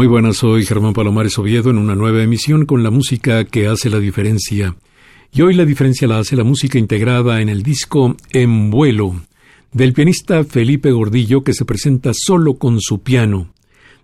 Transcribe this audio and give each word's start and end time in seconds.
Muy 0.00 0.06
buenas, 0.06 0.38
soy 0.38 0.64
Germán 0.64 0.94
Palomares 0.94 1.38
Oviedo 1.38 1.68
en 1.68 1.76
una 1.76 1.94
nueva 1.94 2.22
emisión 2.22 2.64
con 2.64 2.82
la 2.82 2.90
música 2.90 3.44
que 3.44 3.66
hace 3.66 3.90
la 3.90 3.98
diferencia. 3.98 4.74
Y 5.30 5.42
hoy 5.42 5.52
la 5.52 5.66
diferencia 5.66 6.08
la 6.08 6.18
hace 6.18 6.36
la 6.36 6.42
música 6.42 6.78
integrada 6.78 7.42
en 7.42 7.50
el 7.50 7.62
disco 7.62 8.16
En 8.32 8.70
vuelo 8.70 9.20
del 9.74 9.92
pianista 9.92 10.42
Felipe 10.44 10.90
Gordillo 10.90 11.44
que 11.44 11.52
se 11.52 11.66
presenta 11.66 12.12
solo 12.14 12.54
con 12.54 12.80
su 12.80 13.02
piano. 13.02 13.52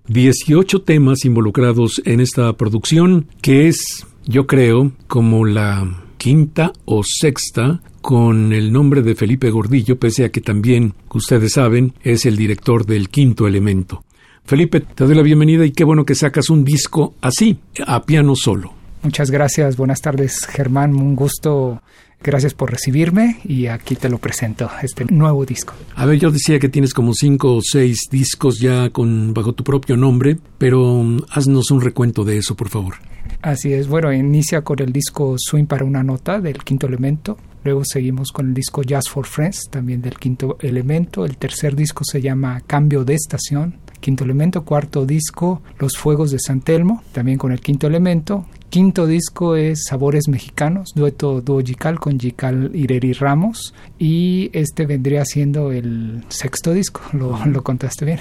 18 0.09 0.83
temas 0.83 1.25
involucrados 1.25 2.03
en 2.05 2.21
esta 2.21 2.53
producción 2.59 3.29
que 3.41 3.67
es, 3.67 4.07
yo 4.27 4.47
creo, 4.47 4.93
como 5.07 5.47
la 5.47 6.05
quinta 6.19 6.75
o 6.85 7.05
sexta 7.05 7.81
con 8.03 8.53
el 8.53 8.71
nombre 8.71 9.01
de 9.01 9.15
Felipe 9.15 9.49
Gordillo, 9.49 9.99
pese 9.99 10.27
a 10.27 10.29
que 10.29 10.43
también, 10.43 10.93
ustedes 11.15 11.55
saben, 11.55 11.95
es 12.03 12.27
el 12.27 12.37
director 12.37 12.85
del 12.85 13.09
quinto 13.09 13.47
elemento. 13.47 14.05
Felipe, 14.47 14.79
te 14.81 15.05
doy 15.05 15.17
la 15.17 15.23
bienvenida 15.23 15.67
y 15.67 15.73
qué 15.73 15.83
bueno 15.83 16.05
que 16.05 16.15
sacas 16.15 16.51
un 16.51 16.65
disco 16.65 17.15
así, 17.21 17.59
a 17.85 18.05
piano 18.05 18.37
solo. 18.37 18.73
Muchas 19.03 19.33
gracias, 19.33 19.77
buenas 19.77 20.01
tardes 20.01 20.47
Germán, 20.47 20.95
un 20.95 21.17
gusto, 21.17 21.83
gracias 22.23 22.55
por 22.55 22.71
recibirme 22.71 23.41
y 23.43 23.67
aquí 23.67 23.97
te 23.97 24.09
lo 24.09 24.19
presento, 24.19 24.71
este 24.81 25.05
nuevo 25.07 25.45
disco. 25.45 25.75
A 25.97 26.07
ver, 26.07 26.21
yo 26.21 26.31
decía 26.31 26.61
que 26.61 26.69
tienes 26.69 26.95
como 26.95 27.13
cinco 27.13 27.57
o 27.57 27.61
seis 27.61 28.07
discos 28.09 28.61
ya 28.61 28.91
con 28.91 29.35
bajo 29.35 29.53
tu 29.53 29.65
propio 29.65 29.97
nombre, 29.97 30.39
pero 30.59 30.93
um, 30.93 31.23
haznos 31.29 31.73
un 31.73 31.81
recuento 31.81 32.23
de 32.23 32.39
eso, 32.39 32.55
por 32.55 32.69
favor. 32.69 32.95
Así 33.43 33.73
es, 33.73 33.89
bueno, 33.89 34.13
inicia 34.13 34.63
con 34.63 34.81
el 34.81 34.93
disco 34.93 35.35
Swing 35.39 35.67
para 35.67 35.85
una 35.85 36.05
nota 36.05 36.41
del 36.41 36.63
quinto 36.63 36.87
elemento, 36.87 37.37
Luego 37.65 37.83
seguimos 37.85 38.31
con 38.31 38.47
el 38.47 38.55
disco 38.55 38.85
Jazz 38.85 39.09
for 39.09 39.27
Friends, 39.27 39.69
también 39.69 40.01
del 40.01 40.17
quinto 40.21 40.57
elemento. 40.61 41.25
El 41.25 41.37
tercer 41.37 41.75
disco 41.75 42.05
se 42.05 42.23
llama 42.23 42.63
Cambio 42.65 43.05
de 43.05 43.15
Estación 43.15 43.75
quinto 44.07 44.23
elemento, 44.23 44.63
cuarto 44.63 45.05
disco, 45.05 45.63
Los 45.81 45.97
Fuegos 45.97 46.31
de 46.31 46.39
San 46.39 46.61
Telmo, 46.61 47.03
también 47.11 47.39
con 47.39 47.51
el 47.51 47.61
quinto 47.61 47.89
elemento. 47.89 48.47
Quinto 48.71 49.05
disco 49.05 49.57
es 49.57 49.83
Sabores 49.89 50.29
Mexicanos, 50.29 50.93
dueto 50.95 51.41
dúo 51.41 51.61
Gical 51.61 51.99
con 51.99 52.17
Gical 52.17 52.71
Ireri 52.73 53.15
Ramos. 53.15 53.75
Y 53.99 54.49
este 54.53 54.87
vendría 54.87 55.25
siendo 55.25 55.73
el 55.73 56.23
sexto 56.29 56.73
disco, 56.73 57.01
lo, 57.15 57.37
lo 57.47 57.65
contaste 57.65 58.05
bien. 58.05 58.21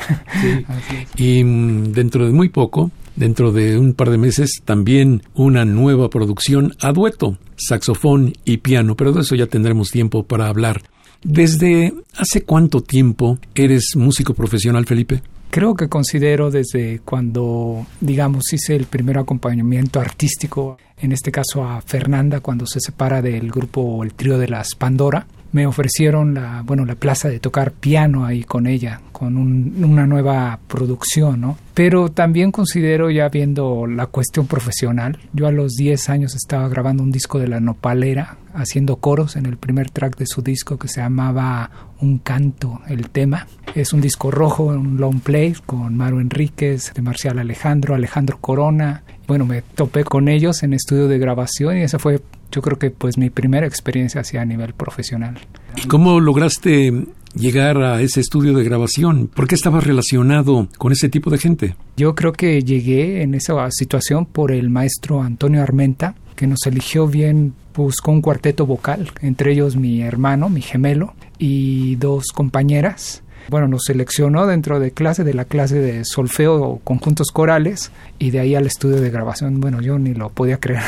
y 1.18 1.44
mm, 1.44 1.92
dentro 1.92 2.26
de 2.26 2.32
muy 2.32 2.50
poco, 2.50 2.90
dentro 3.16 3.52
de 3.52 3.78
un 3.78 3.94
par 3.94 4.10
de 4.10 4.18
meses, 4.18 4.62
también 4.66 5.22
una 5.36 5.66
nueva 5.66 6.10
producción 6.10 6.74
a 6.82 6.94
dueto, 6.94 7.38
saxofón 7.58 8.34
y 8.44 8.58
piano, 8.58 8.96
pero 8.96 9.12
de 9.12 9.22
eso 9.22 9.36
ya 9.36 9.46
tendremos 9.46 9.92
tiempo 9.92 10.24
para 10.24 10.48
hablar. 10.48 10.82
¿Desde 11.22 11.94
hace 12.18 12.42
cuánto 12.42 12.82
tiempo 12.82 13.38
eres 13.54 13.92
músico 13.96 14.34
profesional, 14.34 14.88
Felipe? 14.88 15.22
Creo 15.56 15.74
que 15.74 15.88
considero 15.88 16.52
desde 16.52 17.00
cuando, 17.06 17.88
digamos, 18.02 18.52
hice 18.52 18.76
el 18.76 18.88
primer 18.88 19.18
acompañamiento 19.18 20.02
artístico, 20.02 20.78
en 20.98 21.14
este 21.14 21.32
caso 21.32 21.64
a 21.64 21.80
Fernanda, 21.80 22.42
cuando 22.42 22.68
se 22.68 22.82
separa 22.82 23.22
del 23.22 23.50
grupo 23.52 24.04
El 24.04 24.14
Trío 24.14 24.38
de 24.38 24.50
las 24.50 24.76
Pandora, 24.76 25.28
me 25.56 25.66
ofrecieron 25.66 26.34
la, 26.34 26.64
bueno, 26.66 26.84
la 26.84 26.96
plaza 26.96 27.30
de 27.30 27.40
tocar 27.40 27.72
piano 27.72 28.26
ahí 28.26 28.44
con 28.44 28.68
ella, 28.68 29.00
con 29.14 29.38
una 29.38 30.06
nueva 30.06 30.60
producción, 30.68 31.40
¿no? 31.40 31.58
Pero 31.74 32.10
también 32.10 32.52
considero 32.52 33.10
ya 33.10 33.30
viendo 33.30 33.88
la 33.88 34.08
cuestión 34.08 34.48
profesional, 34.48 35.18
yo 35.32 35.48
a 35.48 35.54
los 35.54 35.76
10 35.76 36.10
años 36.10 36.36
estaba 36.36 36.68
grabando 36.68 37.04
un 37.04 37.12
disco 37.12 37.40
de 37.40 37.48
la 37.48 37.62
Nopalera, 37.62 38.36
haciendo 38.54 38.98
coros 38.98 39.38
en 39.38 39.46
el 39.46 39.56
primer 39.56 39.92
track 39.92 40.18
de 40.18 40.26
su 40.28 40.42
disco 40.42 40.78
que 40.78 40.90
se 40.90 41.00
llamaba 41.00 41.72
Un 42.02 42.18
canto, 42.18 42.82
el 42.90 43.10
tema. 43.10 43.48
Es 43.76 43.94
un 43.94 44.02
disco 44.02 44.32
rojo, 44.32 44.66
un 44.66 44.98
long 44.98 45.22
play 45.22 45.56
con 45.66 45.96
Maru 45.96 46.20
Enríquez, 46.20 46.94
de 46.94 47.02
Marcial 47.02 47.40
Alejandro, 47.40 47.96
Alejandro 47.96 48.40
Corona. 48.42 49.04
Bueno, 49.28 49.46
me 49.46 49.62
topé 49.62 50.04
con 50.04 50.28
ellos 50.28 50.64
en 50.64 50.74
estudio 50.74 51.08
de 51.08 51.18
grabación 51.18 51.78
y 51.78 51.82
esa 51.82 52.00
fue 52.00 52.22
yo 52.52 52.62
creo 52.62 52.80
que 52.80 52.90
pues 52.90 53.18
mi 53.18 53.30
primera 53.30 53.68
experiencia 53.68 54.22
hacia 54.22 54.42
a 54.42 54.46
nivel 54.46 54.74
profesional. 54.74 55.38
¿Y 55.76 55.88
cómo 55.88 56.20
lograste 56.20 57.06
llegar 57.36 57.78
a 57.78 58.02
ese 58.02 58.22
estudio 58.22 58.54
de 58.54 58.64
grabación? 58.64 59.28
¿Por 59.28 59.48
qué 59.48 59.56
estabas 59.56 59.84
relacionado 59.84 60.70
con 60.78 60.92
ese 60.92 61.10
tipo 61.10 61.30
de 61.30 61.38
gente? 61.38 61.76
Yo 61.98 62.16
creo 62.16 62.32
que 62.32 62.62
llegué 62.62 63.24
en 63.24 63.36
esa 63.36 63.70
situación 63.72 64.26
por 64.26 64.52
el 64.52 64.70
maestro 64.70 65.22
Antonio 65.22 65.62
Armenta, 65.62 66.16
que 66.36 66.48
nos 66.48 66.66
eligió 66.66 67.08
bien, 67.08 67.54
buscó 67.76 68.12
un 68.12 68.22
cuarteto 68.22 68.66
vocal, 68.66 69.12
entre 69.22 69.52
ellos 69.52 69.76
mi 69.76 70.02
hermano, 70.02 70.50
mi 70.50 70.62
gemelo, 70.62 71.14
y 71.38 71.96
dos 71.96 72.28
compañeras. 72.34 73.22
Bueno, 73.50 73.68
nos 73.68 73.84
seleccionó 73.86 74.48
dentro 74.48 74.80
de 74.80 74.92
clase, 74.92 75.24
de 75.24 75.34
la 75.34 75.46
clase 75.46 75.80
de 75.80 76.06
solfeo 76.06 76.62
o 76.62 76.80
conjuntos 76.80 77.32
corales, 77.32 77.92
y 78.20 78.32
de 78.32 78.40
ahí 78.40 78.56
al 78.56 78.66
estudio 78.66 79.02
de 79.02 79.10
grabación. 79.10 79.60
Bueno, 79.60 79.82
yo 79.82 79.98
ni 80.00 80.14
lo 80.14 80.30
podía 80.30 80.60
creer. 80.60 80.84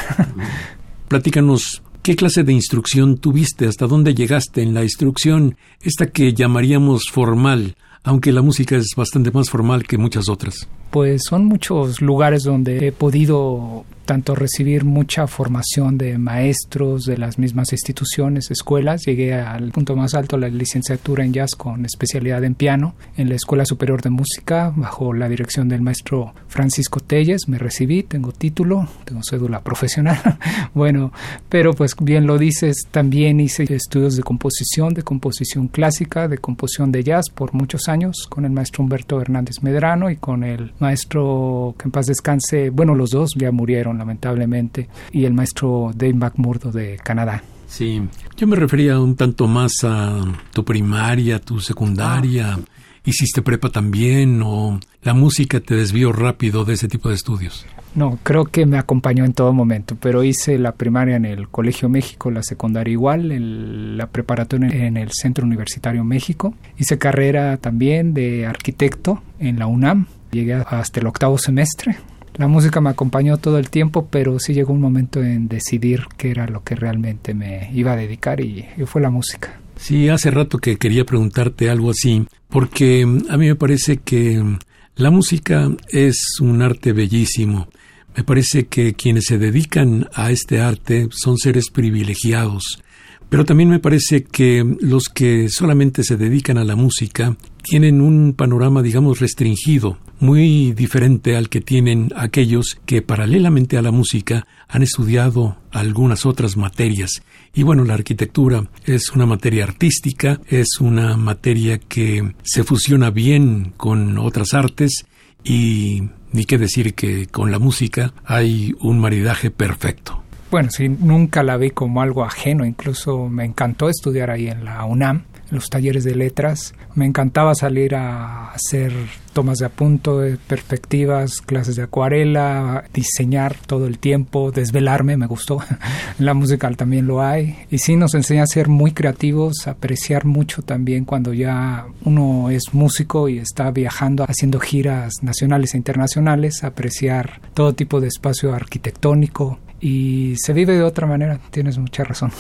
Platícanos 1.07 1.81
¿Qué 2.07 2.16
clase 2.16 2.46
de 2.46 2.53
instrucción 2.53 3.17
tuviste? 3.17 3.67
¿Hasta 3.67 3.85
dónde 3.85 4.16
llegaste 4.16 4.62
en 4.62 4.73
la 4.73 4.81
instrucción, 4.81 5.57
esta 5.81 6.06
que 6.06 6.34
llamaríamos 6.34 7.09
formal, 7.12 7.75
aunque 8.01 8.31
la 8.31 8.41
música 8.41 8.78
es 8.78 8.94
bastante 8.96 9.29
más 9.31 9.50
formal 9.50 9.84
que 9.84 9.97
muchas 9.97 10.29
otras? 10.29 10.69
Pues 10.90 11.23
son 11.28 11.44
muchos 11.44 12.00
lugares 12.01 12.44
donde 12.44 12.88
he 12.88 12.91
podido 12.94 13.84
tanto 14.07 14.35
recibir 14.35 14.85
mucha 14.85 15.28
formación 15.28 15.97
de 15.97 16.18
maestros 16.18 17.03
de 17.03 17.18
las 17.18 17.38
mismas 17.38 17.73
instituciones, 17.73 18.50
escuelas. 18.50 19.03
Llegué 19.06 19.34
al 19.34 19.72
punto 19.72 19.97
más 19.97 20.16
alto, 20.16 20.37
la 20.37 20.47
licenciatura 20.47 21.26
en 21.26 21.34
jazz 21.34 21.52
con 21.55 21.85
especialidad 21.85 22.43
en 22.46 22.55
piano 22.55 22.96
en 23.17 23.28
la 23.28 23.35
Escuela 23.35 23.66
Superior 23.66 24.02
de 24.02 24.09
Música 24.09 24.73
bajo 24.76 25.14
la 25.14 25.28
dirección 25.28 25.67
del 25.67 25.82
maestro 25.82 26.34
Francisco 26.47 27.02
Telles. 27.02 27.49
Me 27.49 27.58
recibí, 27.58 28.02
tengo 28.02 28.32
título, 28.32 28.87
tengo 29.03 29.22
cédula 29.29 29.59
profesional. 29.59 30.17
bueno, 30.73 31.11
pero 31.49 31.73
pues 31.73 31.93
bien 31.99 32.26
lo 32.26 32.37
dices, 32.37 32.87
también 32.90 33.41
hice 33.41 33.66
estudios 33.72 34.16
de 34.16 34.23
composición, 34.23 34.93
de 34.93 35.03
composición 35.03 35.67
clásica, 35.67 36.29
de 36.29 36.37
composición 36.37 36.93
de 36.93 37.03
jazz 37.03 37.26
por 37.29 37.53
muchos 37.53 37.90
años 37.90 38.26
con 38.29 38.46
el 38.46 38.52
maestro 38.52 38.84
Humberto 38.84 39.20
Hernández 39.20 39.61
Medrano 39.61 40.09
y 40.09 40.16
con 40.16 40.46
el 40.46 40.72
maestro 40.79 41.76
que 41.78 41.90
en 41.90 41.91
paz 41.91 42.05
descanse, 42.05 42.70
bueno, 42.70 42.96
los 42.96 43.09
dos 43.09 43.32
ya 43.35 43.52
murieron 43.52 43.97
lamentablemente, 43.97 44.90
y 45.11 45.26
el 45.26 45.34
maestro 45.34 45.91
Dave 45.96 46.14
McMurdo 46.14 46.72
de 46.72 46.97
Canadá. 47.03 47.44
Sí, 47.67 48.02
yo 48.38 48.47
me 48.47 48.55
refería 48.55 48.99
un 48.99 49.16
tanto 49.16 49.47
más 49.47 49.72
a 49.84 50.22
tu 50.53 50.64
primaria, 50.64 51.40
tu 51.40 51.59
secundaria. 51.59 52.53
Ah. 52.53 52.59
¿Hiciste 53.03 53.41
prepa 53.41 53.70
también 53.70 54.41
o 54.44 54.79
la 55.02 55.14
música 55.14 55.61
te 55.61 55.76
desvió 55.76 56.11
rápido 56.11 56.66
de 56.66 56.73
ese 56.73 56.90
tipo 56.90 57.08
de 57.08 57.16
estudios? 57.16 57.66
No, 57.96 58.20
creo 58.22 58.46
que 58.46 58.66
me 58.66 58.78
acompañó 58.78 59.26
en 59.26 59.34
todo 59.34 59.53
momento, 59.53 59.96
pero 59.99 60.23
hice 60.23 60.59
la 60.59 60.73
primaria 60.73 61.16
en 61.16 61.26
el 61.26 61.47
Colegio 61.47 61.90
México, 61.90 62.29
la 62.29 62.44
secundaria 62.44 62.91
igual, 62.91 63.97
la 63.97 64.08
preparatoria 64.08 64.85
en 64.85 64.97
el 64.97 65.11
Centro 65.14 65.46
Universitario 65.46 66.03
México. 66.03 66.53
Hice 66.78 66.97
carrera 66.97 67.58
también 67.58 68.14
de 68.14 68.46
arquitecto 68.46 69.23
en 69.40 69.58
la 69.58 69.67
UNAM, 69.67 70.08
llegué 70.32 70.53
hasta 70.53 70.99
el 70.99 71.08
octavo 71.08 71.38
semestre, 71.38 71.97
La 72.37 72.47
música 72.47 72.81
me 72.81 72.91
acompañó 72.91 73.37
todo 73.37 73.57
el 73.57 73.72
tiempo, 73.72 74.07
pero 74.11 74.37
sí 74.37 74.53
llegó 74.53 74.72
un 74.72 74.81
momento 74.81 75.23
en 75.23 75.47
decidir 75.47 76.03
qué 76.17 76.29
era 76.29 76.47
lo 76.47 76.63
que 76.63 76.75
realmente 76.75 77.34
me 77.34 77.72
iba 77.73 77.93
a 77.93 77.95
dedicar 77.95 78.39
y, 78.41 78.63
fue 78.85 79.01
la 79.01 79.09
música. 79.09 79.59
Sí, 79.75 80.07
hace 80.09 80.29
rato 80.29 80.59
que 80.59 80.78
quería 80.78 81.03
preguntarte 81.03 81.69
algo 81.69 81.89
así, 81.89 82.28
porque 82.47 83.05
mm, 83.05 83.25
a 83.29 83.37
mí 83.37 83.47
me 83.47 83.55
parece 83.55 83.97
que 83.97 84.37
mm, 84.37 84.59
la 84.97 85.09
música 85.09 85.72
es 85.89 86.39
un 86.39 86.61
arte 86.61 86.93
bellísimo. 86.93 87.69
Me 88.16 88.23
parece 88.23 88.67
que 88.67 88.93
quienes 88.93 89.25
se 89.25 89.39
dedican 89.39 90.07
a 90.13 90.29
este 90.29 90.59
arte 90.59 91.07
son 91.11 91.37
seres 91.37 91.69
privilegiados, 91.72 92.84
pero 93.29 93.46
también 93.46 93.70
me 93.70 93.79
parece 93.79 94.24
que 94.24 94.66
los 94.79 95.09
que 95.09 95.50
solamente 95.50 96.03
se 96.03 96.18
dedican 96.18 96.58
a 96.58 96.64
la 96.64 96.76
música 96.76 97.35
tienen 97.62 98.00
un 98.00 98.34
panorama, 98.34 98.82
digamos, 98.82 99.20
restringido, 99.20 99.97
muy 100.20 100.72
diferente 100.72 101.35
al 101.35 101.50
que 101.50 101.59
tienen 101.59 102.09
aquellos 102.16 102.79
que 102.85 103.02
paralelamente 103.02 103.78
a 103.78 103.82
la 103.82 103.91
música 103.91 104.47
han 104.70 104.84
estudiado 104.84 105.58
algunas 105.72 106.26
otras 106.26 106.56
materias. 106.56 107.22
Y 107.53 107.64
bueno, 107.64 107.84
la 107.84 107.96
arquitectura 107.96 108.70
es 108.85 109.09
una 109.12 109.26
materia 109.26 109.66
artística, 109.66 110.40
es 110.47 110.80
una 110.80 111.18
materia 111.18 111.78
que 111.80 112.34
se 112.44 112.64
fusiona 112.64 113.09
bien 113.09 113.73
con 113.76 114.18
otras 114.18 114.53
artes 114.53 115.06
y 115.44 116.03
ni 116.32 116.46
qué 116.46 116.58
decir 116.58 116.94
que 116.94 117.28
con 117.28 117.52
la 117.52 117.59
música 117.59 118.14
hay 118.26 118.73
un 118.80 119.00
maridaje 119.00 119.52
perfecto. 119.52 120.23
Bueno, 120.49 120.70
sí, 120.72 120.88
nunca 120.88 121.44
la 121.44 121.58
vi 121.58 121.72
como 121.72 122.02
algo 122.02 122.23
ajeno, 122.23 122.66
incluso 122.66 123.28
me 123.28 123.44
encantó 123.44 123.90
estudiar 123.90 124.32
ahí 124.32 124.47
en 124.47 124.64
la 124.64 124.85
UNAM, 124.85 125.23
en 125.49 125.55
los 125.55 125.70
talleres 125.70 126.05
de 126.05 126.16
letras. 126.16 126.73
Me 126.96 127.05
encantaba 127.05 127.53
salir 127.53 127.96
a 127.96 128.52
hacer 128.52 128.94
tomas 129.34 129.59
de 129.59 129.66
apunto, 129.66 130.22
perspectivas, 130.47 131.41
clases 131.41 131.76
de 131.76 131.84
acuarela, 131.84 132.85
diseñar 132.94 133.55
todo 133.55 133.88
el 133.88 133.99
tiempo, 133.99 134.52
desvelarme, 134.52 135.17
me 135.17 135.28
gustó. 135.28 135.61
la 136.17 136.34
musical 136.34 136.78
también 136.78 137.08
lo 137.08 137.22
hay. 137.22 137.58
Y 137.70 137.79
sí 137.79 137.97
nos 137.97 138.16
enseña 138.16 138.44
a 138.44 138.47
ser 138.47 138.70
muy 138.70 138.94
creativos, 138.94 139.67
apreciar 139.67 140.23
mucho 140.23 140.61
también 140.61 141.03
cuando 141.03 141.34
ya 141.34 141.88
uno 142.05 142.49
es 142.49 142.73
músico 142.73 143.28
y 143.28 143.38
está 143.40 143.70
viajando, 143.72 144.23
haciendo 144.28 144.61
giras 144.61 145.16
nacionales 145.22 145.73
e 145.73 145.78
internacionales, 145.78 146.64
apreciar 146.64 147.41
todo 147.53 147.73
tipo 147.73 147.99
de 147.99 148.08
espacio 148.08 148.55
arquitectónico, 148.55 149.59
y 149.79 150.35
se 150.38 150.53
vive 150.53 150.74
de 150.74 150.84
otra 150.84 151.08
manera, 151.08 151.40
tienes 151.52 151.78
mucha 151.78 152.03
razón. 152.03 152.32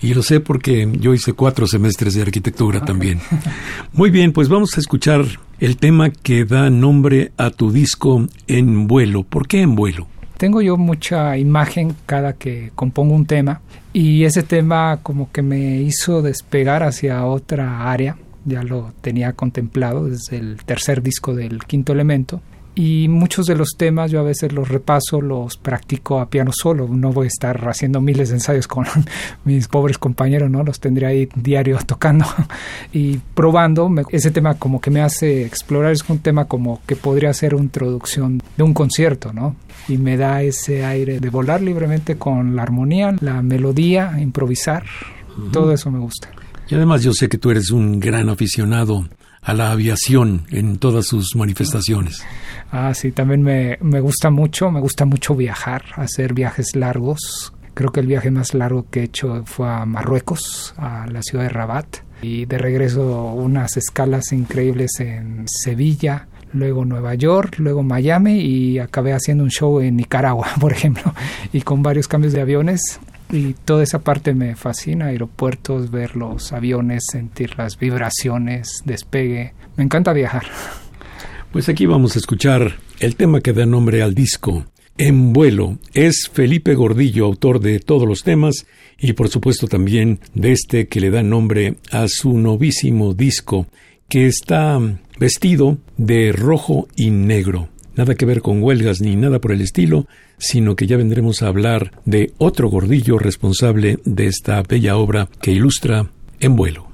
Y 0.00 0.14
lo 0.14 0.22
sé 0.24 0.40
porque 0.40 0.88
yo 0.98 1.14
hice 1.14 1.32
cuatro 1.32 1.68
semestres 1.68 2.14
de 2.14 2.22
arquitectura 2.22 2.84
también. 2.84 3.20
Muy 3.92 4.10
bien, 4.10 4.32
pues 4.32 4.48
vamos 4.48 4.76
a 4.76 4.80
escuchar 4.80 5.24
el 5.60 5.76
tema 5.76 6.10
que 6.10 6.44
da 6.44 6.70
nombre 6.70 7.30
a 7.36 7.50
tu 7.50 7.70
disco 7.70 8.26
En 8.48 8.88
vuelo. 8.88 9.22
¿Por 9.22 9.46
qué 9.46 9.60
En 9.60 9.76
vuelo? 9.76 10.08
Tengo 10.38 10.60
yo 10.60 10.76
mucha 10.76 11.38
imagen 11.38 11.94
cada 12.04 12.32
que 12.32 12.72
compongo 12.74 13.14
un 13.14 13.26
tema 13.26 13.60
y 13.92 14.24
ese 14.24 14.42
tema 14.42 14.98
como 15.04 15.30
que 15.30 15.42
me 15.42 15.80
hizo 15.82 16.20
despegar 16.20 16.82
hacia 16.82 17.24
otra 17.24 17.92
área. 17.92 18.16
Ya 18.44 18.64
lo 18.64 18.92
tenía 19.02 19.34
contemplado 19.34 20.06
desde 20.06 20.38
el 20.38 20.56
tercer 20.64 21.00
disco 21.00 21.32
del 21.32 21.60
quinto 21.60 21.92
elemento 21.92 22.42
y 22.74 23.06
muchos 23.08 23.46
de 23.46 23.54
los 23.54 23.70
temas 23.76 24.10
yo 24.10 24.20
a 24.20 24.22
veces 24.22 24.52
los 24.52 24.68
repaso, 24.68 25.20
los 25.20 25.58
practico 25.58 26.20
a 26.20 26.30
piano 26.30 26.52
solo, 26.54 26.88
no 26.88 27.12
voy 27.12 27.26
a 27.26 27.28
estar 27.28 27.68
haciendo 27.68 28.00
miles 28.00 28.30
de 28.30 28.36
ensayos 28.36 28.66
con 28.66 28.86
mis 29.44 29.68
pobres 29.68 29.98
compañeros, 29.98 30.50
¿no? 30.50 30.62
Los 30.62 30.80
tendré 30.80 31.06
ahí 31.06 31.28
diario 31.34 31.78
tocando 31.86 32.24
y 32.92 33.18
probando, 33.34 33.90
ese 34.10 34.30
tema 34.30 34.54
como 34.54 34.80
que 34.80 34.90
me 34.90 35.02
hace 35.02 35.44
explorar, 35.44 35.92
es 35.92 36.02
un 36.08 36.20
tema 36.20 36.46
como 36.46 36.80
que 36.86 36.96
podría 36.96 37.32
ser 37.34 37.54
una 37.54 37.64
introducción 37.64 38.42
de 38.56 38.62
un 38.62 38.72
concierto, 38.72 39.32
¿no? 39.32 39.56
Y 39.88 39.98
me 39.98 40.16
da 40.16 40.42
ese 40.42 40.84
aire 40.84 41.20
de 41.20 41.28
volar 41.28 41.60
libremente 41.60 42.16
con 42.16 42.56
la 42.56 42.62
armonía, 42.62 43.14
la 43.20 43.42
melodía, 43.42 44.18
improvisar, 44.18 44.84
todo 45.52 45.72
eso 45.72 45.90
me 45.90 45.98
gusta. 45.98 46.28
Y 46.68 46.74
además 46.74 47.02
yo 47.02 47.12
sé 47.12 47.28
que 47.28 47.38
tú 47.38 47.50
eres 47.50 47.70
un 47.70 48.00
gran 48.00 48.30
aficionado 48.30 49.04
a 49.42 49.54
la 49.54 49.72
aviación 49.72 50.46
en 50.50 50.78
todas 50.78 51.06
sus 51.06 51.34
manifestaciones. 51.34 52.24
Ah, 52.70 52.94
sí, 52.94 53.12
también 53.12 53.42
me, 53.42 53.76
me 53.80 54.00
gusta 54.00 54.30
mucho, 54.30 54.70
me 54.70 54.80
gusta 54.80 55.04
mucho 55.04 55.34
viajar, 55.34 55.84
hacer 55.96 56.32
viajes 56.32 56.74
largos. 56.74 57.52
Creo 57.74 57.90
que 57.90 58.00
el 58.00 58.06
viaje 58.06 58.30
más 58.30 58.54
largo 58.54 58.86
que 58.88 59.00
he 59.00 59.04
hecho 59.04 59.42
fue 59.44 59.68
a 59.68 59.84
Marruecos, 59.84 60.74
a 60.76 61.06
la 61.06 61.22
ciudad 61.22 61.44
de 61.44 61.50
Rabat, 61.50 61.86
y 62.22 62.44
de 62.46 62.58
regreso 62.58 63.32
unas 63.32 63.76
escalas 63.76 64.32
increíbles 64.32 65.00
en 65.00 65.44
Sevilla, 65.48 66.28
luego 66.52 66.84
Nueva 66.84 67.14
York, 67.14 67.56
luego 67.58 67.82
Miami 67.82 68.40
y 68.40 68.78
acabé 68.78 69.12
haciendo 69.12 69.42
un 69.42 69.50
show 69.50 69.80
en 69.80 69.96
Nicaragua, 69.96 70.48
por 70.60 70.72
ejemplo, 70.72 71.14
y 71.52 71.62
con 71.62 71.82
varios 71.82 72.08
cambios 72.08 72.32
de 72.32 72.40
aviones 72.40 73.00
y 73.32 73.54
toda 73.54 73.82
esa 73.82 74.00
parte 74.00 74.34
me 74.34 74.54
fascina, 74.54 75.06
aeropuertos, 75.06 75.90
ver 75.90 76.16
los 76.16 76.52
aviones, 76.52 77.04
sentir 77.10 77.56
las 77.56 77.78
vibraciones, 77.78 78.82
despegue. 78.84 79.54
Me 79.76 79.84
encanta 79.84 80.12
viajar. 80.12 80.44
Pues 81.50 81.68
aquí 81.68 81.86
vamos 81.86 82.14
a 82.14 82.18
escuchar 82.18 82.76
el 83.00 83.16
tema 83.16 83.40
que 83.40 83.52
da 83.52 83.66
nombre 83.66 84.02
al 84.02 84.14
disco. 84.14 84.66
En 84.98 85.32
vuelo 85.32 85.78
es 85.94 86.30
Felipe 86.32 86.74
Gordillo, 86.74 87.24
autor 87.24 87.60
de 87.60 87.80
todos 87.80 88.06
los 88.06 88.22
temas 88.22 88.66
y 88.98 89.14
por 89.14 89.28
supuesto 89.28 89.66
también 89.66 90.20
de 90.34 90.52
este 90.52 90.86
que 90.86 91.00
le 91.00 91.10
da 91.10 91.22
nombre 91.22 91.76
a 91.90 92.08
su 92.08 92.36
novísimo 92.36 93.14
disco, 93.14 93.66
que 94.08 94.26
está 94.26 94.78
vestido 95.18 95.78
de 95.96 96.32
rojo 96.32 96.88
y 96.94 97.10
negro. 97.10 97.70
Nada 97.96 98.14
que 98.14 98.26
ver 98.26 98.42
con 98.42 98.62
huelgas 98.62 99.00
ni 99.00 99.16
nada 99.16 99.40
por 99.40 99.52
el 99.52 99.60
estilo, 99.62 100.06
sino 100.42 100.74
que 100.74 100.88
ya 100.88 100.96
vendremos 100.96 101.40
a 101.40 101.46
hablar 101.46 101.92
de 102.04 102.32
otro 102.36 102.68
gordillo 102.68 103.16
responsable 103.18 103.98
de 104.04 104.26
esta 104.26 104.60
bella 104.62 104.96
obra 104.96 105.28
que 105.40 105.52
ilustra 105.52 106.10
En 106.40 106.56
vuelo. 106.56 106.91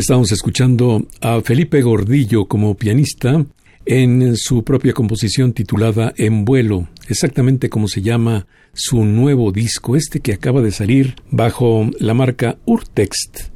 Estamos 0.00 0.32
escuchando 0.32 1.06
a 1.20 1.42
Felipe 1.42 1.82
Gordillo 1.82 2.46
como 2.46 2.74
pianista 2.74 3.44
en 3.84 4.34
su 4.34 4.64
propia 4.64 4.94
composición 4.94 5.52
titulada 5.52 6.14
En 6.16 6.46
vuelo, 6.46 6.88
exactamente 7.06 7.68
como 7.68 7.86
se 7.86 8.00
llama 8.00 8.46
su 8.72 9.04
nuevo 9.04 9.52
disco, 9.52 9.96
este 9.96 10.20
que 10.20 10.32
acaba 10.32 10.62
de 10.62 10.70
salir 10.70 11.16
bajo 11.30 11.90
la 11.98 12.14
marca 12.14 12.56
Urtext. 12.64 13.50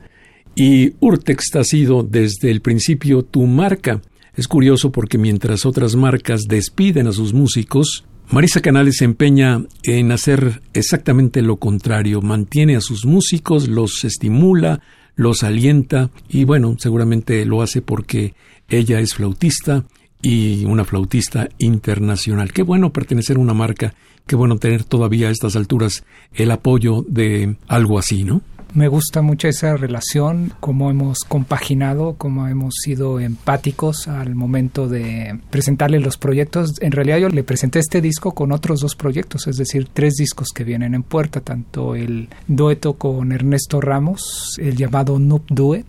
Y 0.54 0.92
Urtext 1.00 1.56
ha 1.56 1.64
sido 1.64 2.02
desde 2.02 2.50
el 2.50 2.60
principio 2.60 3.22
tu 3.22 3.46
marca. 3.46 4.02
Es 4.36 4.46
curioso 4.46 4.92
porque 4.92 5.16
mientras 5.16 5.64
otras 5.64 5.96
marcas 5.96 6.42
despiden 6.46 7.06
a 7.06 7.12
sus 7.12 7.32
músicos, 7.32 8.04
Marisa 8.30 8.60
Canales 8.60 8.96
se 8.98 9.06
empeña 9.06 9.64
en 9.82 10.12
hacer 10.12 10.60
exactamente 10.74 11.40
lo 11.40 11.56
contrario, 11.56 12.20
mantiene 12.20 12.76
a 12.76 12.82
sus 12.82 13.06
músicos, 13.06 13.66
los 13.66 14.04
estimula, 14.04 14.82
los 15.16 15.42
alienta 15.42 16.10
y 16.28 16.44
bueno, 16.44 16.76
seguramente 16.78 17.44
lo 17.44 17.62
hace 17.62 17.82
porque 17.82 18.34
ella 18.68 19.00
es 19.00 19.14
flautista 19.14 19.84
y 20.22 20.64
una 20.64 20.84
flautista 20.84 21.48
internacional. 21.58 22.52
Qué 22.52 22.62
bueno 22.62 22.92
pertenecer 22.92 23.36
a 23.36 23.40
una 23.40 23.54
marca, 23.54 23.94
qué 24.26 24.36
bueno 24.36 24.56
tener 24.56 24.84
todavía 24.84 25.28
a 25.28 25.30
estas 25.30 25.56
alturas 25.56 26.04
el 26.32 26.50
apoyo 26.50 27.04
de 27.06 27.56
algo 27.68 27.98
así, 27.98 28.24
¿no? 28.24 28.40
Me 28.74 28.88
gusta 28.88 29.22
mucho 29.22 29.46
esa 29.46 29.76
relación, 29.76 30.52
cómo 30.58 30.90
hemos 30.90 31.20
compaginado, 31.20 32.16
cómo 32.18 32.48
hemos 32.48 32.74
sido 32.82 33.20
empáticos 33.20 34.08
al 34.08 34.34
momento 34.34 34.88
de 34.88 35.38
presentarle 35.50 36.00
los 36.00 36.16
proyectos. 36.16 36.72
En 36.80 36.90
realidad 36.90 37.18
yo 37.18 37.28
le 37.28 37.44
presenté 37.44 37.78
este 37.78 38.00
disco 38.00 38.32
con 38.32 38.50
otros 38.50 38.80
dos 38.80 38.96
proyectos, 38.96 39.46
es 39.46 39.58
decir, 39.58 39.88
tres 39.92 40.14
discos 40.14 40.48
que 40.52 40.64
vienen 40.64 40.94
en 40.94 41.04
puerta, 41.04 41.40
tanto 41.40 41.94
el 41.94 42.28
dueto 42.48 42.94
con 42.94 43.30
Ernesto 43.30 43.80
Ramos, 43.80 44.58
el 44.58 44.76
llamado 44.76 45.20
Noob 45.20 45.44
Duet, 45.46 45.86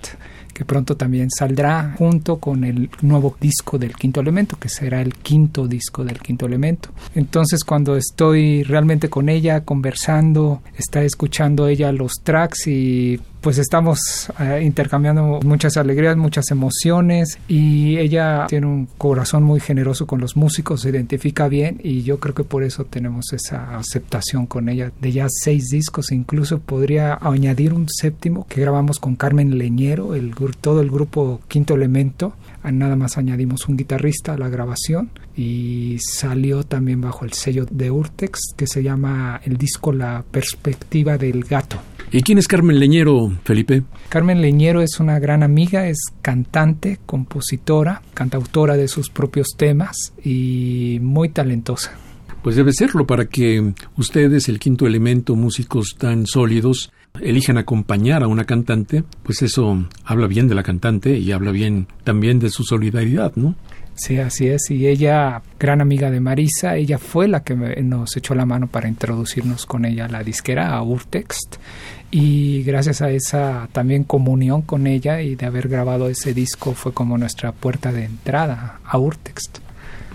que 0.55 0.63
pronto 0.63 0.95
también 0.95 1.29
saldrá 1.29 1.93
junto 1.97 2.37
con 2.37 2.63
el 2.63 2.89
nuevo 3.01 3.35
disco 3.41 3.77
del 3.77 3.93
quinto 3.93 4.21
elemento, 4.21 4.57
que 4.57 4.69
será 4.69 5.01
el 5.01 5.13
quinto 5.13 5.67
disco 5.67 6.05
del 6.05 6.19
quinto 6.19 6.45
elemento. 6.45 6.89
Entonces 7.13 7.65
cuando 7.65 7.97
estoy 7.97 8.63
realmente 8.63 9.09
con 9.09 9.27
ella 9.27 9.65
conversando, 9.65 10.61
está 10.77 11.03
escuchando 11.03 11.67
ella 11.67 11.91
los 11.91 12.13
tracks 12.23 12.67
y 12.67 13.19
pues 13.45 13.59
estamos 13.59 13.99
eh, 14.39 14.63
intercambiando 14.63 15.39
muchas 15.43 15.77
alegrías, 15.77 16.17
muchas 16.17 16.49
emociones 16.49 17.37
y 17.47 17.95
ella 17.99 18.47
tiene 18.49 18.65
un 18.65 18.87
corazón 18.97 19.43
muy 19.43 19.59
generoso 19.59 20.07
con 20.07 20.19
los 20.19 20.35
músicos, 20.35 20.81
se 20.81 20.89
identifica 20.89 21.47
bien 21.47 21.79
y 21.83 22.01
yo 22.01 22.19
creo 22.19 22.33
que 22.33 22.43
por 22.43 22.63
eso 22.63 22.85
tenemos 22.85 23.33
esa 23.33 23.77
aceptación 23.77 24.47
con 24.47 24.67
ella 24.67 24.91
de 24.99 25.11
ya 25.11 25.27
seis 25.29 25.67
discos, 25.69 26.11
incluso 26.11 26.57
podría 26.57 27.19
añadir 27.21 27.73
un 27.73 27.85
séptimo 27.87 28.47
que 28.49 28.61
grabamos 28.61 28.99
con 28.99 29.15
Carmen 29.15 29.59
Leñero, 29.59 30.15
el, 30.15 30.33
todo 30.53 30.81
el 30.81 30.91
grupo 30.91 31.41
Quinto 31.47 31.75
Elemento, 31.75 32.33
nada 32.63 32.95
más 32.95 33.17
añadimos 33.17 33.67
un 33.67 33.77
guitarrista 33.77 34.33
a 34.33 34.37
la 34.37 34.49
grabación 34.49 35.11
y 35.35 35.97
salió 35.99 36.63
también 36.63 37.01
bajo 37.01 37.25
el 37.25 37.33
sello 37.33 37.65
de 37.69 37.91
Urtex 37.91 38.39
que 38.55 38.67
se 38.67 38.83
llama 38.83 39.41
el 39.43 39.57
disco 39.57 39.93
La 39.93 40.23
perspectiva 40.29 41.17
del 41.17 41.43
gato. 41.43 41.77
¿Y 42.11 42.21
quién 42.21 42.37
es 42.37 42.47
Carmen 42.47 42.79
Leñero, 42.79 43.31
Felipe? 43.43 43.83
Carmen 44.09 44.41
Leñero 44.41 44.81
es 44.81 44.99
una 44.99 45.19
gran 45.19 45.43
amiga, 45.43 45.87
es 45.87 45.97
cantante, 46.21 46.99
compositora, 47.05 48.01
cantautora 48.13 48.77
de 48.77 48.87
sus 48.87 49.09
propios 49.09 49.49
temas 49.57 50.13
y 50.23 50.99
muy 51.01 51.29
talentosa. 51.29 51.97
Pues 52.45 52.57
debe 52.57 52.73
serlo 52.73 53.07
para 53.07 53.25
que 53.25 53.73
ustedes, 53.97 54.49
el 54.49 54.59
quinto 54.59 54.85
elemento, 54.85 55.35
músicos 55.35 55.95
tan 55.97 56.27
sólidos, 56.27 56.91
elijan 57.19 57.57
acompañar 57.57 58.21
a 58.21 58.27
una 58.27 58.45
cantante, 58.45 59.03
pues 59.23 59.41
eso 59.41 59.83
habla 60.03 60.27
bien 60.27 60.47
de 60.47 60.53
la 60.53 60.61
cantante 60.61 61.17
y 61.17 61.31
habla 61.31 61.49
bien 61.49 61.87
también 62.03 62.37
de 62.37 62.51
su 62.51 62.63
solidaridad, 62.63 63.35
¿no? 63.35 63.55
Sí, 63.95 64.19
así 64.19 64.45
es. 64.45 64.69
Y 64.69 64.85
ella, 64.85 65.41
gran 65.59 65.81
amiga 65.81 66.11
de 66.11 66.19
Marisa, 66.19 66.75
ella 66.75 66.99
fue 66.99 67.27
la 67.27 67.41
que 67.41 67.55
nos 67.55 68.15
echó 68.15 68.35
la 68.35 68.45
mano 68.45 68.67
para 68.67 68.87
introducirnos 68.87 69.65
con 69.65 69.83
ella 69.83 70.05
a 70.05 70.09
la 70.09 70.21
disquera, 70.21 70.75
a 70.75 70.83
Urtext. 70.83 71.55
Y 72.11 72.61
gracias 72.61 73.01
a 73.01 73.09
esa 73.09 73.67
también 73.71 74.03
comunión 74.03 74.61
con 74.61 74.85
ella 74.85 75.19
y 75.19 75.33
de 75.33 75.47
haber 75.47 75.67
grabado 75.67 76.09
ese 76.09 76.35
disco 76.35 76.75
fue 76.75 76.93
como 76.93 77.17
nuestra 77.17 77.53
puerta 77.53 77.91
de 77.91 78.05
entrada 78.05 78.81
a 78.85 78.99
Urtext. 78.99 79.65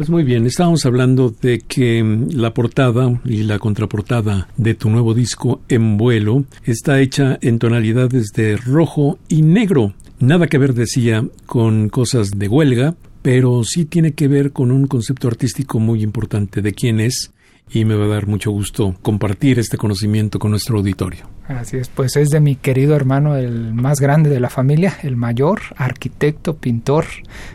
Pues 0.00 0.08
muy 0.08 0.24
bien, 0.24 0.46
estábamos 0.46 0.86
hablando 0.86 1.28
de 1.28 1.58
que 1.58 2.02
la 2.32 2.54
portada 2.54 3.20
y 3.22 3.42
la 3.42 3.58
contraportada 3.58 4.48
de 4.56 4.72
tu 4.72 4.88
nuevo 4.88 5.12
disco 5.12 5.60
En 5.68 5.98
vuelo 5.98 6.44
está 6.64 7.02
hecha 7.02 7.38
en 7.42 7.58
tonalidades 7.58 8.28
de 8.34 8.56
rojo 8.56 9.18
y 9.28 9.42
negro. 9.42 9.92
Nada 10.18 10.46
que 10.46 10.56
ver, 10.56 10.72
decía, 10.72 11.26
con 11.44 11.90
cosas 11.90 12.30
de 12.30 12.48
huelga, 12.48 12.94
pero 13.20 13.62
sí 13.62 13.84
tiene 13.84 14.12
que 14.12 14.26
ver 14.26 14.52
con 14.52 14.70
un 14.70 14.86
concepto 14.86 15.28
artístico 15.28 15.78
muy 15.78 16.02
importante 16.02 16.62
de 16.62 16.72
quién 16.72 16.98
es 16.98 17.34
y 17.70 17.84
me 17.84 17.94
va 17.94 18.06
a 18.06 18.08
dar 18.08 18.26
mucho 18.26 18.50
gusto 18.52 18.96
compartir 19.02 19.58
este 19.58 19.76
conocimiento 19.76 20.38
con 20.38 20.52
nuestro 20.52 20.78
auditorio. 20.78 21.28
Así 21.46 21.76
es, 21.76 21.90
pues 21.90 22.16
es 22.16 22.30
de 22.30 22.40
mi 22.40 22.56
querido 22.56 22.96
hermano, 22.96 23.36
el 23.36 23.74
más 23.74 24.00
grande 24.00 24.30
de 24.30 24.40
la 24.40 24.48
familia, 24.48 24.94
el 25.02 25.16
mayor, 25.16 25.60
arquitecto, 25.76 26.56
pintor, 26.56 27.04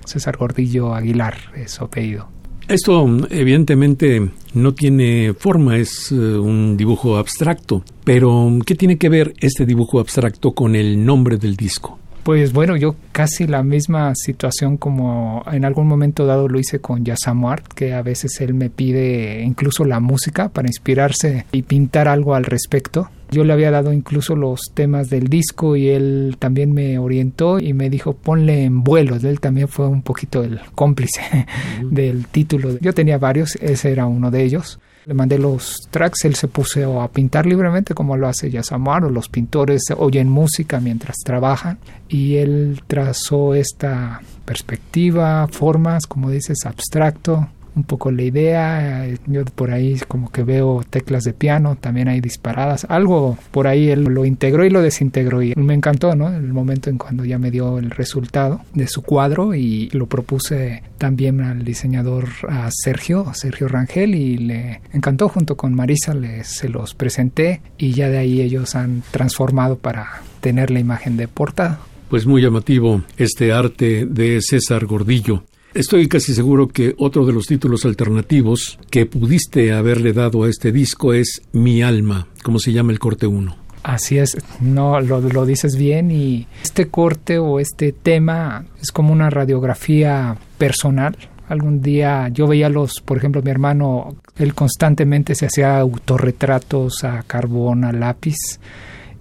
César 0.06 0.38
Gordillo 0.38 0.94
Aguilar, 0.94 1.36
es 1.56 1.72
su 1.72 1.86
apellido. 1.86 2.35
Esto 2.68 3.06
evidentemente 3.30 4.28
no 4.56 4.74
tiene 4.74 5.36
forma, 5.38 5.78
es 5.78 6.12
eh, 6.12 6.16
un 6.16 6.76
dibujo 6.76 7.18
abstracto, 7.18 7.84
pero 8.04 8.52
¿qué 8.66 8.74
tiene 8.74 8.98
que 8.98 9.08
ver 9.10 9.34
este 9.40 9.68
dibujo 9.68 10.00
abstracto 10.00 10.54
con 10.54 10.76
el 10.76 11.06
nombre 11.06 11.38
del 11.38 11.56
disco? 11.56 12.00
Pues 12.24 12.54
bueno, 12.54 12.76
yo 12.76 12.96
casi 13.12 13.46
la 13.46 13.62
misma 13.62 14.16
situación 14.16 14.78
como 14.78 15.44
en 15.52 15.64
algún 15.64 15.88
momento 15.88 16.26
dado 16.26 16.48
lo 16.48 16.58
hice 16.60 16.80
con 16.80 17.06
Yasamuart, 17.06 17.68
que 17.68 17.94
a 17.94 18.02
veces 18.02 18.42
él 18.42 18.56
me 18.56 18.72
pide 18.72 19.44
incluso 19.44 19.86
la 19.86 20.00
música 20.00 20.50
para 20.50 20.68
inspirarse 20.68 21.46
y 21.52 21.62
pintar 21.62 22.08
algo 22.08 22.34
al 22.34 22.46
respecto. 22.46 23.12
Yo 23.32 23.44
le 23.44 23.54
había 23.54 23.72
dado 23.72 23.92
incluso 23.92 24.36
los 24.36 24.62
temas 24.74 25.10
del 25.10 25.28
disco 25.28 25.76
y 25.76 25.90
él 25.90 26.38
también 26.40 26.74
me 26.74 26.98
orientó 27.00 27.60
y 27.60 27.74
me 27.74 27.90
dijo 27.90 28.14
ponle 28.14 28.64
en 28.64 28.84
vuelo. 28.84 29.16
Él 29.16 29.40
también 29.40 29.68
fue 29.68 29.88
un 29.88 30.02
poquito 30.02 30.44
el 30.44 30.60
cómplice 30.74 31.22
del 31.84 32.28
título. 32.28 32.78
Yo 32.80 32.94
tenía 32.94 33.18
varios, 33.18 33.56
ese 33.56 33.92
era 33.92 34.06
uno 34.06 34.32
de 34.32 34.44
ellos. 34.44 34.80
Le 35.06 35.14
mandé 35.14 35.38
los 35.38 35.88
tracks, 35.92 36.26
él 36.26 36.34
se 36.34 36.48
puso 36.48 37.00
a 37.00 37.12
pintar 37.12 37.46
libremente 37.46 37.94
como 37.94 38.18
lo 38.18 38.28
hace 38.28 38.50
Yasamar 38.50 39.06
o 39.06 39.12
los 39.12 39.30
pintores 39.30 39.84
oyen 39.96 40.28
música 40.30 40.80
mientras 40.80 41.18
trabajan 41.24 41.78
y 42.10 42.38
él 42.38 42.82
trazó 42.88 43.54
esta 43.54 44.22
perspectiva, 44.46 45.48
formas, 45.48 46.08
como 46.08 46.32
dices, 46.32 46.66
abstracto, 46.66 47.50
un 47.76 47.84
poco 47.84 48.12
la 48.12 48.24
idea. 48.24 49.06
Yo 49.28 49.46
por 49.46 49.72
ahí 49.72 50.00
como 50.08 50.32
que 50.32 50.44
veo 50.44 50.84
teclas 50.90 51.24
de 51.24 51.34
piano, 51.34 51.78
también 51.80 52.08
hay 52.08 52.22
disparadas. 52.22 52.86
Algo 52.90 53.38
por 53.52 53.68
ahí 53.68 53.90
él 53.90 54.04
lo 54.04 54.26
integró 54.26 54.66
y 54.66 54.70
lo 54.70 54.82
desintegró 54.82 55.42
y 55.42 55.54
me 55.56 55.74
encantó, 55.74 56.16
¿no? 56.16 56.34
El 56.34 56.54
momento 56.54 56.90
en 56.90 56.98
cuando 56.98 57.26
ya 57.26 57.38
me 57.38 57.52
dio 57.52 57.78
el 57.78 57.92
resultado 57.92 58.62
de 58.74 58.88
su 58.88 59.02
cuadro 59.02 59.54
y 59.54 59.90
lo 59.92 60.08
propuse 60.08 60.84
también 60.98 61.42
al 61.42 61.64
diseñador 61.64 62.28
a 62.48 62.70
Sergio, 62.72 63.32
Sergio 63.34 63.68
Rangel 63.68 64.16
y 64.16 64.38
le 64.38 64.82
encantó 64.94 65.30
junto 65.30 65.56
con 65.58 65.74
Marisa, 65.74 66.14
le, 66.14 66.44
se 66.44 66.70
los 66.70 66.94
presenté 66.94 67.62
y 67.78 67.92
ya 67.92 68.10
de 68.10 68.18
ahí 68.18 68.42
ellos 68.42 68.76
han 68.76 69.04
transformado 69.12 69.78
para 69.78 70.22
tener 70.42 70.72
la 70.72 70.80
imagen 70.80 71.18
de 71.18 71.28
portada. 71.28 71.80
Pues 72.10 72.26
muy 72.26 72.42
llamativo 72.42 73.02
este 73.18 73.52
arte 73.52 74.06
de 74.06 74.40
César 74.42 74.86
Gordillo. 74.86 75.44
Estoy 75.76 76.08
casi 76.08 76.34
seguro 76.34 76.70
que 76.70 76.96
otro 76.98 77.26
de 77.26 77.34
los 77.34 77.48
títulos 77.48 77.84
alternativos 77.84 78.80
que 78.90 79.06
pudiste 79.06 79.74
haberle 79.74 80.14
dado 80.14 80.46
a 80.46 80.50
este 80.50 80.72
disco 80.72 81.14
es 81.14 81.42
Mi 81.52 81.82
alma, 81.84 82.28
como 82.44 82.60
se 82.60 82.72
llama 82.72 82.94
el 82.94 83.00
corte 83.00 83.28
1. 83.28 83.54
Así 83.84 84.18
es, 84.18 84.38
no 84.62 85.02
lo, 85.02 85.20
lo, 85.20 85.46
dices 85.46 85.76
bien 85.76 86.12
y 86.12 86.48
este 86.64 86.88
corte 86.88 87.40
o 87.40 87.60
este 87.60 87.92
tema 87.92 88.64
es 88.82 88.94
como 88.94 89.12
una 89.12 89.30
radiografía 89.30 90.38
personal. 90.58 91.18
Algún 91.50 91.82
día 91.82 92.30
yo 92.30 92.48
veía 92.48 92.70
los, 92.70 93.02
por 93.02 93.18
ejemplo, 93.18 93.42
mi 93.42 93.52
hermano, 93.52 94.16
él 94.38 94.54
constantemente 94.54 95.36
se 95.36 95.48
hacía 95.48 95.78
autorretratos 95.78 97.04
a 97.04 97.22
carbón, 97.24 97.84
a 97.84 97.92
lápiz 97.92 98.38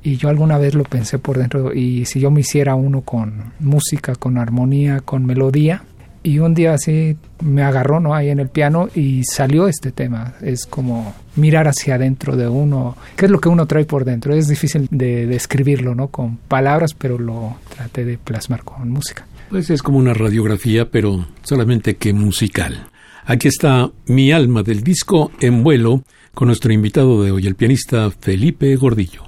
y 0.05 0.19
yo 0.19 0.29
alguna 0.29 0.57
vez 0.59 0.77
lo 0.77 0.85
pensé 0.85 1.19
por 1.19 1.37
dentro 1.37 1.75
y 1.75 2.05
si 2.05 2.21
yo 2.21 2.31
me 2.31 2.43
hiciera 2.43 2.77
uno 2.77 3.01
con 3.01 3.55
música, 3.59 4.15
con 4.15 4.39
armonía, 4.39 5.01
con 5.01 5.27
melodía, 5.27 5.83
y 6.25 6.39
un 6.39 6.55
día 6.55 6.73
así 6.73 7.17
me 7.43 7.63
agarró 7.63 8.01
no 8.01 8.15
ahí 8.15 8.31
en 8.31 8.41
el 8.41 8.49
piano 8.49 8.89
y 8.95 9.23
salió 9.25 9.69
este 9.69 9.93
tema. 9.93 10.35
Es 10.41 10.67
como 10.67 11.15
mirar 11.37 11.69
hacia 11.69 11.95
adentro 11.95 12.35
de 12.35 12.49
uno 12.49 12.97
qué 13.15 13.27
es 13.27 13.31
lo 13.31 13.41
que 13.41 13.51
uno 13.51 13.67
trae 13.67 13.85
por 13.85 14.05
dentro. 14.05 14.35
Es 14.35 14.49
difícil 14.49 14.89
de 14.91 15.27
describirlo 15.27 15.95
no 15.95 16.09
con 16.09 16.39
palabras 16.39 16.95
pero 16.95 17.19
lo 17.19 17.59
traté 17.77 18.05
de 18.05 18.17
plasmar 18.19 18.65
con 18.65 18.89
música. 18.89 19.27
Pues 19.51 19.69
es 19.69 19.83
como 19.83 19.99
una 19.99 20.15
radiografía 20.15 20.91
pero 20.91 21.27
solamente 21.43 21.97
que 21.97 22.15
musical. 22.15 22.89
Aquí 23.27 23.49
está 23.49 23.91
mi 24.07 24.33
alma 24.33 24.63
del 24.63 24.83
disco 24.83 25.31
en 25.41 25.63
vuelo 25.63 26.03
con 26.33 26.49
nuestro 26.49 26.73
invitado 26.73 27.23
de 27.23 27.33
hoy 27.33 27.47
el 27.47 27.55
pianista 27.55 28.11
Felipe 28.11 28.75
Gordillo 28.77 29.25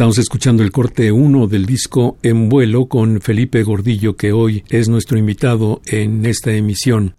Estamos 0.00 0.16
escuchando 0.16 0.62
el 0.62 0.72
corte 0.72 1.12
1 1.12 1.46
del 1.46 1.66
disco 1.66 2.16
En 2.22 2.48
vuelo 2.48 2.86
con 2.86 3.20
Felipe 3.20 3.62
Gordillo, 3.62 4.16
que 4.16 4.32
hoy 4.32 4.64
es 4.70 4.88
nuestro 4.88 5.18
invitado 5.18 5.82
en 5.84 6.24
esta 6.24 6.52
emisión. 6.52 7.16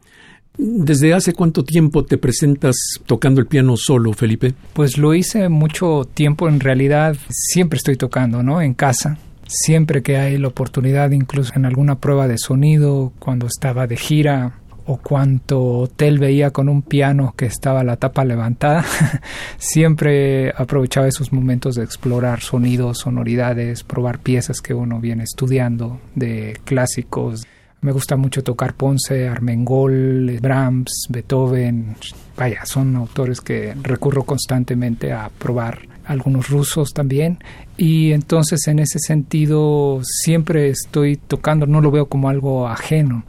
¿Desde 0.57 1.13
hace 1.13 1.33
cuánto 1.33 1.63
tiempo 1.63 2.05
te 2.05 2.17
presentas 2.17 2.75
tocando 3.05 3.39
el 3.39 3.45
piano 3.45 3.77
solo, 3.77 4.13
Felipe? 4.13 4.55
Pues 4.73 4.97
lo 4.97 5.13
hice 5.13 5.47
mucho 5.47 6.09
tiempo, 6.11 6.49
en 6.49 6.59
realidad 6.59 7.15
siempre 7.29 7.77
estoy 7.77 7.97
tocando, 7.97 8.41
¿no? 8.41 8.63
En 8.63 8.73
casa. 8.73 9.19
Siempre 9.45 10.01
que 10.01 10.17
hay 10.17 10.39
la 10.39 10.47
oportunidad, 10.47 11.11
incluso 11.11 11.53
en 11.55 11.65
alguna 11.65 11.99
prueba 11.99 12.27
de 12.27 12.39
sonido, 12.39 13.13
cuando 13.19 13.45
estaba 13.45 13.85
de 13.85 13.97
gira, 13.97 14.60
o 14.85 14.97
cuánto 14.97 15.61
hotel 15.61 16.19
veía 16.19 16.51
con 16.51 16.69
un 16.69 16.81
piano 16.81 17.33
que 17.37 17.45
estaba 17.45 17.83
la 17.83 17.97
tapa 17.97 18.25
levantada, 18.25 18.83
siempre 19.57 20.51
aprovechaba 20.55 21.07
esos 21.07 21.31
momentos 21.31 21.75
de 21.75 21.83
explorar 21.83 22.41
sonidos, 22.41 22.99
sonoridades, 22.99 23.83
probar 23.83 24.19
piezas 24.19 24.61
que 24.61 24.73
uno 24.73 24.99
viene 24.99 25.23
estudiando 25.23 25.99
de 26.15 26.59
clásicos. 26.65 27.45
Me 27.81 27.91
gusta 27.91 28.15
mucho 28.15 28.43
tocar 28.43 28.75
Ponce, 28.75 29.27
Armengol, 29.27 30.39
Brahms, 30.39 31.07
Beethoven. 31.09 31.95
Vaya, 32.37 32.63
son 32.65 32.95
autores 32.95 33.41
que 33.41 33.73
recurro 33.81 34.23
constantemente 34.23 35.11
a 35.11 35.29
probar 35.29 35.79
algunos 36.05 36.49
rusos 36.49 36.93
también 36.93 37.39
y 37.77 38.11
entonces 38.11 38.67
en 38.67 38.79
ese 38.79 38.99
sentido 38.99 40.01
siempre 40.03 40.69
estoy 40.69 41.17
tocando, 41.17 41.65
no 41.65 41.81
lo 41.81 41.91
veo 41.91 42.07
como 42.07 42.29
algo 42.29 42.67
ajeno. 42.67 43.23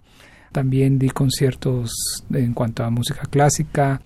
También 0.52 0.98
di 0.98 1.10
conciertos 1.10 1.92
en 2.32 2.52
cuanto 2.52 2.84
a 2.84 2.90
música 2.90 3.22
clásica, 3.30 4.02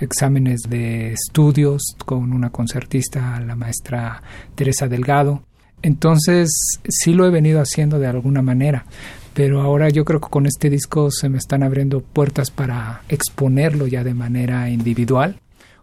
exámenes 0.00 0.62
de 0.68 1.12
estudios 1.12 1.82
con 2.04 2.32
una 2.32 2.50
concertista, 2.50 3.40
la 3.40 3.56
maestra 3.56 4.22
Teresa 4.54 4.88
Delgado. 4.88 5.42
Entonces 5.82 6.50
sí 6.88 7.14
lo 7.14 7.26
he 7.26 7.30
venido 7.30 7.60
haciendo 7.60 7.98
de 7.98 8.06
alguna 8.06 8.42
manera, 8.42 8.86
pero 9.34 9.60
ahora 9.60 9.88
yo 9.90 10.04
creo 10.04 10.20
que 10.20 10.28
con 10.28 10.46
este 10.46 10.70
disco 10.70 11.10
se 11.10 11.28
me 11.28 11.38
están 11.38 11.62
abriendo 11.62 12.00
puertas 12.00 12.50
para 12.50 13.02
exponerlo 13.08 13.86
ya 13.86 14.02
de 14.02 14.14
manera 14.14 14.70
individual 14.70 15.40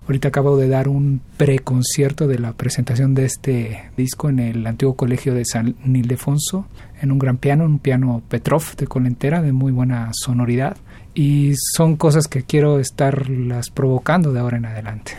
Ahorita 0.07 0.27
acabo 0.27 0.55
de 0.55 0.67
dar 0.67 0.87
un 0.87 1.19
preconcierto 1.35 2.27
de 2.27 2.37
la 2.37 2.53
presentación 2.53 3.15
de 3.15 3.25
este 3.25 3.89
disco 3.97 4.29
en 4.29 4.39
el 4.39 4.67
antiguo 4.67 4.95
colegio 4.95 5.33
de 5.33 5.45
San 5.45 5.75
Ildefonso, 5.83 6.67
en 7.01 7.11
un 7.11 7.17
gran 7.17 7.37
piano, 7.37 7.65
un 7.65 7.79
piano 7.79 8.21
Petrov 8.29 8.75
de 8.77 8.85
Colentera 8.85 9.41
de 9.41 9.51
muy 9.51 9.71
buena 9.71 10.11
sonoridad. 10.13 10.77
Y 11.15 11.53
son 11.75 11.95
cosas 11.95 12.27
que 12.27 12.43
quiero 12.43 12.79
estarlas 12.79 13.71
provocando 13.71 14.31
de 14.31 14.39
ahora 14.39 14.57
en 14.57 14.65
adelante. 14.65 15.13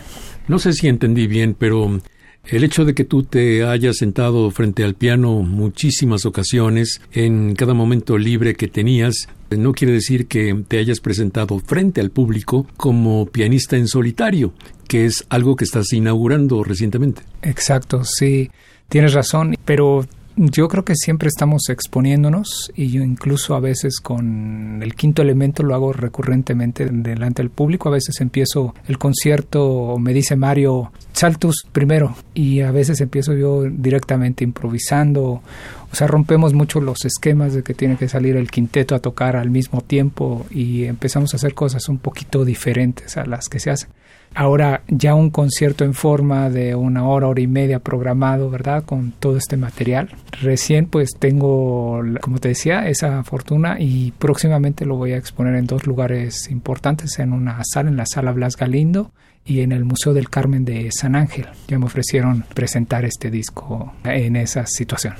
No 0.46 0.60
sé 0.60 0.72
si 0.72 0.86
entendí 0.86 1.26
bien, 1.26 1.56
pero 1.58 2.00
el 2.44 2.62
hecho 2.62 2.84
de 2.84 2.94
que 2.94 3.04
tú 3.04 3.24
te 3.24 3.64
hayas 3.64 3.96
sentado 3.96 4.52
frente 4.52 4.84
al 4.84 4.94
piano 4.94 5.42
muchísimas 5.42 6.26
ocasiones, 6.26 7.00
en 7.10 7.56
cada 7.56 7.74
momento 7.74 8.16
libre 8.18 8.54
que 8.54 8.68
tenías, 8.68 9.28
no 9.50 9.72
quiere 9.72 9.92
decir 9.92 10.26
que 10.26 10.64
te 10.66 10.78
hayas 10.78 11.00
presentado 11.00 11.58
frente 11.60 12.00
al 12.00 12.10
público 12.10 12.66
como 12.76 13.26
pianista 13.26 13.76
en 13.76 13.88
solitario, 13.88 14.52
que 14.88 15.04
es 15.06 15.24
algo 15.28 15.56
que 15.56 15.64
estás 15.64 15.92
inaugurando 15.92 16.64
recientemente. 16.64 17.22
Exacto, 17.42 18.02
sí, 18.04 18.50
tienes 18.88 19.12
razón, 19.12 19.56
pero 19.64 20.06
yo 20.36 20.68
creo 20.68 20.84
que 20.84 20.94
siempre 20.94 21.28
estamos 21.28 21.70
exponiéndonos 21.70 22.70
y 22.74 22.88
yo 22.88 23.02
incluso 23.02 23.54
a 23.54 23.60
veces 23.60 24.00
con 24.00 24.82
el 24.82 24.94
quinto 24.94 25.22
elemento 25.22 25.62
lo 25.62 25.74
hago 25.74 25.94
recurrentemente 25.94 26.86
delante 26.86 27.42
del 27.42 27.50
público. 27.50 27.88
A 27.88 27.92
veces 27.92 28.20
empiezo 28.20 28.74
el 28.86 28.98
concierto, 28.98 29.96
me 29.98 30.12
dice 30.12 30.36
Mario, 30.36 30.92
saltus 31.12 31.66
primero 31.72 32.14
y 32.34 32.60
a 32.60 32.70
veces 32.70 33.00
empiezo 33.00 33.32
yo 33.32 33.62
directamente 33.64 34.44
improvisando. 34.44 35.42
O 35.90 35.94
sea, 35.94 36.06
rompemos 36.06 36.52
mucho 36.52 36.80
los 36.80 37.06
esquemas 37.06 37.54
de 37.54 37.62
que 37.62 37.72
tiene 37.72 37.96
que 37.96 38.08
salir 38.08 38.36
el 38.36 38.50
quinteto 38.50 38.94
a 38.94 38.98
tocar 38.98 39.36
al 39.36 39.48
mismo 39.48 39.80
tiempo 39.80 40.44
y 40.50 40.84
empezamos 40.84 41.32
a 41.32 41.38
hacer 41.38 41.54
cosas 41.54 41.88
un 41.88 41.96
poquito 41.96 42.44
diferentes 42.44 43.16
a 43.16 43.24
las 43.24 43.48
que 43.48 43.58
se 43.58 43.70
hacen 43.70 43.88
ahora 44.36 44.82
ya 44.86 45.14
un 45.14 45.30
concierto 45.30 45.84
en 45.84 45.94
forma 45.94 46.50
de 46.50 46.74
una 46.74 47.08
hora, 47.08 47.26
hora 47.26 47.40
y 47.40 47.46
media 47.46 47.80
programado, 47.80 48.50
¿verdad? 48.50 48.84
Con 48.84 49.12
todo 49.12 49.36
este 49.38 49.56
material. 49.56 50.10
Recién 50.42 50.86
pues 50.86 51.12
tengo, 51.18 52.02
como 52.20 52.38
te 52.38 52.48
decía, 52.48 52.88
esa 52.88 53.24
fortuna 53.24 53.78
y 53.80 54.12
próximamente 54.18 54.84
lo 54.84 54.96
voy 54.96 55.12
a 55.12 55.16
exponer 55.16 55.56
en 55.56 55.66
dos 55.66 55.86
lugares 55.86 56.50
importantes, 56.50 57.18
en 57.18 57.32
una 57.32 57.62
sala, 57.64 57.88
en 57.88 57.96
la 57.96 58.06
sala 58.06 58.30
Blas 58.32 58.56
Galindo 58.56 59.10
y 59.44 59.60
en 59.60 59.72
el 59.72 59.84
Museo 59.84 60.12
del 60.12 60.28
Carmen 60.28 60.64
de 60.64 60.90
San 60.92 61.16
Ángel. 61.16 61.46
Ya 61.68 61.78
me 61.78 61.86
ofrecieron 61.86 62.44
presentar 62.52 63.04
este 63.06 63.30
disco 63.30 63.94
en 64.04 64.36
esa 64.36 64.66
situación. 64.66 65.14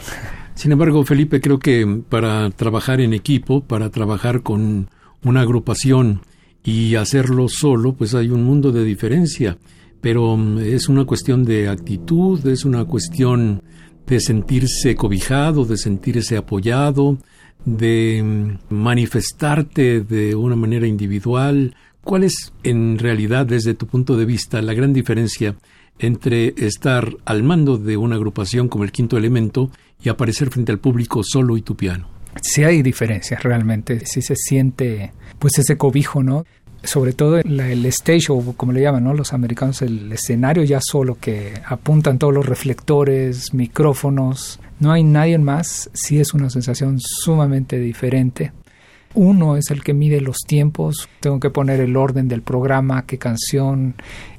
Sin 0.55 0.73
embargo, 0.73 1.05
Felipe, 1.05 1.41
creo 1.41 1.59
que 1.59 2.03
para 2.09 2.51
trabajar 2.51 3.01
en 3.01 3.15
equipo, 3.15 3.63
para 3.63 3.91
trabajar 3.91 4.43
con 4.43 4.91
una 5.23 5.41
agrupación, 5.41 6.21
y 6.67 6.97
hacerlo 6.97 7.49
solo, 7.49 7.95
pues 7.95 8.15
hay 8.15 8.29
un 8.29 8.43
mundo 8.43 8.73
de 8.73 8.85
diferencia, 8.85 9.57
pero 10.01 10.37
mm, 10.37 10.59
es 10.59 10.89
una 10.89 11.05
cuestión 11.05 11.45
de 11.45 11.69
actitud, 11.69 12.45
es 12.47 12.65
una 12.65 12.85
cuestión 12.85 13.63
de 14.05 14.21
sentirse 14.21 14.97
cobijado, 14.97 15.65
de 15.65 15.77
sentirse 15.77 16.37
apoyado, 16.37 17.19
de 17.65 18.21
mm, 18.23 18.75
manifestarte 18.75 20.01
de 20.01 20.35
una 20.35 20.57
manera 20.57 20.89
individual. 20.89 21.77
¿Cuál 22.03 22.25
es 22.25 22.53
en 22.65 22.99
realidad, 22.99 23.47
desde 23.47 23.75
tu 23.75 23.87
punto 23.87 24.17
de 24.17 24.25
vista, 24.25 24.61
la 24.61 24.75
gran 24.75 24.93
diferencia 24.93 25.55
entre 26.01 26.53
estar 26.59 27.17
al 27.25 27.45
mando 27.45 27.79
de 27.79 27.97
una 27.97 28.17
agrupación 28.17 28.69
como 28.69 28.83
el 28.83 28.93
quinto 28.93 29.17
elemento 29.17 29.71
y 30.03 30.09
aparecer 30.09 30.51
frente 30.51 30.73
al 30.73 30.81
público 30.81 31.23
solo 31.23 31.57
y 31.57 31.63
tu 31.63 31.77
piano? 31.77 32.09
Sí 32.43 32.65
hay 32.65 32.83
diferencias 32.83 33.43
realmente, 33.43 34.05
sí 34.05 34.21
se 34.21 34.37
siente 34.37 35.13
pues 35.39 35.59
ese 35.59 35.77
cobijo, 35.77 36.23
¿no? 36.23 36.45
Sobre 36.83 37.13
todo 37.13 37.39
el 37.39 37.87
stage, 37.87 38.27
o 38.29 38.53
como 38.57 38.73
le 38.73 38.83
llaman, 38.83 39.05
¿no? 39.05 39.15
Los 39.15 39.33
americanos, 39.33 39.83
el 39.83 40.13
escenario 40.13 40.63
ya 40.63 40.81
solo 40.81 41.17
que 41.21 41.55
apuntan 41.67 42.19
todos 42.19 42.33
los 42.33 42.47
reflectores, 42.47 43.53
micrófonos, 43.55 44.61
no 44.79 44.93
hay 44.93 45.03
nadie 45.03 45.39
más, 45.39 45.91
sí 45.95 46.21
es 46.21 46.35
una 46.35 46.51
sensación 46.51 46.99
sumamente 47.01 47.79
diferente. 47.79 48.53
Uno 49.15 49.57
es 49.57 49.71
el 49.71 49.83
que 49.83 49.95
mide 49.95 50.21
los 50.21 50.37
tiempos, 50.47 51.09
tengo 51.21 51.41
que 51.41 51.49
poner 51.49 51.81
el 51.81 51.97
orden 51.97 52.29
del 52.29 52.43
programa, 52.43 53.07
qué 53.07 53.17
canción, 53.17 53.95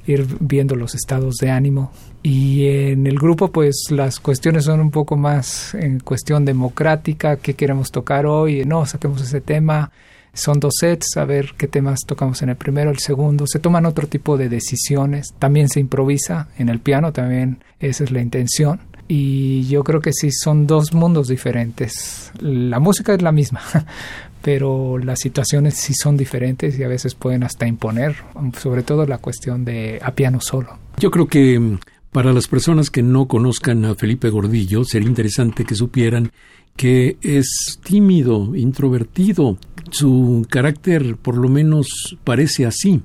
ir 0.06 0.26
viendo 0.38 0.76
los 0.76 0.94
estados 0.94 1.34
de 1.36 1.50
ánimo. 1.50 1.90
Y 2.22 2.66
en 2.66 3.08
el 3.08 3.18
grupo, 3.18 3.50
pues 3.50 3.86
las 3.90 4.20
cuestiones 4.20 4.64
son 4.64 4.78
un 4.78 4.92
poco 4.92 5.16
más 5.16 5.74
en 5.74 5.98
cuestión 5.98 6.44
democrática, 6.44 7.36
qué 7.36 7.54
queremos 7.54 7.90
tocar 7.90 8.26
hoy, 8.26 8.64
no, 8.64 8.86
saquemos 8.86 9.20
ese 9.20 9.40
tema, 9.40 9.90
son 10.38 10.60
dos 10.60 10.74
sets, 10.80 11.16
a 11.16 11.24
ver 11.24 11.54
qué 11.56 11.68
temas 11.68 12.00
tocamos 12.06 12.42
en 12.42 12.50
el 12.50 12.56
primero, 12.56 12.90
el 12.90 12.98
segundo. 12.98 13.46
Se 13.46 13.58
toman 13.58 13.86
otro 13.86 14.06
tipo 14.06 14.36
de 14.36 14.48
decisiones. 14.48 15.34
También 15.38 15.68
se 15.68 15.80
improvisa 15.80 16.48
en 16.58 16.68
el 16.68 16.80
piano, 16.80 17.12
también 17.12 17.58
esa 17.80 18.04
es 18.04 18.10
la 18.10 18.20
intención. 18.20 18.80
Y 19.08 19.66
yo 19.68 19.84
creo 19.84 20.00
que 20.00 20.12
sí, 20.12 20.30
son 20.30 20.66
dos 20.66 20.92
mundos 20.92 21.28
diferentes. 21.28 22.30
La 22.40 22.78
música 22.78 23.14
es 23.14 23.22
la 23.22 23.32
misma, 23.32 23.62
pero 24.42 24.98
las 24.98 25.20
situaciones 25.20 25.74
sí 25.74 25.94
son 25.94 26.16
diferentes 26.16 26.78
y 26.78 26.84
a 26.84 26.88
veces 26.88 27.14
pueden 27.14 27.42
hasta 27.42 27.66
imponer, 27.66 28.16
sobre 28.60 28.82
todo 28.82 29.06
la 29.06 29.18
cuestión 29.18 29.64
de 29.64 29.98
a 30.02 30.12
piano 30.12 30.40
solo. 30.40 30.78
Yo 30.98 31.10
creo 31.10 31.26
que 31.26 31.58
mm, 31.58 31.78
para 32.12 32.32
las 32.32 32.48
personas 32.48 32.90
que 32.90 33.02
no 33.02 33.28
conozcan 33.28 33.84
a 33.86 33.94
Felipe 33.94 34.28
Gordillo, 34.28 34.84
sería 34.84 35.08
interesante 35.08 35.64
que 35.64 35.74
supieran 35.74 36.30
que 36.76 37.16
es 37.22 37.80
tímido, 37.82 38.54
introvertido, 38.54 39.58
su 39.90 40.46
carácter 40.50 41.16
por 41.16 41.36
lo 41.36 41.48
menos 41.48 42.16
parece 42.24 42.66
así, 42.66 43.02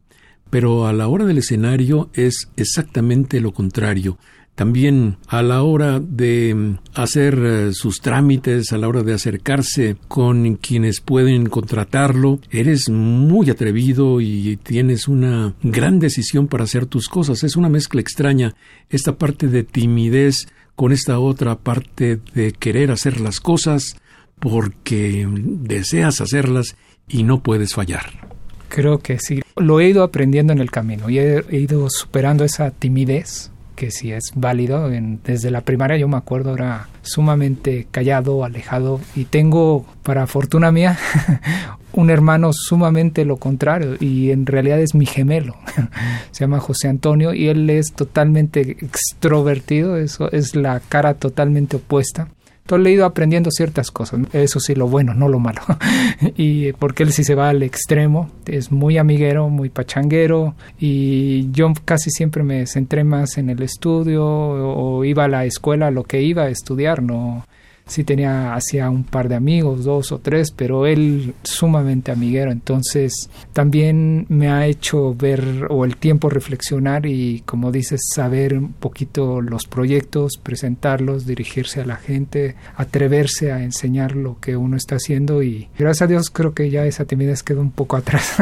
pero 0.50 0.88
a 0.88 0.94
la 0.94 1.08
hora 1.08 1.26
del 1.26 1.40
escenario 1.40 2.10
es 2.14 2.50
exactamente 2.56 3.42
lo 3.42 3.54
contrario. 3.54 4.18
También 4.56 5.18
a 5.28 5.42
la 5.42 5.64
hora 5.64 6.00
de 6.00 6.78
hacer 6.94 7.40
eh, 7.44 7.74
sus 7.74 8.02
trámites, 8.02 8.72
a 8.72 8.78
la 8.78 8.88
hora 8.88 9.02
de 9.02 9.14
acercarse 9.14 9.98
con 10.08 10.58
quienes 10.58 11.02
pueden 11.02 11.48
contratarlo, 11.48 12.40
eres 12.52 12.88
muy 12.90 13.50
atrevido 13.50 14.22
y 14.22 14.58
tienes 14.58 15.08
una 15.08 15.56
gran 15.64 15.98
decisión 15.98 16.48
para 16.48 16.66
hacer 16.66 16.86
tus 16.86 17.10
cosas. 17.10 17.44
Es 17.44 17.56
una 17.56 17.68
mezcla 17.68 18.00
extraña 18.00 18.54
esta 18.90 19.18
parte 19.18 19.48
de 19.48 19.64
timidez 19.64 20.48
con 20.76 20.92
esta 20.92 21.18
otra 21.18 21.58
parte 21.58 22.20
de 22.36 22.52
querer 22.52 22.92
hacer 22.92 23.22
las 23.22 23.40
cosas 23.40 23.96
porque 24.44 25.26
deseas 25.32 26.20
hacerlas 26.20 26.76
y 27.08 27.24
no 27.24 27.42
puedes 27.42 27.74
fallar. 27.74 28.28
Creo 28.68 29.00
que 29.00 29.18
sí. 29.18 29.42
Lo 29.56 29.80
he 29.80 29.88
ido 29.88 30.04
aprendiendo 30.04 30.52
en 30.52 30.60
el 30.60 30.70
camino 30.70 31.10
y 31.10 31.18
he, 31.18 31.46
ido 31.52 31.90
superando 31.90 32.44
esa 32.44 32.72
timidez 32.72 33.52
que 33.78 33.90
sí 33.90 34.12
es 34.12 34.34
válido. 34.36 34.90
desde 35.24 35.50
la 35.50 35.62
primaria 35.62 35.96
yo 35.96 36.10
me 36.10 36.18
acuerdo 36.18 36.56
era 36.56 36.90
sumamente 37.04 37.88
callado, 37.90 38.44
alejado 38.44 39.00
y 39.16 39.26
tengo, 39.26 39.86
para 40.04 40.28
fortuna 40.28 40.74
mía, 40.74 41.00
un 41.94 42.10
hermano 42.10 42.52
sumamente 42.52 43.24
lo 43.24 43.38
contrario 43.38 43.96
y 43.98 44.32
en 44.32 44.46
realidad 44.46 44.82
es 44.82 44.94
mi 44.94 45.06
gemelo. 45.06 45.56
Se 46.32 46.42
llama 46.42 46.60
José 46.60 46.90
Antonio 46.90 47.34
y 47.34 47.48
él 47.48 47.70
es 47.70 47.94
totalmente 47.94 48.60
extrovertido, 48.62 49.96
eso 49.96 50.30
es 50.34 50.54
la 50.54 50.82
cara 50.82 51.14
totalmente 51.14 51.78
opuesta. 51.78 52.28
Entonces 52.64 52.84
le 52.84 52.90
he 52.92 52.94
ido 52.94 53.06
aprendiendo 53.06 53.52
ciertas 53.52 53.92
cosas, 53.92 54.22
eso 54.32 54.62
sí, 54.62 54.74
lo 54.74 54.88
bueno, 54.88 55.14
no 55.14 55.28
lo 55.28 55.38
malo. 55.38 55.62
y 56.38 56.72
porque 56.74 57.04
él 57.04 57.12
sí 57.12 57.26
se 57.26 57.36
va 57.36 57.50
al 57.50 57.62
extremo, 57.62 58.32
es 58.46 58.72
muy 58.72 58.98
amiguero, 58.98 59.50
muy 59.50 59.70
pachanguero 59.70 60.56
y 60.80 61.52
yo 61.52 61.74
casi 61.84 62.10
siempre 62.10 62.42
me 62.44 62.66
centré 62.66 63.04
más 63.04 63.38
en 63.38 63.50
el 63.50 63.62
estudio 63.64 64.26
o 64.26 65.04
iba 65.04 65.26
a 65.26 65.28
la 65.28 65.44
escuela 65.44 65.92
lo 65.92 66.04
que 66.04 66.22
iba 66.22 66.44
a 66.44 66.50
estudiar, 66.50 67.04
no 67.04 67.46
sí 67.86 68.04
tenía 68.04 68.54
hacía 68.56 68.90
un 68.90 69.04
par 69.04 69.30
de 69.30 69.36
amigos, 69.36 69.84
dos 69.84 70.12
o 70.12 70.20
tres, 70.20 70.52
pero 70.52 70.86
él 70.86 71.34
sumamente 71.44 72.12
amiguero, 72.12 72.52
entonces 72.52 73.30
también 73.52 74.26
me 74.30 74.50
ha 74.50 74.68
hecho 74.68 75.14
ver 75.14 75.68
o 75.70 75.86
el 75.86 75.98
tiempo 75.98 76.30
reflexionar 76.30 77.06
y 77.06 77.42
como 77.46 77.72
dices, 77.72 78.02
saber 78.14 78.58
un 78.58 78.74
poquito 78.74 79.42
los 79.42 79.66
proyectos, 79.66 80.34
presentarlos, 80.42 81.26
dirigirse 81.26 81.82
a 81.82 81.86
la 81.86 81.98
gente, 81.98 82.56
atreverse 82.76 83.52
a 83.52 83.64
enseñar 83.64 84.16
lo 84.16 84.40
que 84.40 84.56
uno 84.56 84.78
está 84.78 84.96
haciendo. 84.96 85.44
Y 85.44 85.70
gracias 85.78 86.04
a 86.04 86.08
Dios 86.08 86.30
creo 86.30 86.54
que 86.54 86.70
ya 86.70 86.86
esa 86.86 87.06
timidez 87.06 87.44
quedó 87.44 87.62
un 87.62 87.72
poco 87.72 87.96
atrás. 87.96 88.36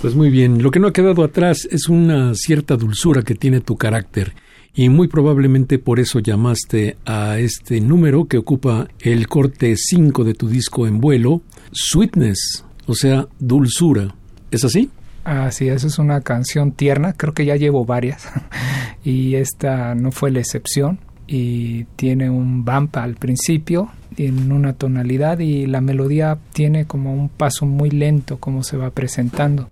Pues 0.00 0.14
muy 0.14 0.28
bien, 0.28 0.62
lo 0.62 0.70
que 0.70 0.80
no 0.80 0.88
ha 0.88 0.92
quedado 0.92 1.24
atrás 1.24 1.66
es 1.70 1.88
una 1.88 2.34
cierta 2.34 2.76
dulzura 2.76 3.22
que 3.22 3.34
tiene 3.34 3.62
tu 3.62 3.76
carácter 3.76 4.34
y 4.74 4.88
muy 4.88 5.08
probablemente 5.08 5.78
por 5.78 6.00
eso 6.00 6.18
llamaste 6.18 6.96
a 7.06 7.38
este 7.38 7.80
número 7.80 8.26
que 8.26 8.38
ocupa 8.38 8.88
el 9.00 9.28
corte 9.28 9.76
5 9.76 10.24
de 10.24 10.34
tu 10.34 10.48
disco 10.48 10.86
en 10.86 11.00
vuelo, 11.00 11.42
Sweetness, 11.70 12.64
o 12.86 12.94
sea, 12.94 13.28
dulzura. 13.38 14.14
¿Es 14.50 14.64
así? 14.64 14.90
Así 15.22 15.68
es, 15.68 15.84
es 15.84 15.98
una 15.98 16.20
canción 16.20 16.72
tierna, 16.72 17.14
creo 17.14 17.32
que 17.32 17.46
ya 17.46 17.56
llevo 17.56 17.84
varias 17.84 18.28
y 19.04 19.36
esta 19.36 19.94
no 19.94 20.12
fue 20.12 20.30
la 20.30 20.40
excepción 20.40 20.98
y 21.26 21.84
tiene 21.96 22.28
un 22.28 22.64
bump 22.64 22.96
al 22.96 23.14
principio 23.14 23.88
en 24.16 24.52
una 24.52 24.74
tonalidad 24.74 25.38
y 25.38 25.66
la 25.66 25.80
melodía 25.80 26.38
tiene 26.52 26.84
como 26.84 27.14
un 27.14 27.28
paso 27.28 27.64
muy 27.64 27.90
lento 27.90 28.38
como 28.38 28.62
se 28.62 28.76
va 28.76 28.90
presentando 28.90 29.70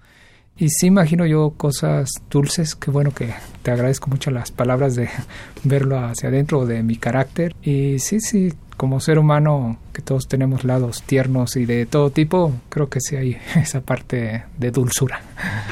y 0.57 0.69
sí 0.69 0.87
imagino 0.87 1.27
yo 1.27 1.55
cosas 1.57 2.11
dulces, 2.31 2.75
que 2.75 2.91
bueno 2.91 3.13
que 3.13 3.31
te 3.63 3.71
agradezco 3.71 4.11
mucho 4.11 4.31
las 4.31 4.51
palabras 4.51 4.95
de 4.95 5.09
verlo 5.65 5.99
hacia 5.99 6.29
adentro 6.29 6.67
de 6.67 6.83
mi 6.83 6.97
carácter. 6.97 7.55
Y 7.63 7.99
sí, 7.99 8.21
sí, 8.21 8.53
como 8.77 9.01
ser 9.01 9.19
humano, 9.19 9.79
que 9.93 10.03
todos 10.03 10.29
tenemos 10.29 10.65
lados 10.65 11.03
tiernos 11.03 11.57
y 11.57 11.65
de 11.65 11.87
todo 11.87 12.11
tipo, 12.11 12.53
creo 12.69 12.89
que 12.89 13.01
sí 13.01 13.17
hay 13.17 13.39
esa 13.57 13.81
parte 13.81 14.45
de 14.59 14.71
dulzura. 14.71 15.23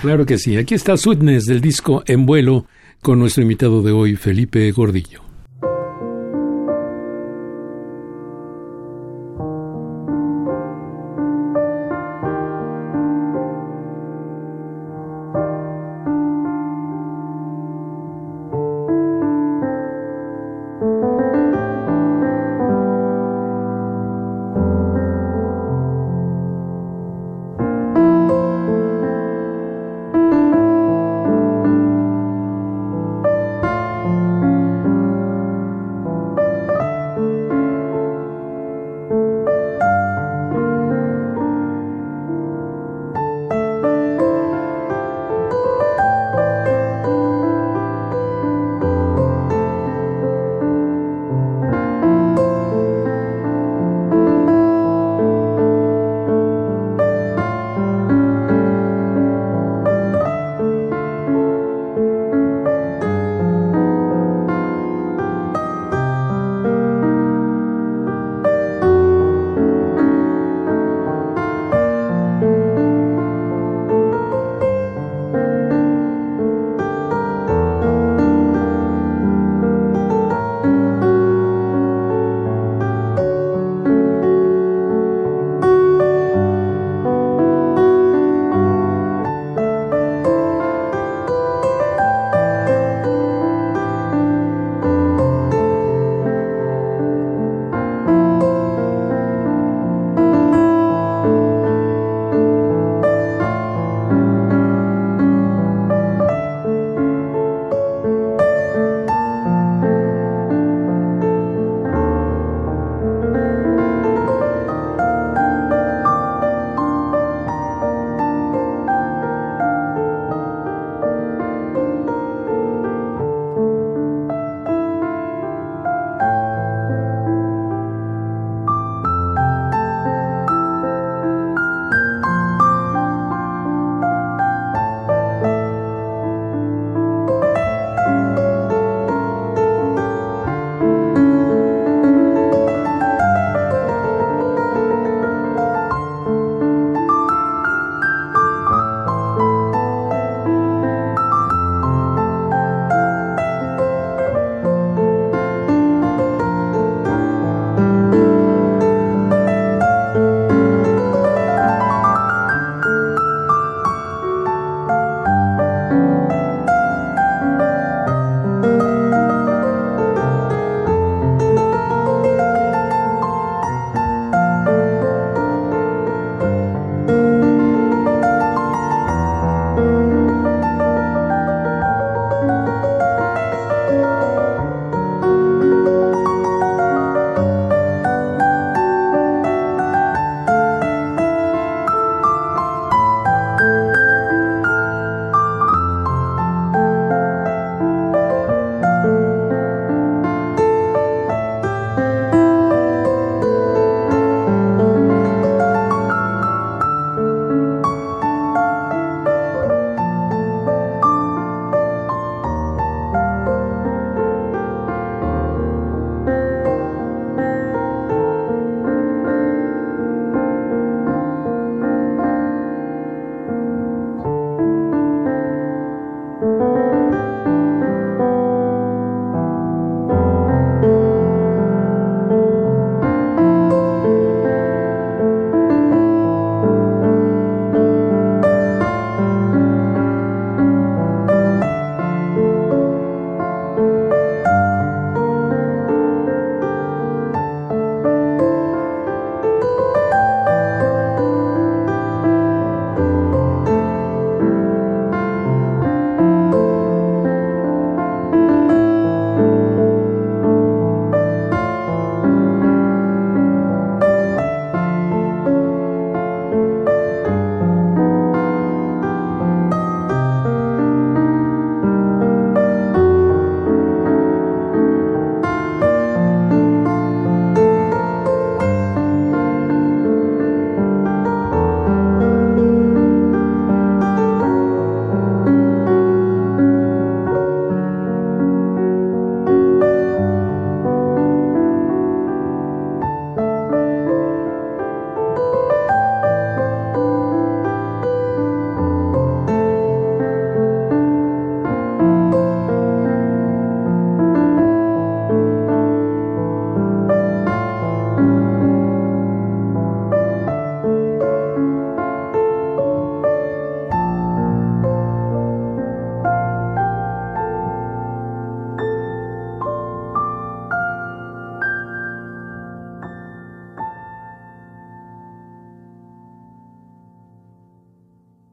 Claro 0.01 0.27
que 0.27 0.38
sí. 0.38 0.57
Aquí 0.57 0.75
está 0.75 0.97
Sweetness 0.97 1.45
del 1.45 1.61
disco 1.61 2.03
En 2.07 2.27
vuelo 2.27 2.66
con 3.03 3.19
nuestro 3.19 3.43
invitado 3.43 3.83
de 3.83 3.93
hoy, 3.93 4.16
Felipe 4.16 4.71
Gordillo. 4.73 5.30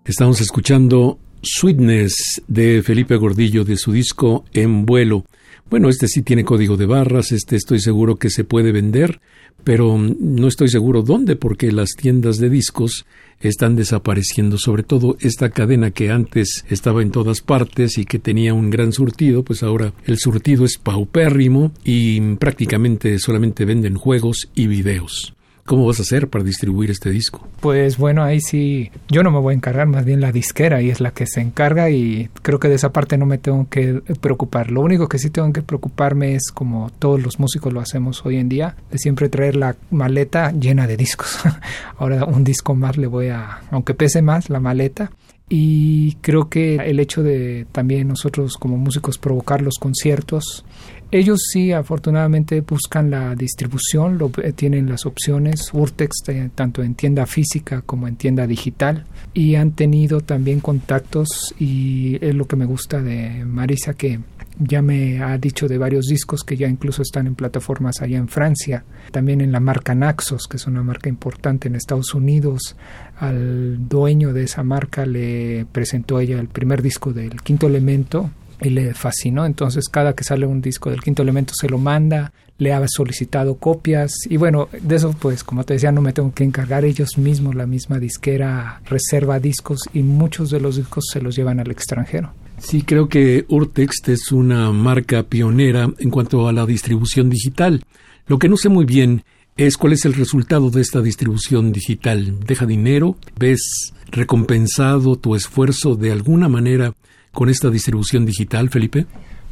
Estamos 0.08 0.40
escuchando 0.40 1.20
Sweetness 1.42 2.42
de 2.48 2.82
Felipe 2.82 3.18
Gordillo 3.18 3.66
de 3.66 3.76
su 3.76 3.92
disco 3.92 4.46
En 4.54 4.86
vuelo. 4.86 5.26
Bueno, 5.70 5.90
este 5.90 6.08
sí 6.08 6.22
tiene 6.22 6.46
código 6.46 6.78
de 6.78 6.86
barras, 6.86 7.34
este 7.34 7.58
estoy 7.58 7.82
seguro 7.82 8.16
que 8.16 8.30
se 8.30 8.46
puede 8.46 8.72
vender, 8.72 9.20
pero 9.66 9.98
no 9.98 10.48
estoy 10.48 10.70
seguro 10.70 11.02
dónde 11.02 11.36
porque 11.36 11.74
las 11.74 11.90
tiendas 11.98 12.38
de 12.38 12.50
discos 12.50 13.06
están 13.42 13.76
desapareciendo, 13.76 14.58
sobre 14.58 14.84
todo 14.84 15.18
esta 15.20 15.50
cadena 15.50 15.92
que 15.92 16.10
antes 16.10 16.64
estaba 16.70 17.02
en 17.02 17.12
todas 17.12 17.42
partes 17.42 17.98
y 17.98 18.06
que 18.06 18.18
tenía 18.18 18.54
un 18.54 18.70
gran 18.70 18.94
surtido, 18.94 19.44
pues 19.44 19.62
ahora 19.62 19.92
el 20.06 20.20
surtido 20.20 20.64
es 20.64 20.78
paupérrimo 20.78 21.74
y 21.84 22.22
prácticamente 22.38 23.20
solamente 23.20 23.66
venden 23.66 23.96
juegos 23.96 24.48
y 24.56 24.68
videos. 24.68 25.34
¿Cómo 25.68 25.86
vas 25.86 26.00
a 26.00 26.04
hacer 26.04 26.30
para 26.30 26.46
distribuir 26.46 26.90
este 26.92 27.10
disco? 27.10 27.46
Pues 27.60 27.98
bueno, 27.98 28.24
ahí 28.24 28.40
sí, 28.40 28.90
yo 29.10 29.22
no 29.22 29.32
me 29.32 29.40
voy 29.40 29.52
a 29.52 29.58
encargar, 29.58 29.86
más 29.86 30.06
bien 30.06 30.22
la 30.22 30.32
disquera 30.32 30.82
y 30.82 30.90
es 30.90 31.02
la 31.02 31.12
que 31.12 31.28
se 31.28 31.42
encarga 31.42 31.90
y 31.90 32.30
creo 32.42 32.58
que 32.58 32.70
de 32.70 32.76
esa 32.76 32.94
parte 32.94 33.18
no 33.18 33.26
me 33.26 33.38
tengo 33.38 33.68
que 33.70 34.02
preocupar. 34.22 34.72
Lo 34.72 34.80
único 34.80 35.10
que 35.10 35.20
sí 35.20 35.30
tengo 35.30 35.52
que 35.52 35.62
preocuparme 35.62 36.36
es 36.36 36.52
como 36.54 36.90
todos 37.00 37.22
los 37.22 37.38
músicos 37.38 37.74
lo 37.74 37.82
hacemos 37.82 38.26
hoy 38.26 38.38
en 38.38 38.48
día, 38.48 38.78
de 38.90 38.98
siempre 38.98 39.28
traer 39.28 39.58
la 39.58 39.76
maleta 39.92 40.54
llena 40.54 40.88
de 40.88 40.96
discos. 40.96 41.38
Ahora 41.98 42.24
un 42.24 42.46
disco 42.46 42.74
más 42.74 42.96
le 42.96 43.08
voy 43.08 43.28
a, 43.28 43.60
aunque 43.70 43.94
pese 43.94 44.22
más 44.22 44.50
la 44.50 44.62
maleta, 44.62 45.12
y 45.50 46.16
creo 46.16 46.50
que 46.50 46.76
el 46.76 47.00
hecho 47.00 47.24
de 47.24 47.66
también 47.72 48.10
nosotros 48.10 48.58
como 48.58 48.78
músicos 48.78 49.18
provocar 49.18 49.62
los 49.62 49.76
conciertos 49.80 50.66
ellos 51.12 51.40
sí, 51.52 51.72
afortunadamente, 51.72 52.62
buscan 52.62 53.10
la 53.10 53.34
distribución, 53.36 54.18
lo, 54.18 54.32
eh, 54.44 54.52
tienen 54.54 54.90
las 54.90 55.06
opciones 55.06 55.70
Urtex, 55.74 56.28
eh, 56.28 56.50
tanto 56.54 56.84
en 56.84 56.96
tienda 56.96 57.26
física 57.26 57.82
como 57.82 58.08
en 58.08 58.16
tienda 58.18 58.46
digital, 58.46 59.06
y 59.34 59.56
han 59.56 59.72
tenido 59.72 60.22
también 60.22 60.60
contactos, 60.60 61.56
y 61.60 62.18
es 62.26 62.36
lo 62.36 62.46
que 62.46 62.56
me 62.56 62.66
gusta 62.66 63.02
de 63.02 63.46
Marisa, 63.46 63.94
que 63.94 64.20
ya 64.60 64.82
me 64.82 65.22
ha 65.22 65.38
dicho 65.38 65.68
de 65.68 65.78
varios 65.78 66.08
discos 66.08 66.44
que 66.44 66.58
ya 66.58 66.68
incluso 66.68 67.02
están 67.02 67.28
en 67.28 67.36
plataformas 67.36 68.02
allá 68.02 68.18
en 68.18 68.28
Francia, 68.28 68.84
también 69.12 69.42
en 69.42 69.52
la 69.52 69.60
marca 69.60 69.94
Naxos, 69.94 70.48
que 70.50 70.58
es 70.58 70.68
una 70.68 70.84
marca 70.84 71.10
importante 71.10 71.68
en 71.68 71.76
Estados 71.76 72.14
Unidos. 72.14 72.76
Al 73.20 73.88
dueño 73.88 74.34
de 74.34 74.44
esa 74.44 74.64
marca 74.64 75.06
le 75.06 75.66
presentó 75.72 76.20
ella 76.20 76.40
el 76.40 76.48
primer 76.48 76.82
disco 76.82 77.14
del 77.14 77.42
Quinto 77.42 77.68
Elemento, 77.68 78.32
y 78.62 78.70
le 78.70 78.94
fascinó. 78.94 79.46
Entonces, 79.46 79.90
cada 79.90 80.14
que 80.14 80.24
sale 80.24 80.46
un 80.46 80.62
disco 80.62 80.90
del 80.90 81.02
quinto 81.02 81.22
elemento 81.24 81.54
se 81.56 81.70
lo 81.70 81.78
manda, 81.78 82.32
le 82.58 82.74
ha 82.74 82.84
solicitado 82.88 83.56
copias 83.56 84.12
y 84.30 84.38
bueno, 84.38 84.68
de 84.82 84.96
eso 84.96 85.14
pues 85.18 85.44
como 85.44 85.64
te 85.64 85.76
decía 85.76 85.92
no 85.92 86.02
me 86.02 86.14
tengo 86.14 86.34
que 86.34 86.44
encargar 86.44 86.86
ellos 86.86 87.18
mismos, 87.18 87.56
la 87.56 87.68
misma 87.68 88.00
disquera 88.00 88.82
reserva 88.90 89.40
discos 89.40 89.82
y 89.94 90.02
muchos 90.02 90.50
de 90.50 90.60
los 90.60 90.78
discos 90.78 91.06
se 91.12 91.22
los 91.22 91.36
llevan 91.36 91.60
al 91.60 91.70
extranjero. 91.70 92.32
Sí, 92.58 92.82
creo 92.82 93.08
que 93.08 93.46
Urtext 93.50 94.10
es 94.10 94.32
una 94.32 94.72
marca 94.72 95.24
pionera 95.24 95.92
en 96.00 96.10
cuanto 96.10 96.48
a 96.48 96.54
la 96.54 96.66
distribución 96.66 97.30
digital. 97.30 97.84
Lo 98.26 98.40
que 98.40 98.50
no 98.50 98.58
sé 98.58 98.70
muy 98.70 98.86
bien 98.86 99.24
es 99.58 99.78
cuál 99.78 99.94
es 99.94 100.06
el 100.06 100.16
resultado 100.16 100.72
de 100.72 100.82
esta 100.82 101.02
distribución 101.02 101.72
digital. 101.72 102.40
¿Deja 102.46 102.66
dinero? 102.66 103.18
¿Ves 103.38 103.94
recompensado 104.10 105.18
tu 105.18 105.36
esfuerzo 105.36 105.96
de 105.96 106.12
alguna 106.12 106.50
manera 106.50 106.94
con 107.38 107.50
esta 107.50 107.70
distribución 107.70 108.26
digital, 108.26 108.72
Felipe? 108.72 109.06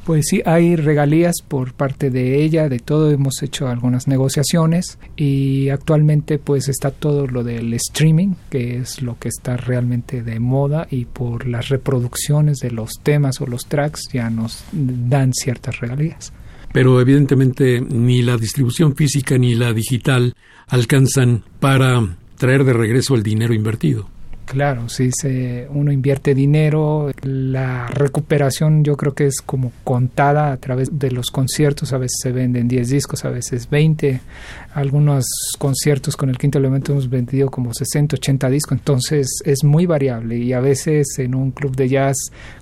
Pues 0.07 0.25
sí, 0.27 0.41
hay 0.43 0.75
regalías 0.75 1.35
por 1.47 1.73
parte 1.73 2.09
de 2.09 2.43
ella, 2.43 2.67
de 2.67 2.79
todo 2.79 3.11
hemos 3.11 3.43
hecho 3.43 3.67
algunas 3.67 4.07
negociaciones 4.07 4.97
y 5.15 5.69
actualmente 5.69 6.39
pues 6.39 6.67
está 6.67 6.89
todo 6.89 7.27
lo 7.27 7.43
del 7.43 7.71
streaming, 7.75 8.33
que 8.49 8.77
es 8.77 9.03
lo 9.03 9.19
que 9.19 9.27
está 9.29 9.55
realmente 9.55 10.23
de 10.23 10.39
moda 10.39 10.87
y 10.89 11.05
por 11.05 11.47
las 11.47 11.69
reproducciones 11.69 12.57
de 12.57 12.71
los 12.71 12.89
temas 13.03 13.39
o 13.39 13.45
los 13.45 13.67
tracks 13.67 14.09
ya 14.11 14.31
nos 14.31 14.63
dan 14.71 15.31
ciertas 15.31 15.79
regalías. 15.79 16.33
Pero 16.73 16.99
evidentemente 16.99 17.81
ni 17.81 18.23
la 18.23 18.37
distribución 18.37 18.95
física 18.95 19.37
ni 19.37 19.53
la 19.53 19.73
digital 19.73 20.33
alcanzan 20.69 21.43
para 21.59 22.17
traer 22.35 22.63
de 22.63 22.73
regreso 22.73 23.13
el 23.13 23.21
dinero 23.21 23.53
invertido. 23.53 24.14
Claro, 24.45 24.89
si 24.89 25.09
se, 25.11 25.67
uno 25.71 25.91
invierte 25.91 26.35
dinero, 26.35 27.11
la 27.23 27.87
recuperación 27.87 28.83
yo 28.83 28.95
creo 28.95 29.15
que 29.15 29.25
es 29.25 29.41
como 29.41 29.71
contada 29.83 30.51
a 30.51 30.57
través 30.57 30.99
de 30.99 31.09
los 31.09 31.31
conciertos, 31.31 31.93
a 31.93 31.97
veces 31.97 32.19
se 32.21 32.31
venden 32.31 32.67
10 32.67 32.89
discos, 32.89 33.25
a 33.25 33.29
veces 33.29 33.67
20, 33.69 34.21
algunos 34.75 35.25
conciertos 35.57 36.15
con 36.15 36.29
el 36.29 36.37
quinto 36.37 36.59
elemento 36.59 36.91
hemos 36.91 37.09
vendido 37.09 37.49
como 37.49 37.73
60, 37.73 38.17
80 38.17 38.49
discos, 38.51 38.77
entonces 38.77 39.27
es 39.43 39.63
muy 39.63 39.87
variable 39.87 40.37
y 40.37 40.53
a 40.53 40.59
veces 40.59 41.07
en 41.17 41.33
un 41.33 41.49
club 41.49 41.75
de 41.75 41.89
jazz 41.89 42.15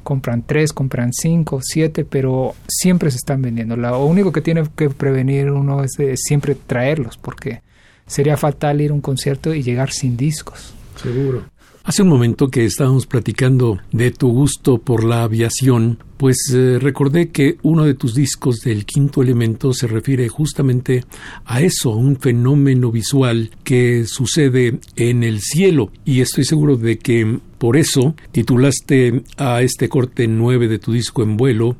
compran 0.03 0.43
3, 0.43 0.71
compran 0.71 1.11
5, 1.11 1.59
7, 1.61 2.05
pero 2.05 2.55
siempre 2.65 3.11
se 3.11 3.17
están 3.17 3.41
vendiendo. 3.41 3.75
Lo 3.75 4.05
único 4.05 4.31
que 4.31 4.41
tiene 4.41 4.63
que 4.75 4.89
prevenir 4.89 5.51
uno 5.51 5.83
es 5.83 5.91
de 5.97 6.15
siempre 6.15 6.55
traerlos, 6.55 7.17
porque 7.17 7.61
sería 8.07 8.37
fatal 8.37 8.79
ir 8.79 8.91
a 8.91 8.93
un 8.93 9.01
concierto 9.01 9.53
y 9.53 9.63
llegar 9.63 9.91
sin 9.91 10.15
discos. 10.15 10.73
Seguro. 10.95 11.43
Hace 11.85 12.01
un 12.01 12.07
momento 12.07 12.47
que 12.47 12.63
estábamos 12.63 13.07
platicando 13.07 13.77
de 13.91 14.11
tu 14.11 14.31
gusto 14.31 14.77
por 14.77 15.03
la 15.03 15.23
aviación, 15.23 15.97
pues 16.15 16.37
eh, 16.55 16.79
recordé 16.79 17.27
que 17.27 17.57
uno 17.61 17.83
de 17.83 17.93
tus 17.93 18.15
discos 18.15 18.61
del 18.61 18.85
quinto 18.85 19.21
elemento 19.21 19.73
se 19.73 19.87
refiere 19.87 20.29
justamente 20.29 21.03
a 21.43 21.59
eso, 21.59 21.91
a 21.91 21.97
un 21.97 22.15
fenómeno 22.15 22.89
visual 22.89 23.51
que 23.65 24.05
sucede 24.05 24.79
en 24.95 25.25
el 25.25 25.41
cielo. 25.41 25.91
Y 26.05 26.21
estoy 26.21 26.45
seguro 26.45 26.77
de 26.77 26.99
que 26.99 27.39
por 27.57 27.75
eso 27.75 28.15
titulaste 28.31 29.23
a 29.35 29.61
este 29.61 29.89
corte 29.89 30.25
9 30.29 30.69
de 30.69 30.79
tu 30.79 30.93
disco 30.93 31.21
en 31.21 31.35
vuelo, 31.35 31.75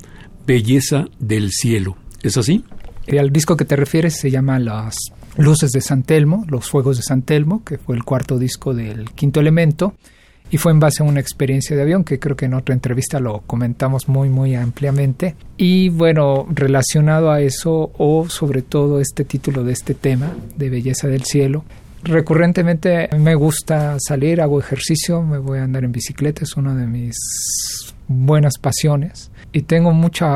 Belleza 0.46 1.06
del 1.18 1.50
Cielo. 1.50 1.96
¿Es 2.22 2.36
así? 2.36 2.62
El 3.06 3.30
disco 3.30 3.56
que 3.56 3.64
te 3.64 3.74
refieres 3.74 4.20
se 4.20 4.30
llama 4.30 4.58
Las 4.58 4.96
Luces 5.36 5.70
de 5.72 5.80
San 5.80 6.02
Telmo, 6.02 6.44
Los 6.48 6.68
Fuegos 6.70 6.96
de 6.96 7.02
San 7.02 7.22
Telmo, 7.22 7.64
que 7.64 7.78
fue 7.78 7.96
el 7.96 8.04
cuarto 8.04 8.38
disco 8.38 8.74
del 8.74 9.10
quinto 9.10 9.40
elemento, 9.40 9.94
y 10.50 10.58
fue 10.58 10.72
en 10.72 10.78
base 10.78 11.02
a 11.02 11.06
una 11.06 11.20
experiencia 11.20 11.74
de 11.74 11.82
avión 11.82 12.04
que 12.04 12.18
creo 12.18 12.36
que 12.36 12.44
en 12.44 12.54
otra 12.54 12.74
entrevista 12.74 13.18
lo 13.18 13.40
comentamos 13.40 14.08
muy 14.08 14.28
muy 14.28 14.54
ampliamente. 14.54 15.34
Y 15.56 15.88
bueno, 15.88 16.46
relacionado 16.50 17.32
a 17.32 17.40
eso 17.40 17.90
o 17.98 18.28
sobre 18.28 18.62
todo 18.62 19.00
este 19.00 19.24
título 19.24 19.64
de 19.64 19.72
este 19.72 19.94
tema 19.94 20.32
de 20.56 20.70
Belleza 20.70 21.08
del 21.08 21.24
Cielo, 21.24 21.64
recurrentemente 22.04 23.08
me 23.18 23.34
gusta 23.34 23.96
salir, 23.98 24.40
hago 24.40 24.60
ejercicio, 24.60 25.22
me 25.22 25.38
voy 25.38 25.58
a 25.58 25.64
andar 25.64 25.84
en 25.84 25.92
bicicleta, 25.92 26.44
es 26.44 26.56
una 26.56 26.74
de 26.74 26.86
mis 26.86 27.16
buenas 28.06 28.58
pasiones 28.58 29.30
y 29.56 29.62
tengo 29.62 29.92
mucho 29.92 30.26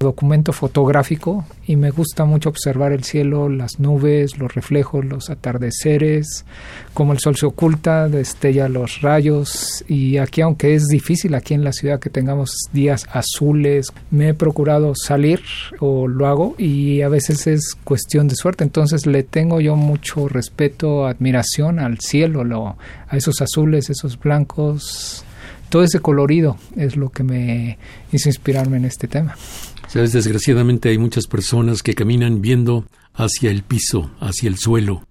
documento 0.00 0.52
fotográfico 0.52 1.44
y 1.68 1.76
me 1.76 1.90
gusta 1.92 2.24
mucho 2.24 2.48
observar 2.48 2.90
el 2.90 3.04
cielo, 3.04 3.48
las 3.48 3.78
nubes, 3.78 4.38
los 4.38 4.52
reflejos, 4.56 5.04
los 5.04 5.30
atardeceres, 5.30 6.44
cómo 6.92 7.12
el 7.12 7.20
sol 7.20 7.36
se 7.36 7.46
oculta, 7.46 8.08
destella 8.08 8.68
los 8.68 9.02
rayos. 9.02 9.84
Y 9.86 10.18
aquí 10.18 10.40
aunque 10.40 10.74
es 10.74 10.88
difícil 10.88 11.36
aquí 11.36 11.54
en 11.54 11.62
la 11.62 11.72
ciudad 11.72 12.00
que 12.00 12.10
tengamos 12.10 12.56
días 12.72 13.06
azules, 13.12 13.92
me 14.10 14.30
he 14.30 14.34
procurado 14.34 14.94
salir 14.96 15.42
o 15.78 16.08
lo 16.08 16.26
hago 16.26 16.56
y 16.58 17.02
a 17.02 17.08
veces 17.08 17.46
es 17.46 17.76
cuestión 17.84 18.26
de 18.26 18.34
suerte, 18.34 18.64
entonces 18.64 19.06
le 19.06 19.22
tengo 19.22 19.60
yo 19.60 19.76
mucho 19.76 20.26
respeto, 20.26 21.06
admiración 21.06 21.78
al 21.78 22.00
cielo, 22.00 22.42
lo, 22.42 22.76
a 23.06 23.16
esos 23.16 23.40
azules, 23.40 23.90
esos 23.90 24.18
blancos, 24.18 25.24
todo 25.68 25.82
ese 25.82 26.00
colorido 26.00 26.56
es 26.76 26.96
lo 26.96 27.10
que 27.10 27.22
me 27.22 27.78
hizo 28.12 28.28
inspirarme 28.28 28.76
en 28.76 28.84
este 28.84 29.08
tema. 29.08 29.36
Sabes, 29.88 30.12
desgraciadamente 30.12 30.88
hay 30.88 30.98
muchas 30.98 31.26
personas 31.26 31.82
que 31.82 31.94
caminan 31.94 32.40
viendo 32.40 32.86
hacia 33.14 33.50
el 33.50 33.62
piso, 33.62 34.10
hacia 34.20 34.48
el 34.48 34.58
suelo, 34.58 35.06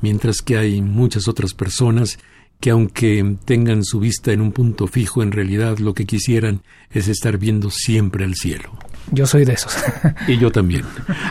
mientras 0.00 0.42
que 0.42 0.56
hay 0.56 0.80
muchas 0.80 1.28
otras 1.28 1.54
personas 1.54 2.18
que 2.60 2.70
aunque 2.70 3.36
tengan 3.44 3.84
su 3.84 3.98
vista 3.98 4.32
en 4.32 4.40
un 4.40 4.52
punto 4.52 4.86
fijo, 4.86 5.22
en 5.22 5.32
realidad 5.32 5.78
lo 5.78 5.94
que 5.94 6.06
quisieran 6.06 6.62
es 6.92 7.08
estar 7.08 7.36
viendo 7.36 7.70
siempre 7.70 8.24
al 8.24 8.36
cielo. 8.36 8.78
Yo 9.10 9.26
soy 9.26 9.44
de 9.44 9.54
esos. 9.54 9.74
y 10.28 10.38
yo 10.38 10.52
también. 10.52 10.84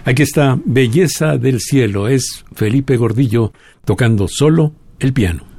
Aquí 0.04 0.24
está 0.24 0.60
Belleza 0.66 1.38
del 1.38 1.62
Cielo. 1.62 2.10
Es 2.10 2.44
Felipe 2.54 2.98
Gordillo 2.98 3.54
tocando 3.86 4.28
solo 4.28 4.74
el 5.00 5.14
piano. 5.14 5.51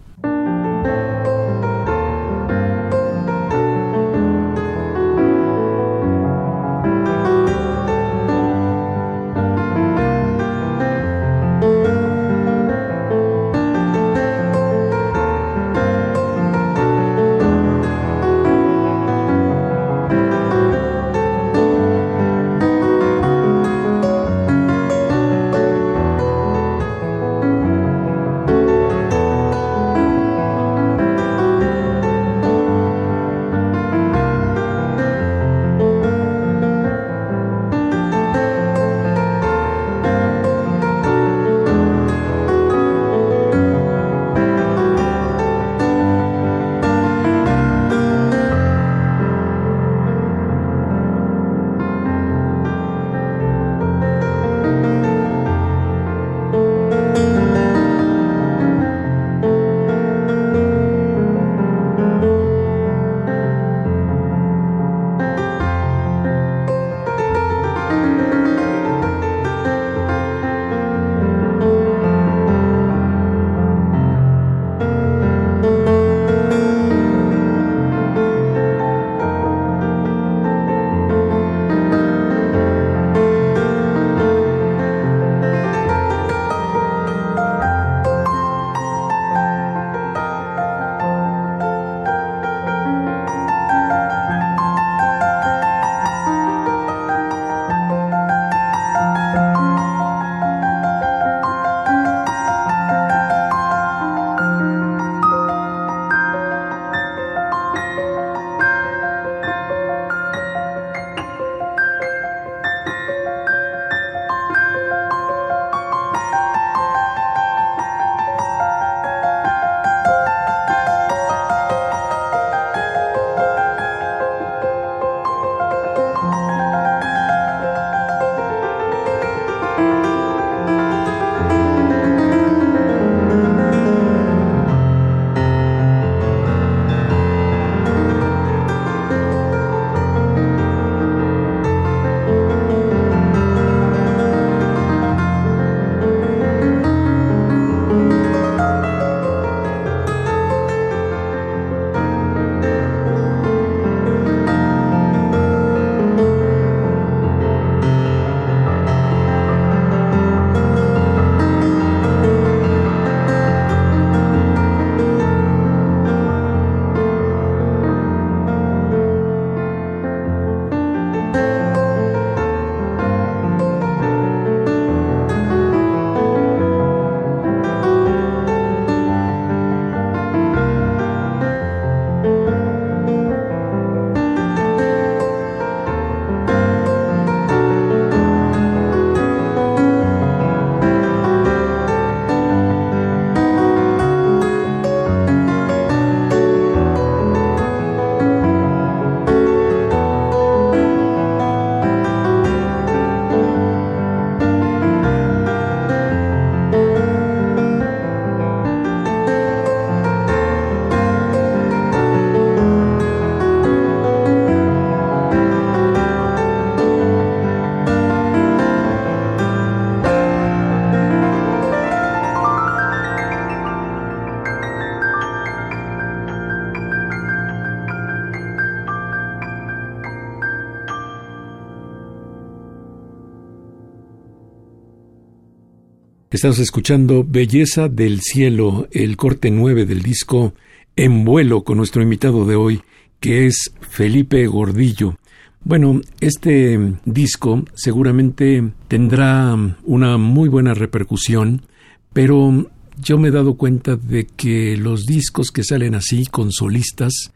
Estamos 236.33 236.61
escuchando 236.61 237.27
Belleza 237.29 237.91
del 237.91 238.23
Cielo, 238.23 238.89
el 238.91 239.19
corte 239.19 239.51
9 239.51 239.85
del 239.85 240.01
disco 240.01 240.55
En 240.97 241.27
vuelo 241.27 241.63
con 241.63 241.77
nuestro 241.77 242.01
invitado 242.01 242.47
de 242.47 242.57
hoy, 242.57 242.81
que 243.21 243.45
es 243.47 243.71
Felipe 243.83 244.47
Gordillo. 244.47 245.19
Bueno, 245.63 246.01
este 246.21 246.95
disco 247.05 247.67
seguramente 247.75 248.67
tendrá 248.89 249.55
una 249.85 250.17
muy 250.17 250.49
buena 250.49 250.73
repercusión, 250.73 251.67
pero 252.15 252.67
yo 252.99 253.19
me 253.19 253.29
he 253.29 253.31
dado 253.31 253.59
cuenta 253.59 253.97
de 253.97 254.25
que 254.25 254.79
los 254.79 255.05
discos 255.05 255.51
que 255.51 255.65
salen 255.65 255.95
así 255.95 256.25
con 256.25 256.51
solistas, 256.51 257.31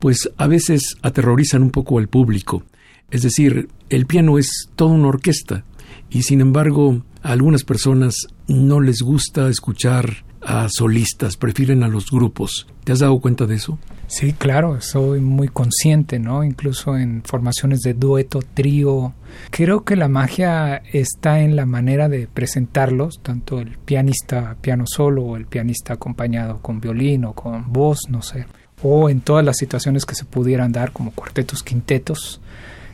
pues 0.00 0.28
a 0.38 0.48
veces 0.48 0.96
aterrorizan 1.02 1.62
un 1.62 1.70
poco 1.70 2.00
al 2.00 2.08
público. 2.08 2.64
Es 3.12 3.22
decir, 3.22 3.68
el 3.90 4.06
piano 4.06 4.38
es 4.38 4.70
toda 4.74 4.90
una 4.90 5.06
orquesta 5.06 5.64
y 6.10 6.22
sin 6.22 6.40
embargo 6.40 7.02
a 7.22 7.32
algunas 7.32 7.64
personas 7.64 8.14
no 8.48 8.80
les 8.80 9.00
gusta 9.00 9.48
escuchar 9.48 10.24
a 10.42 10.68
solistas, 10.70 11.36
prefieren 11.36 11.82
a 11.82 11.88
los 11.88 12.10
grupos. 12.10 12.66
¿Te 12.84 12.92
has 12.92 13.00
dado 13.00 13.20
cuenta 13.20 13.46
de 13.46 13.56
eso? 13.56 13.78
Sí, 14.06 14.32
claro, 14.32 14.80
soy 14.80 15.20
muy 15.20 15.48
consciente, 15.48 16.18
¿no? 16.18 16.42
Incluso 16.42 16.96
en 16.96 17.22
formaciones 17.22 17.80
de 17.80 17.94
dueto, 17.94 18.40
trío. 18.54 19.12
Creo 19.50 19.84
que 19.84 19.94
la 19.94 20.08
magia 20.08 20.82
está 20.92 21.40
en 21.40 21.54
la 21.54 21.66
manera 21.66 22.08
de 22.08 22.26
presentarlos, 22.26 23.20
tanto 23.22 23.60
el 23.60 23.78
pianista 23.78 24.56
piano 24.60 24.84
solo 24.86 25.22
o 25.22 25.36
el 25.36 25.46
pianista 25.46 25.92
acompañado 25.92 26.58
con 26.60 26.80
violín 26.80 27.24
o 27.26 27.34
con 27.34 27.72
voz, 27.72 28.00
no 28.08 28.22
sé, 28.22 28.46
o 28.82 29.10
en 29.10 29.20
todas 29.20 29.44
las 29.44 29.58
situaciones 29.58 30.04
que 30.04 30.16
se 30.16 30.24
pudieran 30.24 30.72
dar 30.72 30.90
como 30.90 31.12
cuartetos, 31.12 31.62
quintetos 31.62 32.40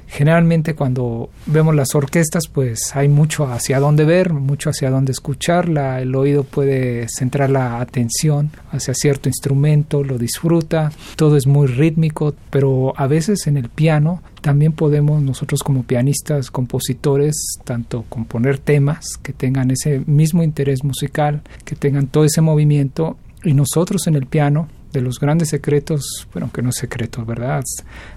generalmente 0.07 0.75
cuando 0.75 1.31
vemos 1.47 1.75
las 1.75 1.95
orquestas 1.95 2.45
pues 2.53 2.95
hay 2.95 3.09
mucho 3.09 3.47
hacia 3.47 3.81
dónde 3.81 4.05
ver, 4.05 4.33
mucho 4.33 4.71
hacia 4.71 4.91
dónde 4.91 5.13
escuchar, 5.13 5.69
el 5.69 6.15
oído 6.15 6.45
puede 6.45 7.07
centrar 7.09 7.51
la 7.51 7.81
atención 7.81 8.51
hacia 8.71 8.95
cierto 8.95 9.29
instrumento, 9.29 10.05
lo 10.05 10.19
disfruta, 10.19 10.93
todo 11.17 11.37
es 11.37 11.47
muy 11.47 11.67
rítmico, 11.67 12.35
pero 12.51 12.93
a 12.97 13.07
veces 13.07 13.47
en 13.47 13.57
el 13.57 13.69
piano 13.69 14.23
también 14.41 14.73
podemos 14.73 15.23
nosotros 15.23 15.63
como 15.63 15.83
pianistas, 15.83 16.51
compositores, 16.51 17.59
tanto 17.65 18.05
componer 18.09 18.59
temas 18.59 19.17
que 19.23 19.33
tengan 19.33 19.71
ese 19.71 20.03
mismo 20.07 20.43
interés 20.43 20.85
musical, 20.85 21.43
que 21.65 21.75
tengan 21.75 22.07
todo 22.07 22.25
ese 22.25 22.41
movimiento 22.41 23.17
y 23.43 23.55
nosotros 23.55 24.07
en 24.07 24.15
el 24.15 24.27
piano 24.27 24.69
de 24.97 25.03
los 25.03 25.21
grandes 25.21 25.51
secretos, 25.51 26.27
bueno, 26.33 26.51
que 26.53 26.63
no 26.63 26.71
es 26.71 26.77
secreto, 26.77 27.25
¿verdad? 27.25 27.63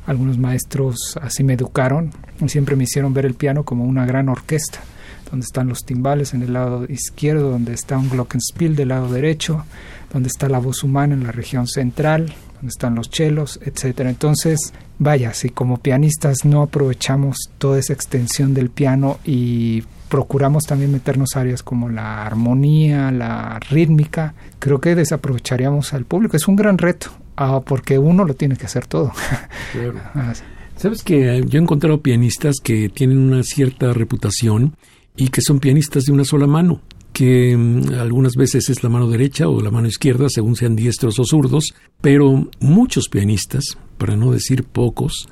Algunos 0.05 0.37
maestros 0.37 1.17
así 1.21 1.43
me 1.43 1.53
educaron 1.53 2.11
y 2.39 2.49
siempre 2.49 2.75
me 2.75 2.85
hicieron 2.85 3.13
ver 3.13 3.25
el 3.25 3.33
piano 3.33 3.63
como 3.63 3.83
una 3.83 4.05
gran 4.05 4.29
orquesta, 4.29 4.79
donde 5.29 5.45
están 5.45 5.67
los 5.67 5.83
timbales 5.85 6.33
en 6.33 6.41
el 6.41 6.53
lado 6.53 6.85
izquierdo, 6.87 7.51
donde 7.51 7.73
está 7.73 7.97
un 7.97 8.09
glockenspiel 8.09 8.75
del 8.75 8.89
lado 8.89 9.11
derecho, 9.11 9.65
donde 10.11 10.27
está 10.29 10.47
la 10.47 10.59
voz 10.59 10.83
humana 10.83 11.13
en 11.13 11.23
la 11.23 11.31
región 11.31 11.67
central, 11.67 12.33
donde 12.59 12.69
están 12.69 12.95
los 12.95 13.09
chelos, 13.09 13.59
etcétera. 13.63 14.09
Entonces, 14.09 14.73
vaya, 14.97 15.33
si 15.33 15.49
como 15.49 15.77
pianistas 15.77 16.45
no 16.45 16.61
aprovechamos 16.61 17.37
toda 17.57 17.79
esa 17.79 17.93
extensión 17.93 18.53
del 18.53 18.69
piano 18.69 19.19
y 19.25 19.83
procuramos 20.09 20.65
también 20.65 20.91
meternos 20.91 21.35
áreas 21.35 21.63
como 21.63 21.89
la 21.89 22.25
armonía, 22.25 23.11
la 23.11 23.59
rítmica, 23.69 24.33
creo 24.59 24.81
que 24.81 24.95
desaprovecharíamos 24.95 25.93
al 25.93 26.05
público. 26.05 26.35
Es 26.35 26.47
un 26.47 26.55
gran 26.55 26.77
reto, 26.77 27.11
ah, 27.37 27.61
porque 27.65 27.97
uno 27.97 28.25
lo 28.25 28.33
tiene 28.33 28.55
que 28.55 28.65
hacer 28.65 28.85
todo. 28.85 29.11
Ah, 30.15 30.33
Sabes 30.75 31.03
que 31.03 31.43
yo 31.45 31.59
he 31.59 31.61
encontrado 31.61 32.01
pianistas 32.01 32.55
que 32.63 32.87
tienen 32.87 33.17
una 33.17 33.43
cierta 33.43 33.91
reputación 33.91 34.77
y 35.17 35.27
que 35.27 35.41
son 35.41 35.59
pianistas 35.59 36.05
de 36.05 36.13
una 36.13 36.23
sola 36.23 36.47
mano 36.47 36.81
que 37.13 37.55
mm, 37.57 37.93
algunas 37.99 38.35
veces 38.35 38.69
es 38.69 38.83
la 38.83 38.89
mano 38.89 39.09
derecha 39.09 39.47
o 39.47 39.61
la 39.61 39.71
mano 39.71 39.87
izquierda, 39.87 40.27
según 40.29 40.55
sean 40.55 40.75
diestros 40.75 41.19
o 41.19 41.25
zurdos, 41.25 41.73
pero 42.01 42.49
muchos 42.59 43.09
pianistas, 43.09 43.77
para 43.97 44.15
no 44.15 44.31
decir 44.31 44.63
pocos, 44.63 45.27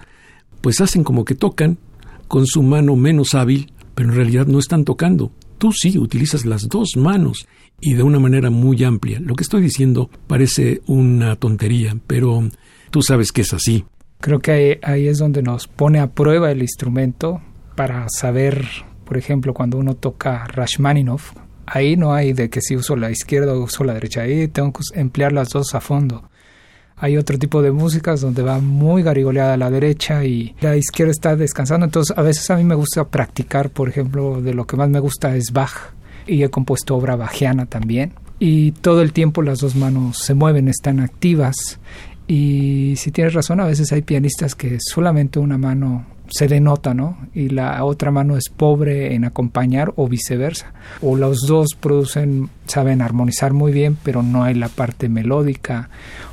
pues 0.62 0.82
hacen 0.82 1.04
como 1.04 1.26
que 1.26 1.36
tocan 1.36 1.78
con 2.28 2.46
su 2.46 2.62
mano 2.64 2.96
menos 2.96 3.36
hábil 3.36 3.72
pero 3.98 4.12
en 4.12 4.16
realidad 4.16 4.46
no 4.46 4.60
están 4.60 4.86
tocando. 4.86 5.32
Tú 5.58 5.72
sí 5.72 5.98
utilizas 5.98 6.46
las 6.46 6.70
dos 6.70 6.96
manos 6.98 7.48
y 7.82 7.96
de 7.96 8.04
una 8.04 8.20
manera 8.20 8.52
muy 8.52 8.84
amplia. 8.84 9.20
Lo 9.20 9.34
que 9.34 9.42
estoy 9.42 9.60
diciendo 9.60 10.12
parece 10.28 10.82
una 10.86 11.36
tontería, 11.36 11.98
pero 12.06 12.48
tú 12.92 13.02
sabes 13.02 13.32
que 13.32 13.42
es 13.42 13.56
así. 13.56 13.86
Creo 14.20 14.38
que 14.38 14.80
ahí, 14.84 15.08
es 15.08 15.18
donde 15.18 15.42
nos 15.42 15.68
pone 15.68 16.00
a 16.00 16.12
prueba 16.12 16.52
el 16.52 16.62
instrumento 16.62 17.42
para 17.76 18.06
saber, 18.10 18.68
por 19.04 19.18
ejemplo, 19.18 19.56
cuando 19.56 19.80
uno 19.80 19.96
toca 19.96 20.46
Rashmaninoff, 20.46 21.32
ahí 21.68 21.95
no 21.95 22.13
hay 22.13 22.34
de 22.34 22.49
que 22.49 22.61
si 22.61 22.76
uso 22.76 22.95
la 22.95 23.11
izquierda 23.11 23.53
o 23.53 23.63
uso 23.63 23.84
la 23.84 23.93
derecha, 23.93 24.22
ahí 24.22 24.47
tengo 24.47 24.74
que 24.74 24.82
emplear 24.99 25.34
las 25.34 25.49
dos 25.49 25.76
a 25.76 25.82
fondo. 25.82 26.30
Hay 26.95 27.15
otro 27.15 27.38
tipo 27.38 27.61
de 27.61 27.72
músicas 27.72 28.22
donde 28.22 28.41
va 28.41 28.59
muy 28.59 29.03
garigoleada 29.03 29.55
la 29.55 29.70
derecha 29.70 30.26
y 30.26 30.55
la 30.61 30.76
izquierda 30.76 31.11
está 31.11 31.36
descansando. 31.36 31.86
Entonces, 31.86 32.18
a 32.18 32.24
veces 32.24 32.49
a 32.49 32.55
mí 32.55 32.63
me 32.63 32.74
gusta 32.74 33.07
practicar, 33.07 33.70
por 33.70 33.88
ejemplo, 33.88 34.41
de 34.41 34.55
lo 34.55 34.65
que 34.65 34.78
más 34.78 34.89
me 34.89 34.99
gusta 34.99 35.36
es 35.36 35.51
Bach 35.51 35.93
y 36.26 36.41
he 36.41 36.49
compuesto 36.49 36.95
obra 36.95 37.15
bajiana 37.15 37.68
también. 37.68 38.13
Y 38.39 38.72
todo 38.72 39.01
el 39.03 39.13
tiempo 39.13 39.43
las 39.43 39.59
dos 39.59 39.76
manos 39.76 40.18
se 40.18 40.34
mueven, 40.34 40.68
están 40.70 40.99
activas. 40.99 41.80
Y 42.28 42.95
si 42.97 43.11
tienes 43.11 43.34
razón, 43.34 43.59
a 43.59 43.65
veces 43.65 43.91
hay 43.91 44.01
pianistas 44.01 44.55
que 44.55 44.78
solamente 44.80 45.38
una 45.38 45.57
mano 45.57 46.05
se 46.30 46.48
denota, 46.48 46.94
¿no? 46.94 47.18
Y 47.34 47.50
la 47.50 47.84
otra 47.84 48.12
mano 48.12 48.38
es 48.38 48.50
pobre 48.50 49.16
en 49.16 49.26
acompañar 49.26 49.94
o 49.96 50.08
viceversa. 50.08 50.74
O 51.02 51.16
los 51.16 51.42
dos 51.48 51.70
producen, 51.80 52.50
saben 52.66 53.02
armonizar 53.02 53.54
muy 53.54 53.72
bien, 53.72 53.98
pero 54.04 54.24
no 54.24 54.44
hay 54.44 54.54
la 54.54 54.70
parte 54.70 55.10
melódica 55.10 55.90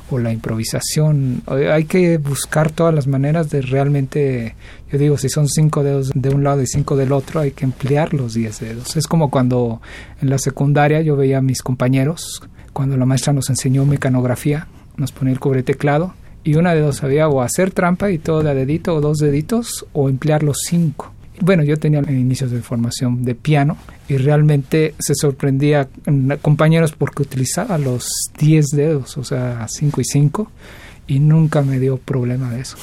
o 0.09 0.19
la 0.19 0.31
improvisación. 0.31 1.41
Hay 1.47 1.85
que 1.85 2.17
buscar 2.17 2.71
todas 2.71 2.93
las 2.93 3.07
maneras 3.07 3.49
de 3.49 3.61
realmente, 3.61 4.55
yo 4.91 4.97
digo, 4.97 5.17
si 5.17 5.29
son 5.29 5.47
cinco 5.47 5.83
dedos 5.83 6.11
de 6.13 6.29
un 6.29 6.43
lado 6.43 6.61
y 6.61 6.67
cinco 6.67 6.95
del 6.95 7.11
otro, 7.11 7.39
hay 7.39 7.51
que 7.51 7.65
emplear 7.65 8.13
los 8.13 8.33
diez 8.33 8.59
dedos. 8.59 8.95
Es 8.97 9.07
como 9.07 9.29
cuando 9.29 9.81
en 10.21 10.29
la 10.29 10.37
secundaria 10.37 11.01
yo 11.01 11.15
veía 11.15 11.39
a 11.39 11.41
mis 11.41 11.61
compañeros, 11.61 12.41
cuando 12.73 12.97
la 12.97 13.05
maestra 13.05 13.33
nos 13.33 13.49
enseñó 13.49 13.85
mecanografía, 13.85 14.67
nos 14.97 15.11
ponía 15.11 15.33
el 15.33 15.39
cubre 15.39 15.63
teclado 15.63 16.13
y 16.45 16.55
una 16.55 16.73
de 16.73 16.81
dos 16.81 17.03
había 17.03 17.27
o 17.27 17.41
hacer 17.41 17.71
trampa 17.71 18.11
y 18.11 18.19
todo 18.19 18.43
de 18.43 18.51
a 18.51 18.53
dedito 18.53 18.95
o 18.95 19.01
dos 19.01 19.17
deditos 19.17 19.85
o 19.91 20.07
emplear 20.07 20.43
los 20.43 20.59
cinco. 20.65 21.11
Bueno, 21.41 21.63
yo 21.63 21.75
tenía 21.77 21.99
inicios 21.99 22.51
de 22.51 22.61
formación 22.61 23.25
de 23.25 23.35
piano 23.35 23.77
y 24.07 24.15
realmente 24.17 24.93
se 24.99 25.15
sorprendía 25.15 25.89
compañeros 26.41 26.93
porque 26.93 27.23
utilizaba 27.23 27.77
los 27.77 28.07
10 28.39 28.67
dedos, 28.67 29.17
o 29.17 29.23
sea, 29.25 29.67
5 29.67 29.99
y 29.99 30.03
5, 30.05 30.51
y 31.07 31.19
nunca 31.19 31.61
me 31.61 31.77
dio 31.77 31.97
problema 31.97 32.53
de 32.53 32.61
eso. 32.61 32.77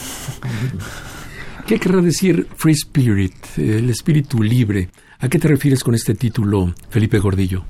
¿Qué 1.66 1.78
querrá 1.78 2.02
decir 2.02 2.46
Free 2.56 2.74
Spirit, 2.74 3.34
el 3.56 3.88
espíritu 3.88 4.42
libre? 4.42 4.90
¿A 5.20 5.28
qué 5.28 5.38
te 5.38 5.48
refieres 5.48 5.82
con 5.82 5.94
este 5.94 6.14
título, 6.14 6.74
Felipe 6.90 7.20
Gordillo? 7.20 7.64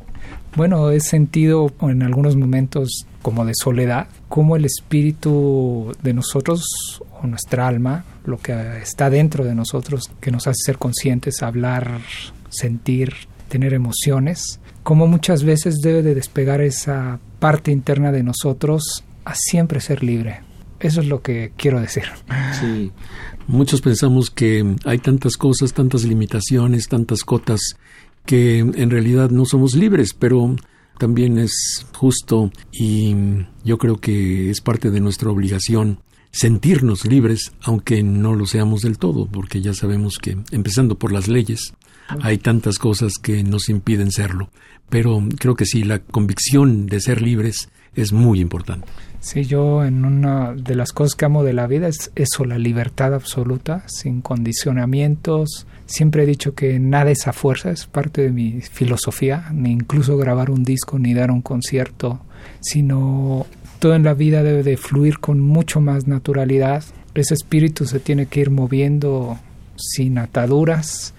Bueno, 0.56 0.90
he 0.90 1.00
sentido 1.00 1.72
en 1.82 2.02
algunos 2.02 2.34
momentos 2.34 3.06
como 3.22 3.44
de 3.44 3.54
soledad, 3.54 4.08
como 4.28 4.56
el 4.56 4.64
espíritu 4.64 5.94
de 6.02 6.12
nosotros 6.12 7.02
o 7.22 7.26
nuestra 7.26 7.68
alma, 7.68 8.04
lo 8.24 8.38
que 8.38 8.52
está 8.82 9.08
dentro 9.08 9.44
de 9.44 9.54
nosotros, 9.54 10.10
que 10.20 10.30
nos 10.30 10.46
hace 10.46 10.64
ser 10.66 10.78
conscientes, 10.78 11.42
hablar, 11.42 12.00
sentir, 12.48 13.14
tener 13.48 13.72
emociones, 13.72 14.60
como 14.82 15.06
muchas 15.06 15.44
veces 15.44 15.80
debe 15.80 16.02
de 16.02 16.14
despegar 16.14 16.60
esa 16.60 17.20
parte 17.38 17.70
interna 17.70 18.12
de 18.12 18.22
nosotros 18.22 19.04
a 19.24 19.34
siempre 19.34 19.80
ser 19.80 20.02
libre. 20.02 20.40
Eso 20.80 21.00
es 21.00 21.06
lo 21.06 21.22
que 21.22 21.52
quiero 21.56 21.80
decir. 21.80 22.04
Sí, 22.60 22.90
muchos 23.46 23.80
pensamos 23.80 24.30
que 24.30 24.76
hay 24.84 24.98
tantas 24.98 25.36
cosas, 25.36 25.72
tantas 25.72 26.02
limitaciones, 26.02 26.88
tantas 26.88 27.22
cotas 27.22 27.60
que 28.26 28.58
en 28.58 28.90
realidad 28.90 29.30
no 29.30 29.44
somos 29.44 29.74
libres, 29.74 30.12
pero 30.12 30.56
también 30.98 31.38
es 31.38 31.86
justo 31.94 32.50
y 32.72 33.14
yo 33.64 33.78
creo 33.78 33.98
que 33.98 34.50
es 34.50 34.60
parte 34.60 34.90
de 34.90 35.00
nuestra 35.00 35.30
obligación 35.30 35.98
sentirnos 36.32 37.04
libres, 37.04 37.52
aunque 37.62 38.02
no 38.02 38.34
lo 38.34 38.46
seamos 38.46 38.80
del 38.82 38.98
todo, 38.98 39.26
porque 39.26 39.60
ya 39.60 39.74
sabemos 39.74 40.18
que, 40.18 40.38
empezando 40.50 40.98
por 40.98 41.12
las 41.12 41.28
leyes, 41.28 41.74
hay 42.20 42.38
tantas 42.38 42.78
cosas 42.78 43.14
que 43.22 43.44
nos 43.44 43.68
impiden 43.68 44.10
serlo. 44.10 44.50
Pero 44.88 45.22
creo 45.38 45.54
que 45.54 45.66
sí, 45.66 45.84
la 45.84 46.00
convicción 46.00 46.86
de 46.86 47.00
ser 47.00 47.22
libres 47.22 47.68
es 47.94 48.12
muy 48.12 48.40
importante. 48.40 48.88
Sí, 49.22 49.44
yo 49.44 49.84
en 49.84 50.04
una 50.04 50.52
de 50.52 50.74
las 50.74 50.90
cosas 50.90 51.14
que 51.14 51.24
amo 51.24 51.44
de 51.44 51.52
la 51.52 51.68
vida 51.68 51.86
es 51.86 52.10
eso, 52.16 52.44
la 52.44 52.58
libertad 52.58 53.14
absoluta, 53.14 53.84
sin 53.86 54.20
condicionamientos. 54.20 55.68
Siempre 55.86 56.24
he 56.24 56.26
dicho 56.26 56.56
que 56.56 56.80
nada 56.80 57.12
es 57.12 57.28
a 57.28 57.32
fuerza, 57.32 57.70
es 57.70 57.86
parte 57.86 58.22
de 58.22 58.32
mi 58.32 58.60
filosofía, 58.62 59.48
ni 59.52 59.70
incluso 59.70 60.16
grabar 60.16 60.50
un 60.50 60.64
disco 60.64 60.98
ni 60.98 61.14
dar 61.14 61.30
un 61.30 61.40
concierto, 61.40 62.18
sino 62.60 63.46
todo 63.78 63.94
en 63.94 64.02
la 64.02 64.14
vida 64.14 64.42
debe 64.42 64.64
de 64.64 64.76
fluir 64.76 65.20
con 65.20 65.38
mucho 65.38 65.80
más 65.80 66.08
naturalidad. 66.08 66.82
Ese 67.14 67.34
espíritu 67.34 67.86
se 67.86 68.00
tiene 68.00 68.26
que 68.26 68.40
ir 68.40 68.50
moviendo 68.50 69.38
sin 69.76 70.18
ataduras 70.18 71.14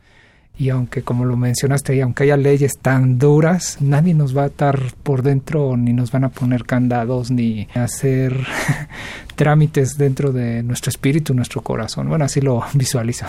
y 0.64 0.70
aunque 0.70 1.01
como 1.01 1.26
lo 1.26 1.36
mencionaste, 1.36 1.95
y 1.95 1.99
aunque 1.99 2.24
haya 2.24 2.38
leyes 2.38 2.80
tan 2.82 3.20
duras, 3.20 3.78
nadie 3.82 4.14
nos 4.14 4.36
va 4.36 4.43
a 4.43 4.45
atar 4.45 4.80
por 5.03 5.22
dentro 5.22 5.76
ni 5.76 5.91
nos 5.91 6.11
van 6.11 6.24
a 6.24 6.30
poner 6.30 6.64
candados 6.64 7.32
ni 7.32 7.68
hacer 7.74 8.47
trámites 9.36 9.97
dentro 9.97 10.32
de 10.32 10.64
nuestro 10.64 10.89
espíritu, 10.89 11.34
nuestro 11.34 11.61
corazón. 11.61 12.07
Bueno, 12.07 12.24
así 12.24 12.39
lo 12.39 12.64
visualizo. 12.74 13.26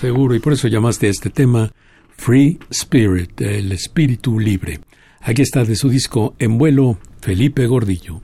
Seguro, 0.00 0.34
y 0.36 0.38
por 0.38 0.52
eso 0.52 0.68
llamaste 0.68 1.08
a 1.08 1.10
este 1.10 1.30
tema 1.30 1.72
Free 2.16 2.58
Spirit, 2.70 3.40
el 3.40 3.72
espíritu 3.72 4.38
libre. 4.38 4.78
Aquí 5.22 5.42
está 5.42 5.64
de 5.64 5.74
su 5.74 5.88
disco 5.88 6.34
En 6.38 6.56
vuelo, 6.56 6.98
Felipe 7.20 7.66
Gordillo. 7.66 8.20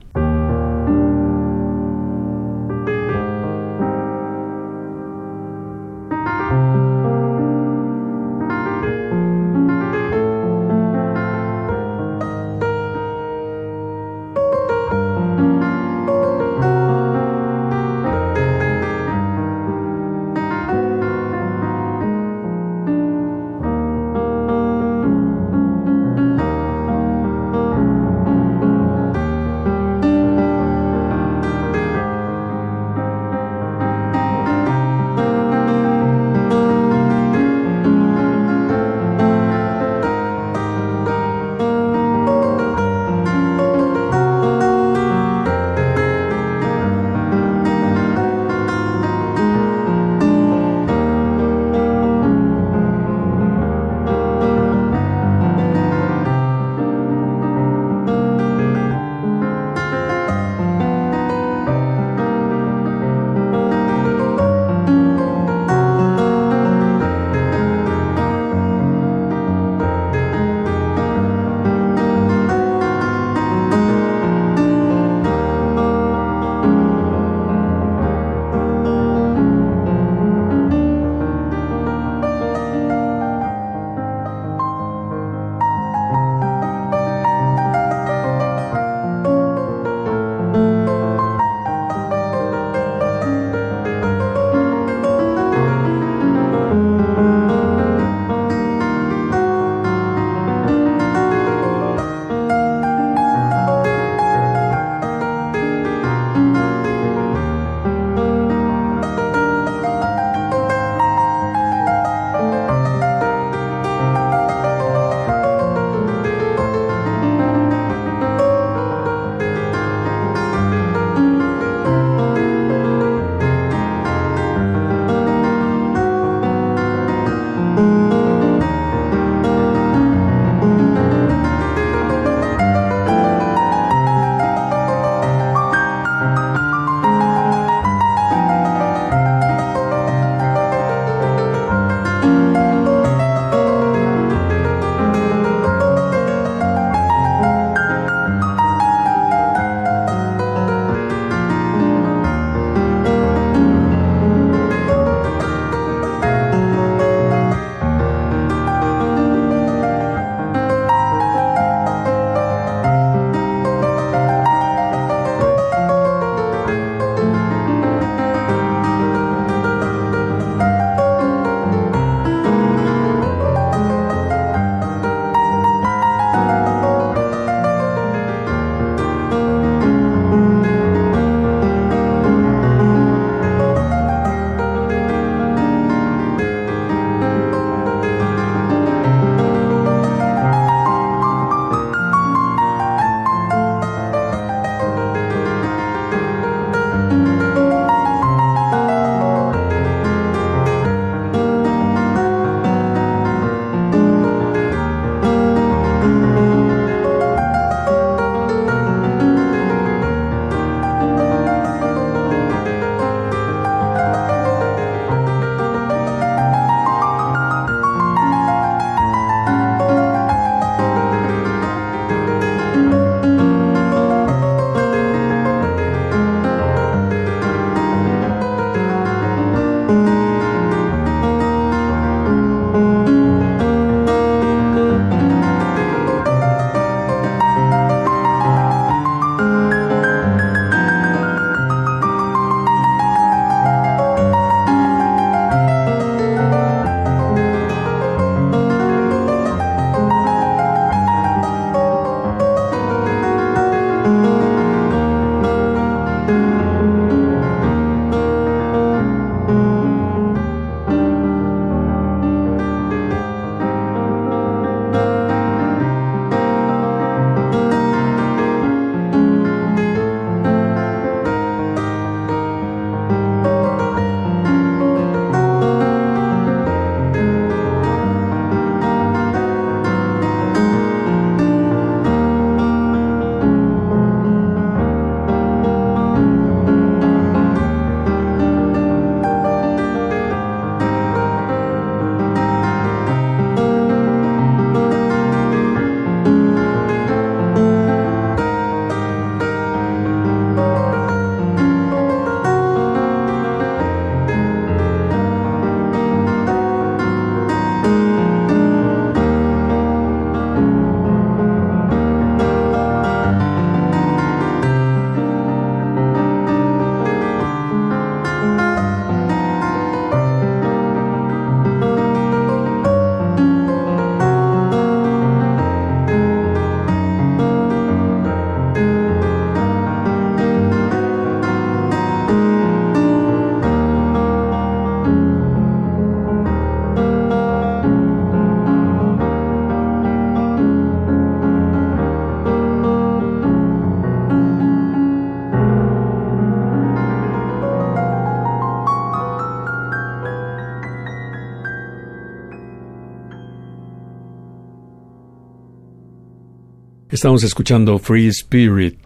Estamos 357.23 357.45
escuchando 357.45 357.99
Free 357.99 358.27
Spirit, 358.27 358.97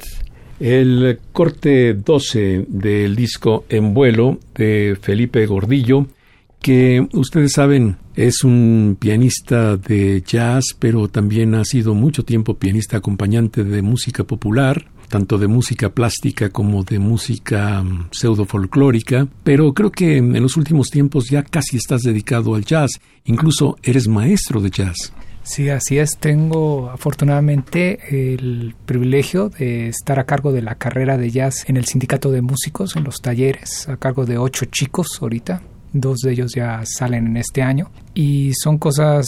el 0.59 1.19
corte 1.31 1.93
12 1.93 2.65
del 2.67 3.15
disco 3.15 3.65
En 3.69 3.93
vuelo 3.93 4.39
de 4.55 4.97
Felipe 4.99 5.45
Gordillo, 5.45 6.07
que 6.59 7.07
ustedes 7.13 7.51
saben 7.51 7.97
es 8.15 8.43
un 8.43 8.97
pianista 8.99 9.77
de 9.77 10.23
jazz, 10.25 10.75
pero 10.79 11.09
también 11.09 11.53
ha 11.53 11.63
sido 11.63 11.93
mucho 11.93 12.25
tiempo 12.25 12.55
pianista 12.55 12.97
acompañante 12.97 13.63
de 13.63 13.83
música 13.83 14.23
popular, 14.23 14.89
tanto 15.09 15.37
de 15.37 15.45
música 15.45 15.89
plástica 15.89 16.49
como 16.49 16.83
de 16.83 16.97
música 16.97 17.83
mm, 17.83 18.07
pseudo 18.09 18.45
folclórica, 18.45 19.27
pero 19.43 19.75
creo 19.75 19.91
que 19.91 20.17
en 20.17 20.41
los 20.41 20.57
últimos 20.57 20.87
tiempos 20.87 21.29
ya 21.29 21.43
casi 21.43 21.77
estás 21.77 22.01
dedicado 22.01 22.55
al 22.55 22.65
jazz, 22.65 22.99
incluso 23.25 23.77
eres 23.83 24.07
maestro 24.07 24.59
de 24.59 24.71
jazz. 24.71 25.13
Sí, 25.47 25.69
así 25.69 25.97
es. 25.97 26.17
Tengo 26.17 26.89
afortunadamente 26.89 27.99
el 28.35 28.75
privilegio 28.85 29.47
de 29.47 29.87
estar 29.87 30.19
a 30.19 30.25
cargo 30.25 30.51
de 30.51 30.61
la 30.61 30.75
carrera 30.75 31.17
de 31.17 31.31
jazz 31.31 31.63
en 31.69 31.77
el 31.77 31.85
sindicato 31.85 32.31
de 32.31 32.41
músicos, 32.41 32.97
en 32.97 33.05
los 33.05 33.21
talleres, 33.21 33.87
a 33.87 33.95
cargo 33.95 34.25
de 34.25 34.37
ocho 34.37 34.65
chicos 34.65 35.07
ahorita. 35.21 35.61
Dos 35.93 36.19
de 36.19 36.33
ellos 36.33 36.51
ya 36.53 36.81
salen 36.83 37.27
en 37.27 37.37
este 37.37 37.61
año 37.61 37.89
y 38.13 38.51
son 38.61 38.77
cosas 38.77 39.25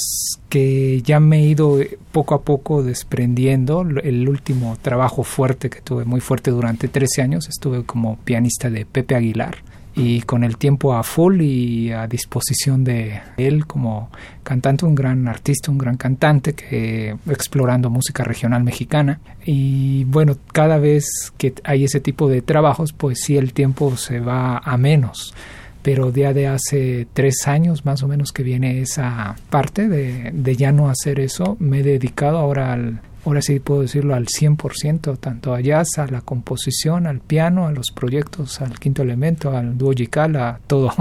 que 0.49 1.01
ya 1.03 1.21
me 1.21 1.37
he 1.37 1.47
ido 1.47 1.79
poco 2.11 2.35
a 2.35 2.41
poco 2.41 2.83
desprendiendo. 2.83 3.81
El 4.03 4.27
último 4.27 4.77
trabajo 4.81 5.23
fuerte 5.23 5.69
que 5.69 5.79
tuve, 5.79 6.03
muy 6.03 6.19
fuerte 6.19 6.51
durante 6.51 6.89
13 6.89 7.21
años, 7.21 7.47
estuve 7.47 7.85
como 7.85 8.17
pianista 8.17 8.69
de 8.69 8.85
Pepe 8.85 9.15
Aguilar 9.15 9.63
y 9.95 10.21
con 10.21 10.43
el 10.43 10.57
tiempo 10.57 10.93
a 10.93 11.03
full 11.03 11.41
y 11.41 11.91
a 11.91 12.07
disposición 12.07 12.83
de 12.83 13.21
él 13.37 13.65
como 13.65 14.09
cantante, 14.43 14.85
un 14.85 14.95
gran 14.95 15.27
artista, 15.27 15.71
un 15.71 15.77
gran 15.77 15.97
cantante 15.97 16.53
que 16.53 17.15
explorando 17.29 17.89
música 17.89 18.23
regional 18.23 18.63
mexicana. 18.63 19.19
Y 19.45 20.05
bueno, 20.05 20.37
cada 20.53 20.77
vez 20.77 21.33
que 21.37 21.53
hay 21.63 21.83
ese 21.83 21.99
tipo 21.99 22.29
de 22.29 22.41
trabajos, 22.41 22.93
pues 22.93 23.19
sí 23.21 23.37
el 23.37 23.53
tiempo 23.53 23.97
se 23.97 24.19
va 24.19 24.57
a 24.57 24.77
menos. 24.77 25.33
Pero 25.81 26.13
ya 26.13 26.33
de 26.33 26.47
hace 26.47 27.07
tres 27.13 27.47
años 27.47 27.85
más 27.85 28.03
o 28.03 28.07
menos 28.07 28.31
que 28.31 28.43
viene 28.43 28.81
esa 28.81 29.35
parte 29.49 29.87
de, 29.87 30.31
de 30.33 30.55
ya 30.55 30.71
no 30.71 30.89
hacer 30.89 31.19
eso, 31.19 31.55
me 31.59 31.79
he 31.79 31.83
dedicado 31.83 32.37
ahora 32.37 32.73
al, 32.73 33.01
ahora 33.25 33.41
sí 33.41 33.59
puedo 33.59 33.81
decirlo 33.81 34.15
al 34.15 34.27
100%, 34.27 35.17
tanto 35.19 35.53
a 35.53 35.61
jazz, 35.61 35.97
a 35.97 36.07
la 36.07 36.21
composición, 36.21 37.07
al 37.07 37.19
piano, 37.19 37.67
a 37.67 37.71
los 37.71 37.91
proyectos, 37.91 38.61
al 38.61 38.79
quinto 38.79 39.01
elemento, 39.01 39.55
al 39.55 39.77
dúo 39.77 39.91
a 39.91 40.59
todo. 40.67 40.93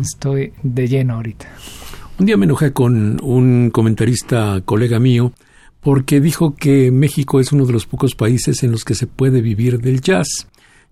Estoy 0.00 0.52
de 0.62 0.88
lleno 0.88 1.14
ahorita. 1.14 1.46
Un 2.18 2.26
día 2.26 2.36
me 2.36 2.46
enojé 2.46 2.72
con 2.72 3.22
un 3.22 3.70
comentarista 3.70 4.62
colega 4.64 4.98
mío 4.98 5.32
porque 5.80 6.20
dijo 6.20 6.54
que 6.54 6.90
México 6.90 7.40
es 7.40 7.52
uno 7.52 7.66
de 7.66 7.72
los 7.72 7.86
pocos 7.86 8.14
países 8.14 8.62
en 8.62 8.72
los 8.72 8.84
que 8.84 8.94
se 8.94 9.06
puede 9.06 9.40
vivir 9.40 9.80
del 9.80 10.00
jazz. 10.00 10.48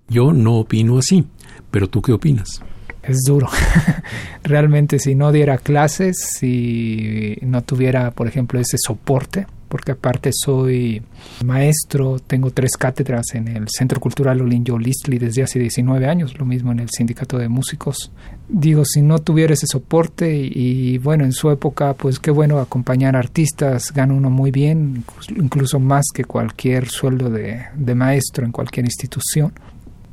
Yo 0.09 0.33
no 0.33 0.57
opino 0.57 0.99
así, 0.99 1.25
pero 1.71 1.89
¿tú 1.89 2.03
qué 2.03 2.13
opinas? 2.13 2.63
es 3.07 3.19
duro. 3.27 3.49
Realmente 4.43 4.99
si 4.99 5.15
no 5.15 5.33
diera 5.33 5.59
clases, 5.59 6.17
si 6.39 7.37
no 7.43 7.63
tuviera, 7.63 8.11
por 8.11 8.27
ejemplo, 8.27 8.61
ese 8.61 8.77
soporte, 8.79 9.47
porque 9.75 9.91
aparte 9.91 10.31
soy 10.33 11.03
maestro, 11.45 12.21
tengo 12.21 12.53
tres 12.53 12.77
cátedras 12.77 13.35
en 13.35 13.49
el 13.49 13.67
Centro 13.69 13.99
Cultural 13.99 14.41
Olinjo 14.41 14.79
Listli 14.79 15.19
desde 15.19 15.43
hace 15.43 15.59
19 15.59 16.07
años, 16.07 16.39
lo 16.39 16.45
mismo 16.45 16.71
en 16.71 16.79
el 16.79 16.91
Sindicato 16.91 17.39
de 17.39 17.49
Músicos. 17.49 18.13
Digo, 18.49 18.85
si 18.85 19.03
no 19.03 19.19
tuviera 19.19 19.53
ese 19.53 19.67
soporte 19.67 20.33
y, 20.33 20.99
bueno, 20.99 21.25
en 21.25 21.33
su 21.33 21.51
época, 21.51 21.95
pues 21.95 22.21
qué 22.21 22.31
bueno 22.31 22.61
acompañar 22.61 23.17
artistas, 23.17 23.93
gana 23.93 24.15
uno 24.15 24.31
muy 24.31 24.53
bien, 24.53 25.03
incluso 25.31 25.81
más 25.81 26.05
que 26.15 26.25
cualquier 26.25 26.89
sueldo 26.89 27.29
de, 27.29 27.65
de 27.75 27.95
maestro 27.97 28.47
en 28.47 28.53
cualquier 28.53 28.87
institución 28.87 29.53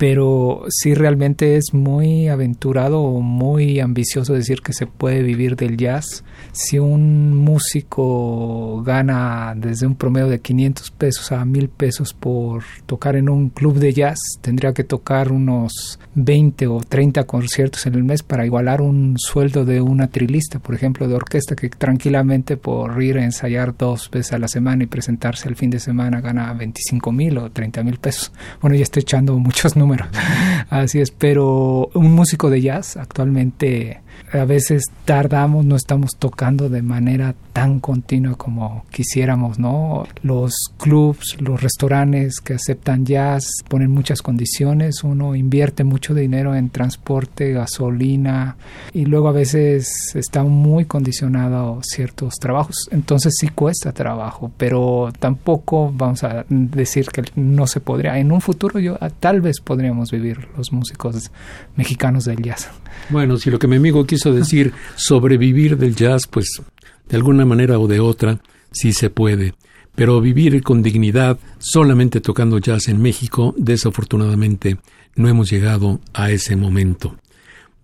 pero 0.02 0.64
sí 0.68 0.96
realmente 0.96 1.58
es 1.58 1.76
muy 1.76 2.28
aventurado 2.28 3.04
o 3.04 3.22
muy 3.22 3.80
ambicioso 3.80 4.34
decir 4.34 4.64
que 4.64 4.74
se 4.74 4.88
puede 4.88 5.22
vivir 5.22 5.56
del 5.56 5.78
jazz. 5.78 6.24
Si 6.54 6.80
un 6.80 7.38
músico 7.38 8.82
gana 8.82 9.54
desde 9.56 9.86
un 9.86 9.94
promedio 9.94 10.28
de 10.28 10.40
500 10.40 10.90
pesos 10.90 11.32
a 11.32 11.46
1000 11.46 11.70
pesos 11.70 12.16
por 12.16 12.64
tocar 12.88 13.16
en 13.16 13.30
un 13.30 13.50
club 13.50 13.78
de 13.78 13.94
jazz, 13.94 14.18
tendría 14.42 14.74
que 14.74 14.84
tocar 14.84 15.32
unos 15.32 16.00
20 16.16 16.66
o 16.66 16.80
30 16.80 17.26
conciertos 17.26 17.86
en 17.86 17.94
el 17.94 18.04
mes 18.04 18.24
para 18.24 18.44
igualar 18.44 18.82
un 18.82 19.18
sueldo 19.20 19.66
de 19.66 19.82
una 19.82 20.08
trilista, 20.08 20.58
por 20.58 20.74
ejemplo, 20.74 21.08
de 21.08 21.14
orquesta 21.14 21.56
que 21.56 21.70
tranquilamente 21.70 22.58
por 22.58 23.04
ir 23.04 23.20
a 23.20 23.24
ensayar 23.24 23.78
dos 23.78 24.10
veces 24.10 24.34
a 24.34 24.40
la 24.40 24.48
semana 24.48 24.84
y 24.84 24.88
presentarse 24.88 25.48
el 25.48 25.56
fin 25.56 25.70
de 25.70 25.80
semana 25.80 26.22
gana 26.22 26.52
25 26.54 27.12
mil 27.12 27.38
o 27.38 27.52
30 27.52 27.84
mil 27.84 28.00
pesos. 28.00 28.32
Bueno, 28.62 28.76
ya 28.76 28.82
estoy 28.82 29.02
echando 29.02 29.38
muchos 29.38 29.76
números 29.76 29.91
Así 30.70 31.00
es, 31.00 31.12
pero 31.12 31.90
un 31.94 32.14
músico 32.14 32.50
de 32.50 32.62
jazz 32.62 32.98
actualmente 32.98 34.02
a 34.32 34.46
veces 34.46 34.84
tardamos, 35.06 35.66
no 35.66 35.76
estamos 35.76 36.12
tocando 36.18 36.70
de 36.70 36.82
manera 36.82 37.36
tan 37.54 37.80
continua 37.80 38.36
como 38.36 38.86
quisiéramos, 38.90 39.60
¿no? 39.60 40.08
Los 40.24 40.54
clubs, 40.78 41.38
los 41.40 41.62
restaurantes 41.62 42.40
que 42.40 42.54
aceptan 42.54 43.06
jazz 43.06 43.46
ponen 43.68 43.92
muchas 43.92 44.22
condiciones, 44.22 45.04
uno 45.04 45.36
invierte 45.36 45.84
mucho 45.84 46.14
dinero 46.14 46.56
en 46.56 46.70
transporte, 46.70 47.52
gasolina 47.52 48.56
y 48.94 49.06
luego 49.06 49.30
a 49.30 49.34
veces 49.34 50.16
está 50.16 50.44
muy 50.44 50.86
condicionado 50.86 51.80
ciertos 51.84 52.36
trabajos, 52.36 52.88
entonces 52.92 53.36
sí 53.38 53.50
cuesta 53.50 53.92
trabajo, 53.92 54.52
pero 54.58 55.12
tampoco 55.20 55.92
vamos 55.94 56.24
a 56.24 56.46
decir 56.50 57.08
que 57.08 57.24
no 57.36 57.68
se 57.68 57.80
podría. 57.80 58.18
En 58.18 58.32
un 58.32 58.42
futuro 58.42 58.80
yo 58.80 58.98
tal 59.20 59.42
vez 59.42 59.60
podríamos 59.60 60.12
vivir 60.12 60.48
los 60.58 60.72
músicos 60.72 61.32
mexicanos 61.76 62.26
del 62.26 62.42
jazz. 62.42 62.70
Bueno, 63.10 63.38
si 63.38 63.50
lo 63.50 63.60
que 63.60 63.68
mi 63.68 63.76
amigo 63.76 64.06
quiso 64.12 64.34
decir 64.34 64.74
sobrevivir 64.98 65.78
del 65.78 65.96
jazz, 65.96 66.28
pues 66.28 66.62
de 67.08 67.16
alguna 67.16 67.46
manera 67.46 67.80
o 67.80 67.88
de 67.88 68.02
otra 68.02 68.42
sí 68.70 68.92
se 68.92 69.10
puede. 69.10 69.54
Pero 69.96 70.20
vivir 70.20 70.62
con 70.64 70.84
dignidad 70.84 71.40
solamente 71.60 72.20
tocando 72.20 72.58
jazz 72.58 72.90
en 72.90 73.02
México, 73.02 73.56
desafortunadamente, 73.58 74.80
no 75.16 75.30
hemos 75.30 75.50
llegado 75.50 76.02
a 76.14 76.30
ese 76.30 76.58
momento. 76.58 77.16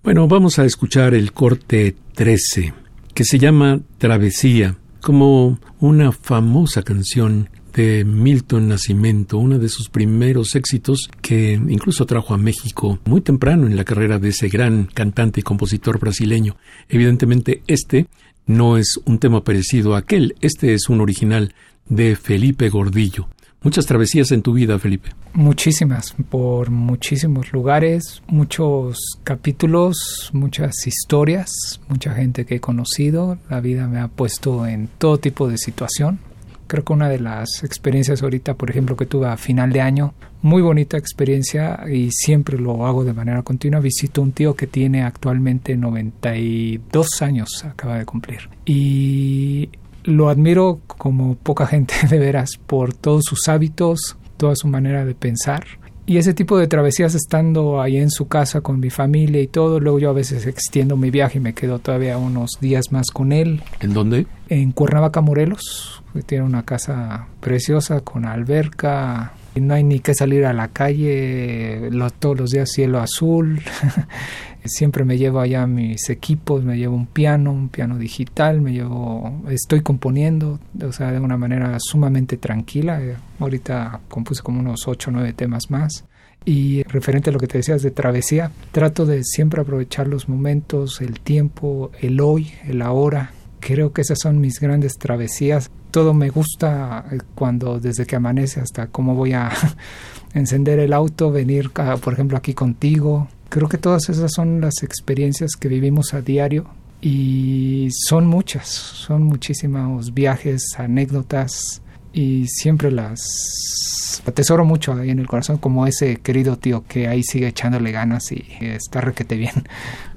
Bueno, 0.04 0.28
vamos 0.28 0.60
a 0.60 0.66
escuchar 0.66 1.14
el 1.14 1.32
corte 1.32 1.96
13, 2.16 2.74
que 3.14 3.24
se 3.24 3.40
llama 3.40 3.80
Travesía, 3.98 4.76
como 5.00 5.60
una 5.80 6.12
famosa 6.12 6.84
canción 6.84 7.50
de 7.78 8.04
Milton 8.04 8.70
Nacimiento, 8.70 9.38
uno 9.38 9.60
de 9.60 9.70
sus 9.70 9.88
primeros 9.90 10.56
éxitos 10.56 11.12
que 11.22 11.54
incluso 11.54 12.08
trajo 12.08 12.34
a 12.34 12.38
México 12.38 12.98
muy 13.06 13.22
temprano 13.22 13.68
en 13.68 13.76
la 13.76 13.84
carrera 13.84 14.18
de 14.18 14.30
ese 14.30 14.50
gran 14.50 14.90
cantante 14.92 15.42
y 15.42 15.44
compositor 15.44 16.00
brasileño. 16.00 16.58
Evidentemente 16.90 17.62
este 17.68 18.08
no 18.48 18.78
es 18.78 19.00
un 19.06 19.20
tema 19.20 19.44
parecido 19.44 19.94
a 19.94 20.00
aquel, 20.00 20.36
este 20.42 20.74
es 20.74 20.90
un 20.90 21.02
original 21.02 21.54
de 21.88 22.16
Felipe 22.16 22.68
Gordillo. 22.70 23.28
Muchas 23.62 23.86
travesías 23.86 24.32
en 24.32 24.42
tu 24.42 24.54
vida, 24.54 24.80
Felipe. 24.80 25.10
Muchísimas, 25.34 26.16
por 26.30 26.72
muchísimos 26.72 27.52
lugares, 27.54 28.24
muchos 28.28 29.20
capítulos, 29.24 30.32
muchas 30.34 30.88
historias, 30.88 31.80
mucha 31.90 32.14
gente 32.14 32.46
que 32.46 32.56
he 32.56 32.60
conocido. 32.60 33.38
La 33.50 33.60
vida 33.60 33.88
me 33.88 34.00
ha 34.00 34.08
puesto 34.08 34.66
en 34.66 34.90
todo 34.98 35.20
tipo 35.20 35.48
de 35.48 35.58
situación. 35.58 36.20
Creo 36.68 36.84
que 36.84 36.94
una 36.94 37.10
de 37.10 37.20
las 37.20 37.64
experiencias 37.64 38.22
ahorita, 38.22 38.56
por 38.56 38.70
ejemplo, 38.70 38.96
que 38.96 39.06
tuve 39.06 39.28
a 39.28 39.38
final 39.38 39.72
de 39.72 39.82
año, 39.82 40.14
muy 40.42 40.62
bonita 40.62 40.98
experiencia 40.98 41.80
y 41.92 42.12
siempre 42.12 42.58
lo 42.58 42.86
hago 42.86 43.04
de 43.04 43.14
manera 43.14 43.42
continua. 43.42 43.80
Visito 43.80 44.22
un 44.22 44.34
tío 44.34 44.56
que 44.56 44.68
tiene 44.68 45.04
actualmente 45.04 45.76
92 45.76 47.22
años, 47.22 47.64
acaba 47.66 47.98
de 47.98 48.06
cumplir. 48.06 48.50
Y 48.66 49.70
lo 50.04 50.30
admiro 50.30 50.80
como 50.88 51.36
poca 51.36 51.68
gente 51.68 51.96
de 52.10 52.20
veras 52.20 52.52
por 52.66 52.94
todos 52.94 53.26
sus 53.26 53.48
hábitos, 53.48 54.18
toda 54.38 54.56
su 54.56 54.68
manera 54.68 55.06
de 55.06 55.16
pensar 55.16 55.66
y 56.08 56.18
ese 56.18 56.34
tipo 56.34 56.58
de 56.58 56.68
travesías 56.68 57.16
estando 57.16 57.82
ahí 57.82 57.98
en 57.98 58.10
su 58.10 58.30
casa 58.30 58.62
con 58.62 58.80
mi 58.80 58.90
familia 58.90 59.42
y 59.42 59.48
todo, 59.48 59.82
luego 59.82 60.00
yo 60.00 60.10
a 60.10 60.14
veces 60.14 60.48
extiendo 60.48 60.96
mi 60.96 61.12
viaje 61.12 61.38
y 61.38 61.42
me 61.42 61.54
quedo 61.54 61.80
todavía 61.80 62.18
unos 62.18 62.52
días 62.62 62.94
más 62.94 63.08
con 63.12 63.34
él. 63.34 63.62
¿En 63.82 63.94
dónde? 63.94 64.26
En 64.48 64.72
Cuernavaca, 64.72 65.20
Morelos. 65.20 66.02
Tiene 66.26 66.46
una 66.46 66.64
casa 66.64 67.28
preciosa 67.42 68.00
con 68.00 68.26
alberca, 68.26 69.34
no 69.60 69.74
hay 69.74 69.84
ni 69.84 70.00
que 70.00 70.14
salir 70.14 70.46
a 70.46 70.54
la 70.54 70.70
calle, 70.70 71.90
todos 72.20 72.38
los 72.38 72.52
días 72.52 72.72
cielo 72.72 73.00
azul. 73.00 73.62
Siempre 74.68 75.06
me 75.06 75.18
llevo 75.18 75.40
allá 75.40 75.66
mis 75.68 76.10
equipos, 76.10 76.64
me 76.64 76.78
llevo 76.78 76.96
un 76.96 77.08
piano, 77.08 77.52
un 77.52 77.70
piano 77.70 77.98
digital, 77.98 78.62
me 78.62 78.74
llevo, 78.74 79.42
estoy 79.50 79.82
componiendo, 79.82 80.60
o 80.82 80.92
sea, 80.92 81.12
de 81.12 81.20
una 81.20 81.38
manera 81.38 81.78
sumamente 81.80 82.38
tranquila. 82.38 83.02
Eh, 83.02 83.16
ahorita 83.40 84.02
compuse 84.08 84.42
como 84.42 84.60
unos 84.60 84.88
8 84.88 85.10
o 85.10 85.14
9 85.14 85.34
temas 85.34 85.70
más. 85.70 86.06
Y 86.46 86.84
referente 86.84 87.30
a 87.30 87.34
lo 87.34 87.40
que 87.40 87.48
te 87.48 87.58
decías 87.58 87.82
de 87.82 87.92
travesía, 87.92 88.52
trato 88.72 89.06
de 89.06 89.24
siempre 89.24 89.62
aprovechar 89.62 90.08
los 90.08 90.30
momentos, 90.30 91.02
el 91.02 91.20
tiempo, 91.20 91.92
el 92.00 92.22
hoy, 92.22 92.54
el 92.66 92.82
ahora, 92.82 93.32
creo 93.60 93.92
que 93.92 94.02
esas 94.02 94.20
son 94.22 94.40
mis 94.40 94.60
grandes 94.60 94.98
travesías. 94.98 95.70
Todo 95.92 96.14
me 96.14 96.30
gusta 96.30 97.06
eh, 97.12 97.18
cuando 97.36 97.80
desde 97.80 98.06
que 98.06 98.16
amanece 98.16 98.62
hasta 98.62 98.88
cómo 98.88 99.16
voy 99.16 99.34
a 99.34 99.52
encender 100.34 100.80
el 100.80 100.94
auto, 100.94 101.32
venir, 101.32 101.72
por 101.72 102.14
ejemplo, 102.14 102.38
aquí 102.38 102.54
contigo. 102.54 103.28
Creo 103.50 103.70
que 103.70 103.78
todas 103.78 104.10
esas 104.10 104.32
son 104.34 104.62
las 104.62 104.84
experiencias 104.84 105.52
que 105.60 105.68
vivimos 105.68 106.14
a 106.14 106.22
diario 106.22 106.66
y 107.02 107.90
son 107.92 108.28
muchas, 108.28 108.68
son 108.68 109.24
muchísimos 109.24 110.14
viajes, 110.14 110.62
anécdotas 110.78 111.82
y 112.14 112.48
siempre 112.48 112.92
las 112.92 114.22
atesoro 114.26 114.66
mucho 114.66 114.94
ahí 114.94 115.12
en 115.12 115.20
el 115.20 115.28
corazón 115.28 115.58
como 115.58 115.86
ese 115.88 116.18
querido 116.18 116.58
tío 116.58 116.84
que 116.88 117.08
ahí 117.08 117.24
sigue 117.24 117.48
echándole 117.48 117.92
ganas 117.92 118.32
y 118.32 118.46
está 118.60 119.02
requete 119.02 119.38
bien. 119.38 119.64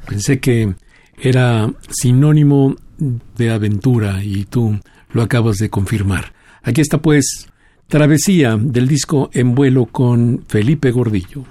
Pensé 0.09 0.41
que 0.41 0.75
era 1.19 1.71
sinónimo 1.91 2.77
de 3.37 3.51
aventura 3.51 4.23
y 4.25 4.45
tú 4.45 4.79
lo 5.13 5.23
acabas 5.23 5.57
de 5.57 5.71
confirmar. 5.71 6.33
Aquí 6.63 6.81
está 6.81 7.01
pues 7.01 7.47
Travesía 7.89 8.57
del 8.57 8.87
disco 8.87 9.31
En 9.33 9.57
vuelo 9.57 9.87
con 9.87 10.45
Felipe 10.47 10.93
Gordillo. 10.93 11.45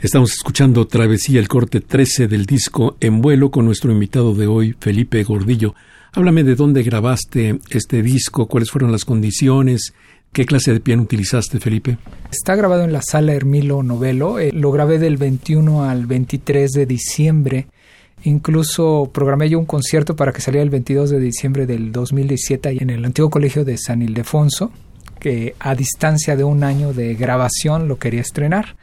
Estamos 0.00 0.32
escuchando 0.32 0.86
Travesía, 0.86 1.40
el 1.40 1.48
corte 1.48 1.80
13 1.80 2.26
del 2.26 2.46
disco 2.46 2.96
En 3.00 3.20
vuelo 3.20 3.50
con 3.50 3.66
nuestro 3.66 3.92
invitado 3.92 4.34
de 4.34 4.46
hoy, 4.46 4.74
Felipe 4.80 5.22
Gordillo. 5.22 5.74
Háblame 6.12 6.42
de 6.42 6.54
dónde 6.54 6.82
grabaste 6.82 7.58
este 7.70 8.02
disco, 8.02 8.46
cuáles 8.46 8.70
fueron 8.70 8.92
las 8.92 9.04
condiciones, 9.04 9.92
qué 10.32 10.46
clase 10.46 10.72
de 10.72 10.80
piano 10.80 11.02
utilizaste, 11.02 11.60
Felipe. 11.60 11.98
Está 12.32 12.56
grabado 12.56 12.84
en 12.84 12.92
la 12.92 13.02
sala 13.02 13.34
Hermilo 13.34 13.82
Novelo. 13.82 14.38
Eh, 14.38 14.50
lo 14.52 14.72
grabé 14.72 14.98
del 14.98 15.18
21 15.18 15.84
al 15.84 16.06
23 16.06 16.72
de 16.72 16.86
diciembre 16.86 17.66
Incluso 18.24 19.10
programé 19.12 19.48
yo 19.48 19.58
un 19.58 19.64
concierto 19.64 20.14
para 20.14 20.32
que 20.32 20.42
saliera 20.42 20.62
el 20.62 20.70
22 20.70 21.10
de 21.10 21.20
diciembre 21.20 21.66
del 21.66 21.90
2017 21.90 22.76
en 22.80 22.90
el 22.90 23.04
antiguo 23.04 23.30
colegio 23.30 23.64
de 23.64 23.78
San 23.78 24.02
Ildefonso, 24.02 24.70
que 25.18 25.54
a 25.58 25.74
distancia 25.74 26.36
de 26.36 26.44
un 26.44 26.62
año 26.62 26.92
de 26.92 27.14
grabación 27.14 27.88
lo 27.88 27.98
quería 27.98 28.20
estrenar. 28.20 28.76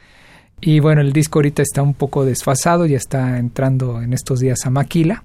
Y 0.60 0.80
bueno, 0.80 1.00
el 1.00 1.12
disco 1.12 1.38
ahorita 1.38 1.62
está 1.62 1.82
un 1.82 1.94
poco 1.94 2.24
desfasado, 2.24 2.86
ya 2.86 2.96
está 2.96 3.38
entrando 3.38 4.02
en 4.02 4.12
estos 4.12 4.40
días 4.40 4.66
a 4.66 4.70
Maquila. 4.70 5.24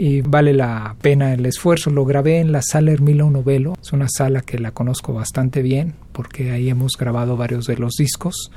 Y 0.00 0.20
vale 0.20 0.52
la 0.52 0.94
pena 1.00 1.34
el 1.34 1.44
esfuerzo. 1.44 1.90
Lo 1.90 2.04
grabé 2.04 2.38
en 2.38 2.52
la 2.52 2.62
sala 2.62 2.92
Hermilo 2.92 3.28
Novelo, 3.30 3.74
es 3.82 3.92
una 3.92 4.06
sala 4.08 4.42
que 4.42 4.58
la 4.58 4.70
conozco 4.70 5.12
bastante 5.12 5.60
bien 5.60 5.94
porque 6.12 6.52
ahí 6.52 6.68
hemos 6.68 6.92
grabado 6.96 7.36
varios 7.36 7.66
de 7.66 7.76
los 7.76 7.94
discos. 7.94 8.52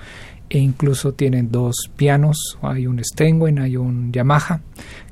E 0.49 0.59
incluso 0.59 1.13
tienen 1.13 1.49
dos 1.49 1.89
pianos, 1.95 2.57
hay 2.61 2.85
un 2.85 3.01
Steinway, 3.03 3.57
hay 3.57 3.77
un 3.77 4.11
Yamaha. 4.11 4.61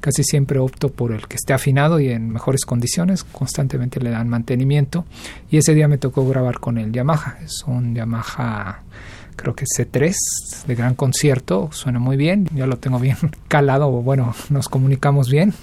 Casi 0.02 0.24
siempre 0.24 0.60
opto 0.60 0.90
por 0.90 1.14
el 1.14 1.28
que 1.28 1.38
esté 1.38 1.54
afinado 1.54 2.00
y 2.00 2.10
en 2.10 2.30
mejores 2.30 2.66
condiciones, 2.66 3.24
constantemente 3.24 4.00
le 4.02 4.10
dan 4.10 4.28
mantenimiento. 4.28 5.06
Y 5.50 5.58
ese 5.58 5.74
día 5.74 5.88
me 5.88 5.98
tocó 5.98 6.28
grabar 6.28 6.60
con 6.60 6.78
el 6.78 6.92
Yamaha, 6.92 7.38
es 7.44 7.64
un 7.66 7.96
Yamaha 7.96 8.84
creo 9.40 9.56
que 9.56 9.66
C3 9.66 10.14
de 10.68 10.76
gran 10.76 10.96
concierto, 10.96 11.70
suena 11.72 12.00
muy 12.00 12.18
bien, 12.18 12.48
ya 12.54 12.68
lo 12.68 12.78
tengo 12.78 13.00
bien 13.00 13.18
calado, 13.48 13.90
bueno, 13.90 14.34
nos 14.50 14.68
comunicamos 14.68 15.30
bien. 15.30 15.54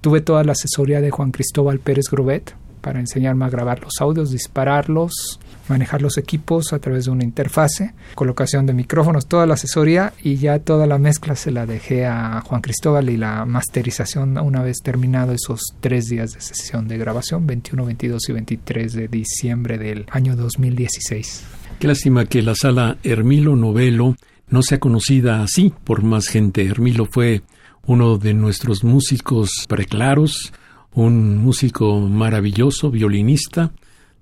Tuve 0.00 0.20
toda 0.20 0.44
la 0.44 0.52
asesoría 0.52 1.00
de 1.00 1.10
Juan 1.10 1.32
Cristóbal 1.32 1.80
Pérez 1.80 2.06
Grobet 2.10 2.54
para 2.80 3.00
enseñarme 3.00 3.44
a 3.44 3.50
grabar 3.50 3.82
los 3.82 3.94
audios, 4.00 4.30
dispararlos, 4.30 5.40
manejar 5.68 6.02
los 6.02 6.18
equipos 6.18 6.72
a 6.72 6.78
través 6.78 7.06
de 7.06 7.10
una 7.10 7.24
interfase, 7.24 7.94
colocación 8.14 8.66
de 8.66 8.72
micrófonos, 8.72 9.26
toda 9.26 9.46
la 9.46 9.54
asesoría 9.54 10.12
y 10.22 10.36
ya 10.36 10.60
toda 10.60 10.86
la 10.86 10.98
mezcla 10.98 11.34
se 11.34 11.50
la 11.50 11.66
dejé 11.66 12.06
a 12.06 12.40
Juan 12.42 12.60
Cristóbal 12.60 13.10
y 13.10 13.16
la 13.16 13.44
masterización 13.44 14.38
una 14.38 14.62
vez 14.62 14.76
terminado 14.84 15.32
esos 15.32 15.60
tres 15.80 16.08
días 16.08 16.32
de 16.34 16.40
sesión 16.40 16.86
de 16.86 16.98
grabación, 16.98 17.46
21, 17.46 17.84
22 17.84 18.28
y 18.28 18.32
23 18.32 18.92
de 18.92 19.08
diciembre 19.08 19.78
del 19.78 20.06
año 20.10 20.36
2016. 20.36 21.55
Qué 21.78 21.88
lástima 21.88 22.24
que 22.24 22.40
la 22.40 22.54
sala 22.54 22.96
Hermilo 23.02 23.54
Novelo 23.54 24.16
no 24.48 24.62
sea 24.62 24.80
conocida 24.80 25.42
así 25.42 25.74
por 25.84 26.02
más 26.02 26.28
gente. 26.28 26.64
Hermilo 26.64 27.04
fue 27.04 27.42
uno 27.84 28.16
de 28.16 28.32
nuestros 28.32 28.82
músicos 28.82 29.66
preclaros, 29.68 30.54
un 30.94 31.36
músico 31.36 32.00
maravilloso, 32.00 32.90
violinista, 32.90 33.72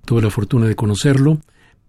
tuve 0.05 0.23
la 0.23 0.31
fortuna 0.31 0.67
de 0.67 0.75
conocerlo, 0.75 1.39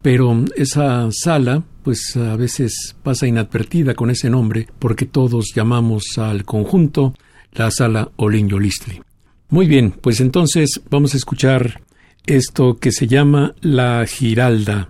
pero 0.03 0.45
esa 0.55 1.09
sala 1.11 1.63
pues 1.83 2.15
a 2.15 2.35
veces 2.35 2.95
pasa 3.01 3.25
inadvertida 3.25 3.95
con 3.95 4.11
ese 4.11 4.29
nombre 4.29 4.67
porque 4.77 5.05
todos 5.05 5.53
llamamos 5.55 6.17
al 6.17 6.45
conjunto 6.45 7.15
la 7.53 7.71
sala 7.71 8.11
Olin 8.17 8.49
Yolistli. 8.49 9.01
Muy 9.49 9.65
bien, 9.65 9.91
pues 9.99 10.19
entonces 10.21 10.81
vamos 10.91 11.15
a 11.15 11.17
escuchar 11.17 11.81
esto 12.27 12.77
que 12.77 12.91
se 12.91 13.07
llama 13.07 13.55
La 13.61 14.05
Giralda. 14.05 14.89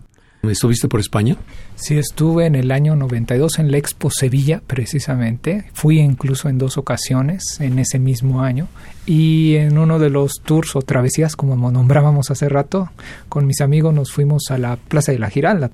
¿Estuviste 0.51 0.87
por 0.87 0.99
España? 0.99 1.37
Sí, 1.75 1.97
estuve 1.97 2.45
en 2.45 2.55
el 2.55 2.71
año 2.71 2.95
92 2.95 3.59
en 3.59 3.71
la 3.71 3.77
Expo 3.77 4.09
Sevilla, 4.09 4.61
precisamente. 4.65 5.65
Fui 5.73 5.99
incluso 5.99 6.49
en 6.49 6.57
dos 6.57 6.77
ocasiones 6.77 7.59
en 7.59 7.79
ese 7.79 7.99
mismo 7.99 8.41
año. 8.41 8.67
Y 9.05 9.55
en 9.55 9.77
uno 9.77 9.99
de 9.99 10.09
los 10.09 10.41
tours 10.43 10.75
o 10.75 10.81
travesías, 10.81 11.35
como 11.35 11.71
nombrábamos 11.71 12.31
hace 12.31 12.49
rato, 12.49 12.89
con 13.29 13.45
mis 13.45 13.61
amigos 13.61 13.93
nos 13.93 14.11
fuimos 14.11 14.51
a 14.51 14.57
la 14.57 14.77
Plaza 14.77 15.11
de 15.11 15.19
la 15.19 15.29
Giralda. 15.29 15.71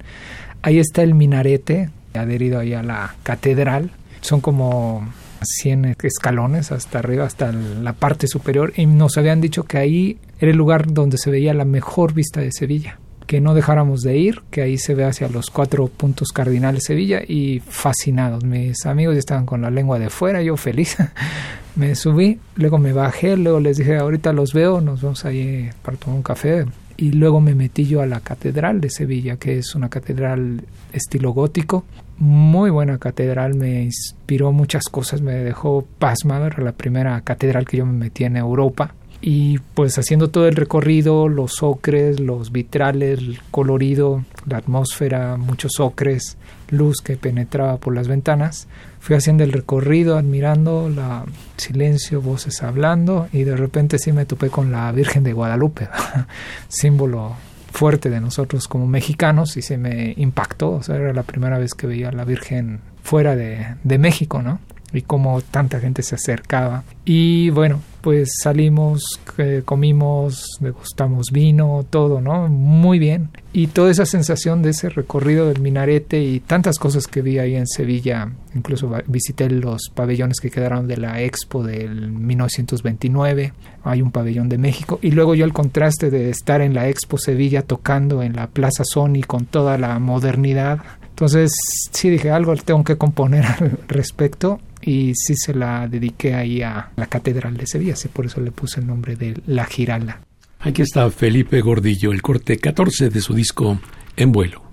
Ahí 0.61 0.79
está 0.79 1.01
el 1.03 1.15
minarete, 1.15 1.89
adherido 2.13 2.59
ahí 2.59 2.73
a 2.73 2.83
la 2.83 3.15
catedral. 3.23 3.91
Son 4.21 4.41
como 4.41 5.07
100 5.41 5.95
escalones 6.03 6.71
hasta 6.71 6.99
arriba, 6.99 7.25
hasta 7.25 7.51
la 7.51 7.93
parte 7.93 8.27
superior. 8.27 8.73
Y 8.75 8.85
nos 8.85 9.17
habían 9.17 9.41
dicho 9.41 9.63
que 9.63 9.77
ahí 9.77 10.17
era 10.39 10.51
el 10.51 10.57
lugar 10.57 10.91
donde 10.91 11.17
se 11.17 11.31
veía 11.31 11.53
la 11.53 11.65
mejor 11.65 12.13
vista 12.13 12.41
de 12.41 12.51
Sevilla 12.51 12.99
que 13.31 13.39
no 13.39 13.53
dejáramos 13.53 14.01
de 14.01 14.17
ir, 14.17 14.41
que 14.51 14.61
ahí 14.61 14.77
se 14.77 14.93
ve 14.93 15.05
hacia 15.05 15.29
los 15.29 15.49
cuatro 15.49 15.87
puntos 15.87 16.33
cardinales 16.33 16.83
Sevilla 16.83 17.21
y 17.25 17.61
fascinados. 17.65 18.43
Mis 18.43 18.85
amigos 18.85 19.15
estaban 19.15 19.45
con 19.45 19.61
la 19.61 19.69
lengua 19.69 19.99
de 19.99 20.09
fuera, 20.09 20.41
yo 20.41 20.57
feliz. 20.57 20.97
me 21.77 21.95
subí, 21.95 22.41
luego 22.57 22.77
me 22.77 22.91
bajé, 22.91 23.37
luego 23.37 23.61
les 23.61 23.77
dije, 23.77 23.95
ahorita 23.95 24.33
los 24.33 24.51
veo, 24.51 24.81
nos 24.81 25.01
vamos 25.01 25.23
ahí 25.23 25.69
para 25.81 25.95
tomar 25.95 26.17
un 26.17 26.23
café. 26.23 26.65
Y 26.97 27.13
luego 27.13 27.39
me 27.39 27.55
metí 27.55 27.85
yo 27.85 28.01
a 28.01 28.05
la 28.05 28.19
Catedral 28.19 28.81
de 28.81 28.89
Sevilla, 28.89 29.37
que 29.37 29.59
es 29.59 29.75
una 29.75 29.87
catedral 29.87 30.65
estilo 30.91 31.31
gótico. 31.31 31.85
Muy 32.17 32.69
buena 32.69 32.97
catedral, 32.97 33.55
me 33.55 33.83
inspiró 33.83 34.51
muchas 34.51 34.89
cosas, 34.89 35.21
me 35.21 35.35
dejó 35.35 35.87
pasmado. 35.99 36.47
Era 36.47 36.61
la 36.61 36.73
primera 36.73 37.21
catedral 37.21 37.65
que 37.65 37.77
yo 37.77 37.85
me 37.85 37.93
metí 37.93 38.25
en 38.25 38.35
Europa 38.35 38.93
y 39.21 39.59
pues 39.75 39.97
haciendo 39.99 40.29
todo 40.29 40.47
el 40.47 40.55
recorrido, 40.55 41.27
los 41.27 41.61
ocres, 41.61 42.19
los 42.19 42.51
vitrales, 42.51 43.19
el 43.19 43.39
colorido, 43.51 44.25
la 44.47 44.57
atmósfera, 44.57 45.37
muchos 45.37 45.79
ocres, 45.79 46.37
luz 46.69 47.01
que 47.01 47.17
penetraba 47.17 47.77
por 47.77 47.93
las 47.93 48.07
ventanas, 48.07 48.67
fui 48.99 49.15
haciendo 49.15 49.43
el 49.43 49.51
recorrido, 49.51 50.17
admirando 50.17 50.89
la 50.89 51.25
silencio, 51.57 52.21
voces 52.21 52.63
hablando 52.63 53.27
y 53.31 53.43
de 53.43 53.55
repente 53.55 53.99
sí 53.99 54.11
me 54.11 54.25
topé 54.25 54.49
con 54.49 54.71
la 54.71 54.91
Virgen 54.91 55.23
de 55.23 55.33
Guadalupe, 55.33 55.87
símbolo 56.67 57.35
fuerte 57.71 58.09
de 58.09 58.19
nosotros 58.19 58.67
como 58.67 58.87
mexicanos 58.87 59.55
y 59.55 59.61
se 59.61 59.77
me 59.77 60.13
impactó, 60.17 60.71
o 60.71 60.83
sea, 60.83 60.95
era 60.95 61.13
la 61.13 61.23
primera 61.23 61.59
vez 61.59 61.73
que 61.73 61.87
veía 61.87 62.09
a 62.09 62.11
la 62.11 62.25
Virgen 62.25 62.81
fuera 63.03 63.35
de, 63.35 63.75
de 63.83 63.97
México, 63.97 64.41
¿no? 64.41 64.59
Y 64.93 65.01
como 65.01 65.41
tanta 65.41 65.79
gente 65.79 66.03
se 66.03 66.15
acercaba. 66.15 66.83
Y 67.05 67.49
bueno, 67.49 67.81
pues 68.01 68.31
salimos, 68.41 69.19
eh, 69.37 69.61
comimos, 69.63 70.57
degustamos 70.59 71.27
vino, 71.31 71.85
todo, 71.89 72.19
¿no? 72.19 72.47
Muy 72.47 72.99
bien. 72.99 73.29
Y 73.53 73.67
toda 73.67 73.91
esa 73.91 74.05
sensación 74.05 74.61
de 74.61 74.71
ese 74.71 74.89
recorrido 74.89 75.47
del 75.47 75.61
minarete 75.61 76.21
y 76.21 76.39
tantas 76.39 76.77
cosas 76.79 77.07
que 77.07 77.21
vi 77.21 77.39
ahí 77.39 77.55
en 77.55 77.67
Sevilla, 77.67 78.31
incluso 78.55 78.91
visité 79.07 79.49
los 79.49 79.89
pabellones 79.93 80.39
que 80.39 80.49
quedaron 80.49 80.87
de 80.87 80.97
la 80.97 81.21
Expo 81.21 81.63
del 81.63 82.11
1929, 82.11 83.53
hay 83.83 84.01
un 84.01 84.11
pabellón 84.11 84.49
de 84.49 84.57
México, 84.57 84.99
y 85.01 85.11
luego 85.11 85.35
yo 85.35 85.45
el 85.45 85.53
contraste 85.53 86.09
de 86.09 86.29
estar 86.29 86.61
en 86.61 86.73
la 86.73 86.87
Expo 86.87 87.17
Sevilla 87.17 87.61
tocando 87.61 88.23
en 88.23 88.35
la 88.35 88.47
Plaza 88.47 88.83
Sony 88.83 89.21
con 89.25 89.45
toda 89.45 89.77
la 89.77 89.99
modernidad. 89.99 90.79
Entonces 91.09 91.51
sí 91.91 92.09
dije 92.09 92.31
algo 92.31 92.55
tengo 92.55 92.83
que 92.83 92.97
componer 92.97 93.45
al 93.59 93.79
respecto 93.87 94.59
y 94.81 95.13
sí 95.15 95.35
se 95.35 95.53
la 95.53 95.87
dediqué 95.87 96.33
ahí 96.33 96.61
a 96.61 96.91
la 96.95 97.05
Catedral 97.07 97.57
de 97.57 97.67
Sevilla, 97.67 97.93
así 97.93 98.07
por 98.07 98.25
eso 98.25 98.41
le 98.41 98.51
puse 98.51 98.79
el 98.79 98.87
nombre 98.87 99.15
de 99.15 99.41
La 99.47 99.65
Girala. 99.65 100.21
Aquí 100.59 100.81
está 100.81 101.09
Felipe 101.09 101.61
Gordillo, 101.61 102.11
el 102.11 102.21
corte 102.21 102.57
14 102.57 103.09
de 103.09 103.21
su 103.21 103.33
disco 103.33 103.79
En 104.15 104.31
vuelo. 104.31 104.70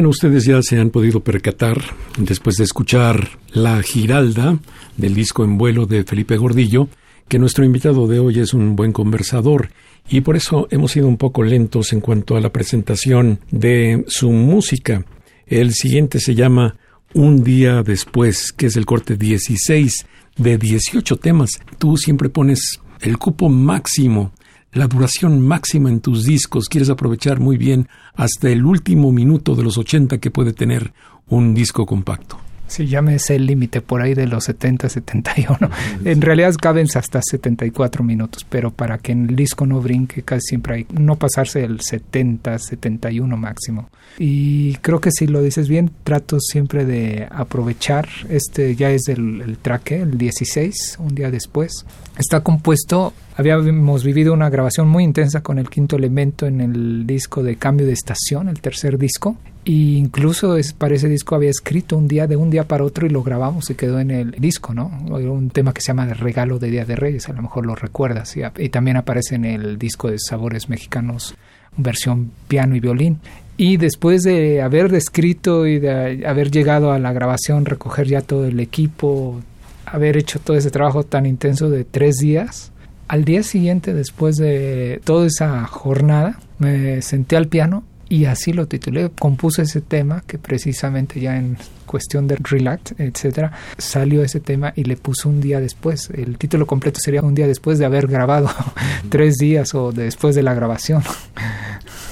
Bueno, 0.00 0.12
ustedes 0.12 0.46
ya 0.46 0.62
se 0.62 0.80
han 0.80 0.88
podido 0.88 1.20
percatar, 1.20 1.76
después 2.16 2.56
de 2.56 2.64
escuchar 2.64 3.38
La 3.52 3.82
Giralda 3.82 4.58
del 4.96 5.12
disco 5.12 5.44
en 5.44 5.58
vuelo 5.58 5.84
de 5.84 6.04
Felipe 6.04 6.38
Gordillo, 6.38 6.88
que 7.28 7.38
nuestro 7.38 7.66
invitado 7.66 8.06
de 8.06 8.18
hoy 8.18 8.40
es 8.40 8.54
un 8.54 8.76
buen 8.76 8.92
conversador 8.92 9.68
y 10.08 10.22
por 10.22 10.36
eso 10.36 10.68
hemos 10.70 10.92
sido 10.92 11.06
un 11.06 11.18
poco 11.18 11.42
lentos 11.42 11.92
en 11.92 12.00
cuanto 12.00 12.34
a 12.34 12.40
la 12.40 12.50
presentación 12.50 13.40
de 13.50 14.02
su 14.06 14.30
música. 14.30 15.04
El 15.46 15.74
siguiente 15.74 16.18
se 16.18 16.34
llama 16.34 16.76
Un 17.12 17.44
día 17.44 17.82
después, 17.82 18.52
que 18.52 18.68
es 18.68 18.76
el 18.76 18.86
corte 18.86 19.18
16 19.18 20.06
de 20.38 20.56
18 20.56 21.16
temas. 21.16 21.60
Tú 21.76 21.98
siempre 21.98 22.30
pones 22.30 22.80
el 23.02 23.18
cupo 23.18 23.50
máximo 23.50 24.32
la 24.72 24.86
duración 24.86 25.40
máxima 25.40 25.88
en 25.88 26.00
tus 26.00 26.24
discos, 26.24 26.68
quieres 26.68 26.90
aprovechar 26.90 27.40
muy 27.40 27.56
bien 27.56 27.88
hasta 28.14 28.50
el 28.50 28.64
último 28.64 29.12
minuto 29.12 29.54
de 29.54 29.64
los 29.64 29.78
80 29.78 30.18
que 30.18 30.30
puede 30.30 30.52
tener 30.52 30.92
un 31.28 31.54
disco 31.54 31.86
compacto. 31.86 32.49
Sí, 32.70 32.86
ya 32.86 33.02
me 33.02 33.18
sé 33.18 33.34
el 33.34 33.46
límite 33.46 33.80
por 33.80 34.00
ahí 34.00 34.14
de 34.14 34.28
los 34.28 34.44
70, 34.44 34.88
71. 34.88 35.58
En 36.04 36.20
realidad 36.20 36.54
caben 36.54 36.86
hasta 36.94 37.20
74 37.20 38.04
minutos, 38.04 38.46
pero 38.48 38.70
para 38.70 38.98
que 38.98 39.10
en 39.10 39.28
el 39.28 39.34
disco 39.34 39.66
no 39.66 39.80
brinque, 39.80 40.22
casi 40.22 40.50
siempre 40.50 40.74
hay 40.76 40.86
no 40.92 41.16
pasarse 41.16 41.64
el 41.64 41.80
70, 41.80 42.60
71 42.60 43.36
máximo. 43.36 43.90
Y 44.18 44.74
creo 44.76 45.00
que 45.00 45.10
si 45.10 45.26
lo 45.26 45.42
dices 45.42 45.68
bien, 45.68 45.90
trato 46.04 46.38
siempre 46.38 46.84
de 46.84 47.26
aprovechar. 47.28 48.08
Este 48.28 48.76
ya 48.76 48.90
es 48.90 49.08
el, 49.08 49.40
el 49.40 49.58
track, 49.58 49.90
el 49.90 50.16
16, 50.16 50.98
un 51.00 51.16
día 51.16 51.32
después. 51.32 51.84
Está 52.18 52.40
compuesto 52.44 53.12
habíamos 53.36 54.04
vivido 54.04 54.34
una 54.34 54.50
grabación 54.50 54.86
muy 54.88 55.02
intensa 55.02 55.42
con 55.42 55.58
el 55.58 55.70
quinto 55.70 55.96
elemento 55.96 56.46
en 56.46 56.60
el 56.60 57.06
disco 57.06 57.42
de 57.42 57.56
cambio 57.56 57.86
de 57.86 57.94
estación, 57.94 58.48
el 58.48 58.60
tercer 58.60 58.98
disco, 58.98 59.38
y 59.64 59.98
incluso 59.98 60.56
es, 60.56 60.72
para 60.72 60.94
ese 60.94 61.08
disco 61.08 61.34
había 61.34 61.50
escrito 61.50 61.96
un 61.96 62.08
día 62.08 62.26
de 62.26 62.36
un 62.36 62.50
día 62.50 62.66
para 62.66 62.84
otro 62.84 63.06
y 63.06 63.10
lo 63.10 63.22
grabamos 63.22 63.68
y 63.68 63.74
quedó 63.74 64.00
en 64.00 64.10
el 64.10 64.30
disco, 64.32 64.72
¿no? 64.72 64.86
Un 65.08 65.50
tema 65.50 65.74
que 65.74 65.82
se 65.82 65.88
llama 65.88 66.06
Regalo 66.14 66.58
de 66.58 66.70
Día 66.70 66.84
de 66.84 66.96
Reyes, 66.96 67.28
a 67.28 67.34
lo 67.34 67.42
mejor 67.42 67.66
lo 67.66 67.74
recuerdas. 67.74 68.36
Y, 68.36 68.42
y 68.58 68.68
también 68.70 68.96
aparece 68.96 69.34
en 69.34 69.44
el 69.44 69.78
disco 69.78 70.10
de 70.10 70.18
Sabores 70.18 70.70
Mexicanos, 70.70 71.34
versión 71.76 72.30
piano 72.48 72.74
y 72.74 72.80
violín. 72.80 73.18
Y 73.58 73.76
después 73.76 74.22
de 74.22 74.62
haber 74.62 74.90
descrito 74.90 75.66
y 75.66 75.78
de 75.78 76.26
haber 76.26 76.50
llegado 76.50 76.92
a 76.92 76.98
la 76.98 77.12
grabación, 77.12 77.66
recoger 77.66 78.06
ya 78.06 78.22
todo 78.22 78.46
el 78.46 78.58
equipo, 78.60 79.42
haber 79.84 80.16
hecho 80.16 80.38
todo 80.38 80.56
ese 80.56 80.70
trabajo 80.70 81.02
tan 81.02 81.26
intenso 81.26 81.68
de 81.68 81.84
tres 81.84 82.16
días, 82.16 82.72
al 83.08 83.24
día 83.24 83.42
siguiente, 83.42 83.92
después 83.92 84.36
de 84.36 85.02
toda 85.04 85.26
esa 85.26 85.66
jornada, 85.66 86.38
me 86.58 87.02
senté 87.02 87.36
al 87.36 87.48
piano 87.48 87.82
y 88.10 88.26
así 88.26 88.52
lo 88.52 88.66
titulé. 88.66 89.08
Compuse 89.18 89.62
ese 89.62 89.80
tema 89.80 90.22
que 90.26 90.36
precisamente 90.36 91.20
ya 91.20 91.38
en 91.38 91.56
cuestión 91.86 92.26
de 92.26 92.36
relax, 92.36 92.94
etcétera, 92.98 93.52
salió 93.78 94.22
ese 94.22 94.40
tema 94.40 94.72
y 94.76 94.84
le 94.84 94.96
puse 94.96 95.28
un 95.28 95.40
día 95.40 95.60
después. 95.60 96.10
El 96.10 96.36
título 96.36 96.66
completo 96.66 97.00
sería 97.00 97.22
un 97.22 97.34
día 97.34 97.46
después 97.46 97.78
de 97.78 97.86
haber 97.86 98.08
grabado, 98.08 98.50
tres 99.08 99.36
días 99.36 99.74
o 99.74 99.92
después 99.92 100.34
de 100.34 100.42
la 100.42 100.52
grabación. 100.52 101.02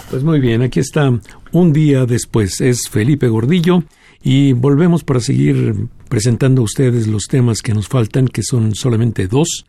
Pues 0.08 0.22
muy 0.22 0.40
bien, 0.40 0.62
aquí 0.62 0.80
está 0.80 1.12
un 1.52 1.72
día 1.72 2.06
después. 2.06 2.60
Es 2.60 2.88
Felipe 2.88 3.28
Gordillo 3.28 3.82
y 4.22 4.52
volvemos 4.52 5.02
para 5.02 5.20
seguir 5.20 5.88
presentando 6.08 6.62
a 6.62 6.64
ustedes 6.64 7.08
los 7.08 7.26
temas 7.26 7.60
que 7.60 7.74
nos 7.74 7.88
faltan, 7.88 8.28
que 8.28 8.42
son 8.42 8.74
solamente 8.74 9.26
dos, 9.26 9.66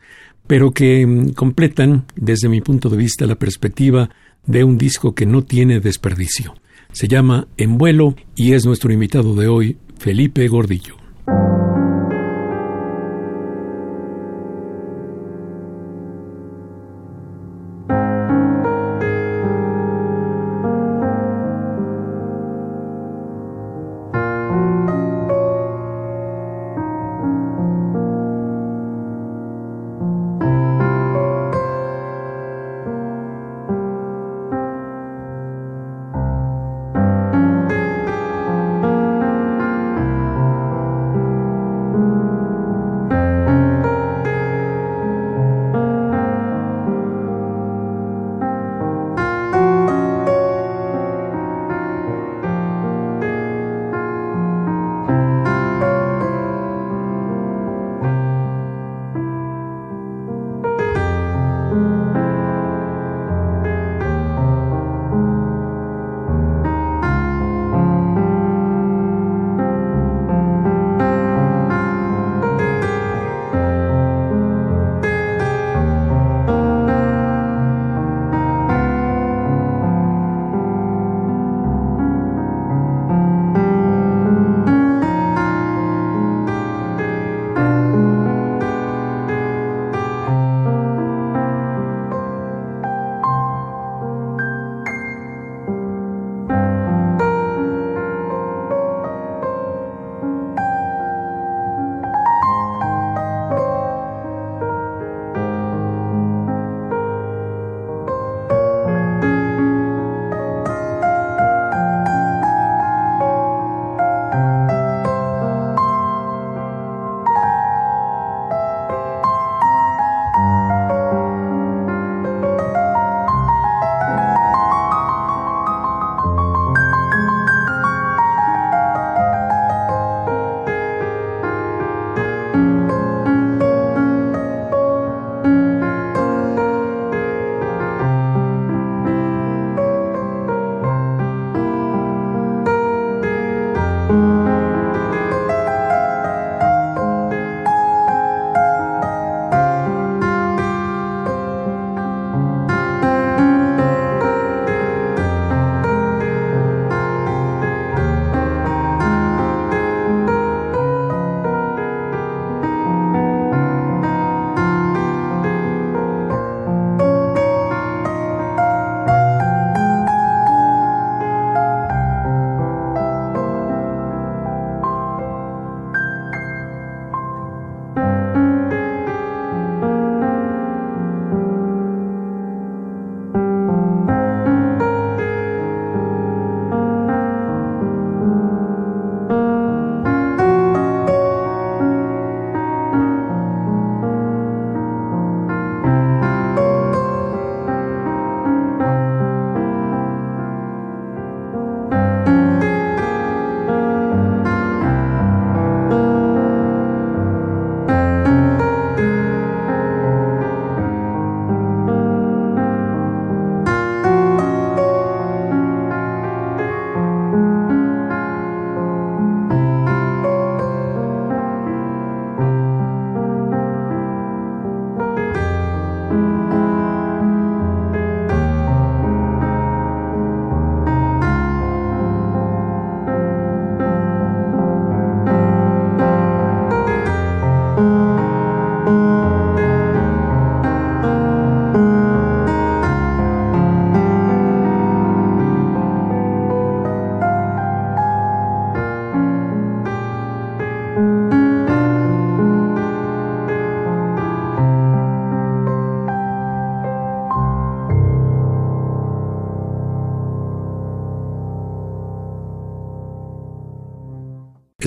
pero 0.47 0.72
que 0.72 1.06
mm, 1.06 1.31
completan, 1.31 2.06
desde 2.15 2.49
mi 2.49 2.61
punto 2.61 2.89
de 2.89 2.97
vista, 2.97 3.26
la 3.26 3.35
perspectiva 3.35 4.10
de 4.50 4.64
un 4.64 4.80
disco 4.80 5.14
que 5.14 5.28
no 5.28 5.44
tiene 5.44 5.80
desperdicio. 5.80 6.56
Se 6.92 7.08
llama 7.08 7.48
En 7.56 7.78
vuelo 7.78 8.16
y 8.36 8.54
es 8.54 8.66
nuestro 8.66 8.92
invitado 8.92 9.36
de 9.36 9.48
hoy, 9.48 9.78
Felipe 10.00 10.48
Gordillo. 10.48 10.96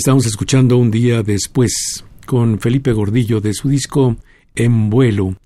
Estamos 0.03 0.27
escuchando 0.27 0.79
un 0.79 0.91
día 0.91 1.23
después 1.23 2.05
con 2.27 2.59
Felipe 2.59 2.93
Gordillo 2.93 3.41
de 3.41 3.55
su 3.55 3.69
disco 3.69 4.17
En 4.57 4.91
vuelo. 4.91 5.37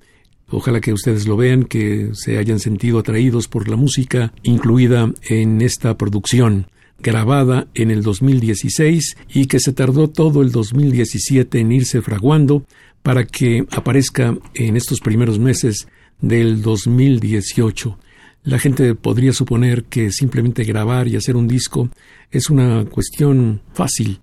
Ojalá 0.49 0.81
que 0.81 0.95
ustedes 0.95 1.29
lo 1.29 1.37
vean, 1.37 1.65
que 1.65 2.13
se 2.15 2.39
hayan 2.39 2.59
sentido 2.59 2.99
atraídos 2.99 3.49
por 3.49 3.69
la 3.69 3.77
música 3.77 4.33
incluida 4.45 5.13
en 5.29 5.61
esta 5.61 5.99
producción, 5.99 6.69
grabada 7.01 7.69
en 7.75 7.91
el 7.91 8.03
2016 8.03 9.19
y 9.35 9.45
que 9.45 9.61
se 9.61 9.75
tardó 9.75 10.09
todo 10.09 10.41
el 10.41 10.53
2017 10.53 11.61
en 11.61 11.73
irse 11.73 12.01
fraguando 12.01 12.65
para 13.03 13.27
que 13.27 13.67
aparezca 13.73 14.39
en 14.55 14.77
estos 14.79 15.01
primeros 15.01 15.39
meses 15.39 15.87
del 16.23 16.63
2018. 16.63 17.99
La 18.45 18.59
gente 18.59 18.95
podría 18.95 19.35
suponer 19.35 19.85
que 19.85 20.11
simplemente 20.13 20.65
grabar 20.65 21.09
y 21.09 21.17
hacer 21.17 21.37
un 21.37 21.47
disco 21.47 21.91
es 22.31 22.49
una 22.49 22.87
cuestión 22.87 23.61
fácil, 23.75 24.21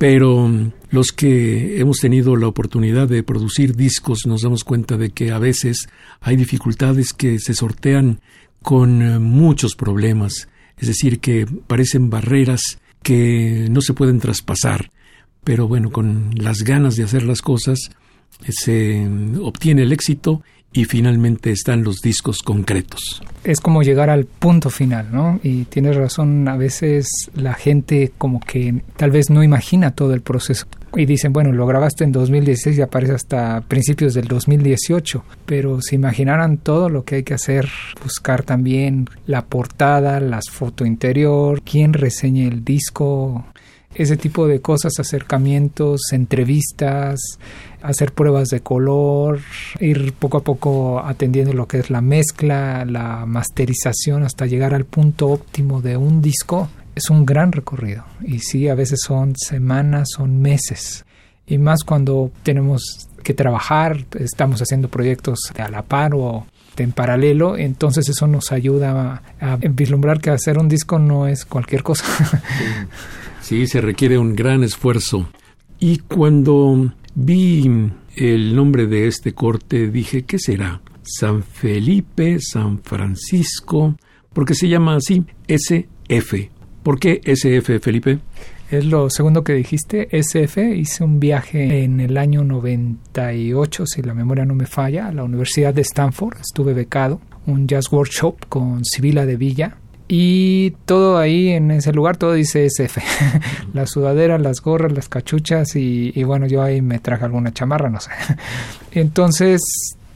pero 0.00 0.50
los 0.88 1.12
que 1.12 1.78
hemos 1.78 1.98
tenido 1.98 2.34
la 2.34 2.46
oportunidad 2.46 3.06
de 3.06 3.22
producir 3.22 3.76
discos 3.76 4.20
nos 4.24 4.40
damos 4.40 4.64
cuenta 4.64 4.96
de 4.96 5.10
que 5.10 5.30
a 5.30 5.38
veces 5.38 5.90
hay 6.22 6.36
dificultades 6.36 7.12
que 7.12 7.38
se 7.38 7.52
sortean 7.52 8.22
con 8.62 9.02
eh, 9.02 9.18
muchos 9.18 9.76
problemas, 9.76 10.48
es 10.78 10.88
decir, 10.88 11.20
que 11.20 11.46
parecen 11.66 12.08
barreras 12.08 12.78
que 13.02 13.68
no 13.70 13.82
se 13.82 13.92
pueden 13.92 14.20
traspasar, 14.20 14.90
pero 15.44 15.68
bueno, 15.68 15.90
con 15.90 16.30
las 16.34 16.62
ganas 16.62 16.96
de 16.96 17.04
hacer 17.04 17.22
las 17.22 17.42
cosas 17.42 17.90
se 18.48 19.06
obtiene 19.42 19.82
el 19.82 19.92
éxito 19.92 20.42
y 20.72 20.84
finalmente 20.84 21.50
están 21.50 21.82
los 21.82 22.00
discos 22.00 22.42
concretos. 22.42 23.22
Es 23.42 23.60
como 23.60 23.82
llegar 23.82 24.10
al 24.10 24.24
punto 24.24 24.70
final, 24.70 25.08
¿no? 25.10 25.40
Y 25.42 25.64
tienes 25.64 25.96
razón, 25.96 26.46
a 26.46 26.56
veces 26.56 27.08
la 27.34 27.54
gente 27.54 28.12
como 28.18 28.40
que 28.40 28.82
tal 28.96 29.10
vez 29.10 29.30
no 29.30 29.42
imagina 29.42 29.92
todo 29.92 30.14
el 30.14 30.20
proceso 30.20 30.66
y 30.96 31.06
dicen, 31.06 31.32
bueno, 31.32 31.52
lo 31.52 31.66
grabaste 31.66 32.04
en 32.04 32.12
2016 32.12 32.78
y 32.78 32.82
aparece 32.82 33.14
hasta 33.14 33.60
principios 33.62 34.14
del 34.14 34.26
2018, 34.26 35.24
pero 35.46 35.80
si 35.80 35.96
imaginaran 35.96 36.58
todo 36.58 36.88
lo 36.88 37.04
que 37.04 37.16
hay 37.16 37.22
que 37.22 37.34
hacer, 37.34 37.68
buscar 38.02 38.42
también 38.42 39.08
la 39.26 39.46
portada, 39.46 40.20
las 40.20 40.50
foto 40.50 40.84
interior, 40.84 41.62
quién 41.62 41.92
reseñe 41.92 42.46
el 42.46 42.64
disco, 42.64 43.44
ese 43.94 44.16
tipo 44.16 44.46
de 44.46 44.60
cosas, 44.60 44.98
acercamientos, 44.98 46.00
entrevistas, 46.12 47.20
hacer 47.82 48.12
pruebas 48.12 48.48
de 48.48 48.60
color, 48.60 49.40
ir 49.80 50.12
poco 50.12 50.38
a 50.38 50.44
poco 50.44 51.00
atendiendo 51.04 51.52
lo 51.52 51.66
que 51.66 51.78
es 51.78 51.90
la 51.90 52.00
mezcla, 52.00 52.84
la 52.84 53.26
masterización 53.26 54.22
hasta 54.22 54.46
llegar 54.46 54.74
al 54.74 54.84
punto 54.84 55.28
óptimo 55.28 55.80
de 55.80 55.96
un 55.96 56.22
disco, 56.22 56.68
es 56.94 57.10
un 57.10 57.26
gran 57.26 57.52
recorrido. 57.52 58.04
Y 58.22 58.40
sí, 58.40 58.68
a 58.68 58.74
veces 58.74 59.00
son 59.02 59.34
semanas, 59.36 60.10
son 60.16 60.40
meses. 60.40 61.04
Y 61.46 61.58
más 61.58 61.84
cuando 61.84 62.30
tenemos 62.42 63.08
que 63.22 63.34
trabajar, 63.34 64.04
estamos 64.18 64.60
haciendo 64.60 64.88
proyectos 64.88 65.38
a 65.58 65.68
la 65.68 65.82
par 65.82 66.14
o 66.14 66.46
en 66.76 66.92
paralelo, 66.92 67.58
entonces 67.58 68.08
eso 68.08 68.26
nos 68.26 68.52
ayuda 68.52 69.22
a, 69.38 69.52
a 69.52 69.56
vislumbrar 69.56 70.18
que 70.18 70.30
hacer 70.30 70.56
un 70.56 70.66
disco 70.66 70.98
no 70.98 71.26
es 71.26 71.44
cualquier 71.44 71.82
cosa. 71.82 72.06
Sí, 73.50 73.66
se 73.66 73.80
requiere 73.80 74.16
un 74.16 74.36
gran 74.36 74.62
esfuerzo. 74.62 75.28
Y 75.80 75.98
cuando 75.98 76.92
vi 77.14 77.90
el 78.16 78.56
nombre 78.56 78.86
de 78.86 79.06
este 79.06 79.32
corte, 79.32 79.90
dije, 79.90 80.22
¿qué 80.22 80.38
será? 80.38 80.80
San 81.02 81.42
Felipe, 81.42 82.38
San 82.40 82.80
Francisco, 82.82 83.96
porque 84.32 84.54
se 84.54 84.68
llama 84.68 84.96
así 84.96 85.24
SF. 85.48 86.50
¿Por 86.82 86.98
qué 86.98 87.20
SF, 87.24 87.80
Felipe? 87.80 88.18
Es 88.70 88.84
lo 88.84 89.10
segundo 89.10 89.42
que 89.42 89.52
dijiste, 89.54 90.08
SF. 90.16 90.76
Hice 90.76 91.02
un 91.02 91.18
viaje 91.18 91.82
en 91.82 91.98
el 91.98 92.16
año 92.16 92.44
98, 92.44 93.84
si 93.84 94.02
la 94.02 94.14
memoria 94.14 94.44
no 94.44 94.54
me 94.54 94.66
falla, 94.66 95.08
a 95.08 95.12
la 95.12 95.24
Universidad 95.24 95.74
de 95.74 95.82
Stanford. 95.82 96.38
Estuve 96.40 96.72
becado, 96.72 97.20
un 97.46 97.66
jazz 97.66 97.90
workshop 97.90 98.46
con 98.48 98.84
Sibila 98.84 99.26
de 99.26 99.36
Villa, 99.36 99.76
y 100.12 100.72
todo 100.86 101.18
ahí 101.18 101.50
en 101.50 101.70
ese 101.70 101.92
lugar, 101.92 102.16
todo 102.16 102.32
dice 102.32 102.66
SF. 102.66 103.00
las 103.74 103.90
sudaderas, 103.90 104.40
las 104.40 104.60
gorras, 104.60 104.90
las 104.90 105.08
cachuchas 105.08 105.76
y, 105.76 106.10
y, 106.12 106.24
bueno, 106.24 106.48
yo 106.48 106.64
ahí 106.64 106.82
me 106.82 106.98
traje 106.98 107.26
alguna 107.26 107.54
chamarra, 107.54 107.90
no 107.90 108.00
sé. 108.00 108.10
Entonces 108.90 109.60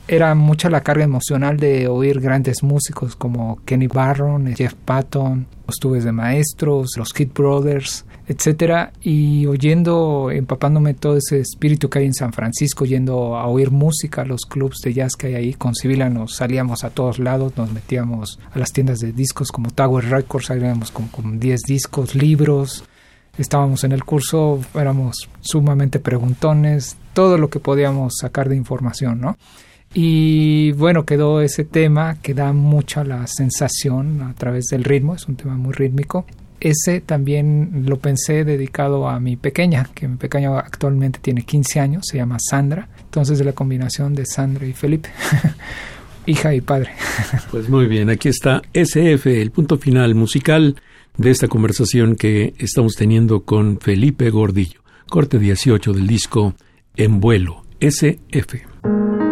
era 0.09 0.35
mucha 0.35 0.69
la 0.69 0.81
carga 0.81 1.05
emocional 1.05 1.59
de 1.59 1.87
oír 1.87 2.21
grandes 2.21 2.65
músicos 2.65 3.15
como 3.15 3.61
Kenny 3.65 3.87
Barron, 3.87 4.53
Jeff 4.57 4.75
Patton, 4.75 5.47
los 5.65 5.77
tubes 5.77 6.03
de 6.03 6.11
maestros, 6.11 6.95
los 6.97 7.13
Kid 7.13 7.29
Brothers, 7.33 8.05
etcétera, 8.27 8.93
y 9.03 9.47
oyendo, 9.47 10.31
empapándome 10.31 10.95
todo 10.95 11.19
ese 11.19 11.41
espíritu 11.41 11.91
que 11.91 11.99
hay 11.99 12.07
en 12.07 12.15
San 12.15 12.33
Francisco, 12.33 12.85
yendo 12.87 13.37
a 13.37 13.47
oír 13.47 13.71
música, 13.71 14.25
los 14.25 14.43
clubs 14.47 14.81
de 14.83 14.95
jazz 14.95 15.15
que 15.17 15.29
hay 15.29 15.35
ahí, 15.35 15.55
con 15.55 15.75
Sibila 15.75 16.09
nos 16.09 16.37
salíamos 16.37 16.85
a 16.85 16.91
todos 16.91 17.19
lados, 17.19 17.57
nos 17.57 17.71
metíamos 17.71 18.39
a 18.53 18.59
las 18.59 18.73
tiendas 18.73 19.01
de 19.01 19.13
discos 19.13 19.53
como 19.53 19.71
Tower 19.71 20.07
Records, 20.07 20.47
salíamos 20.47 20.91
con, 20.91 21.09
con 21.09 21.39
10 21.39 21.63
discos, 21.63 22.15
libros, 22.15 22.85
estábamos 23.37 23.85
en 23.85 23.93
el 23.93 24.05
curso, 24.05 24.61
éramos 24.75 25.29
sumamente 25.41 25.99
preguntones, 25.99 26.97
todo 27.13 27.37
lo 27.37 27.51
que 27.51 27.61
podíamos 27.61 28.15
sacar 28.21 28.49
de 28.49 28.57
información, 28.57 29.21
¿no? 29.21 29.37
Y 29.93 30.73
bueno, 30.73 31.05
quedó 31.05 31.41
ese 31.41 31.65
tema 31.65 32.17
que 32.21 32.35
da 32.35 32.53
mucha 32.53 33.05
la 33.05 33.27
sensación 33.29 34.23
a 34.23 34.35
través 34.35 34.65
del 34.67 34.83
ritmo, 34.83 35.15
es 35.15 35.29
un 35.29 35.37
tema 35.37 35.57
muy 35.57 35.73
rítmico 35.73 36.25
ese 36.65 37.03
también 37.03 37.85
lo 37.87 37.99
pensé 37.99 38.43
dedicado 38.43 39.07
a 39.07 39.21
mi 39.21 39.37
pequeña, 39.37 39.91
que 39.95 40.09
mi 40.09 40.17
pequeña 40.17 40.59
actualmente 40.59 41.19
tiene 41.21 41.43
15 41.43 41.79
años, 41.79 42.05
se 42.11 42.17
llama 42.17 42.39
Sandra, 42.41 42.89
entonces 43.05 43.45
la 43.45 43.53
combinación 43.53 44.15
de 44.15 44.25
Sandra 44.25 44.67
y 44.67 44.73
Felipe, 44.73 45.11
hija 46.27 46.55
y 46.55 46.63
padre. 46.63 46.93
pues 47.51 47.69
muy 47.69 47.87
bien, 47.87 48.09
aquí 48.09 48.31
está 48.31 48.63
SF, 48.73 49.27
el 49.43 49.51
punto 49.51 49.77
final 49.77 50.15
musical 50.15 50.77
de 51.19 51.31
esta 51.31 51.49
conversación 51.49 52.17
que 52.17 52.55
estamos 52.59 52.95
teniendo 52.95 53.45
con 53.45 53.79
Felipe 53.79 54.31
Gordillo, 54.31 54.81
corte 55.07 55.39
18 55.39 55.93
del 55.93 56.07
disco 56.07 56.55
En 56.97 57.21
vuelo, 57.21 57.67
SF. 57.79 59.24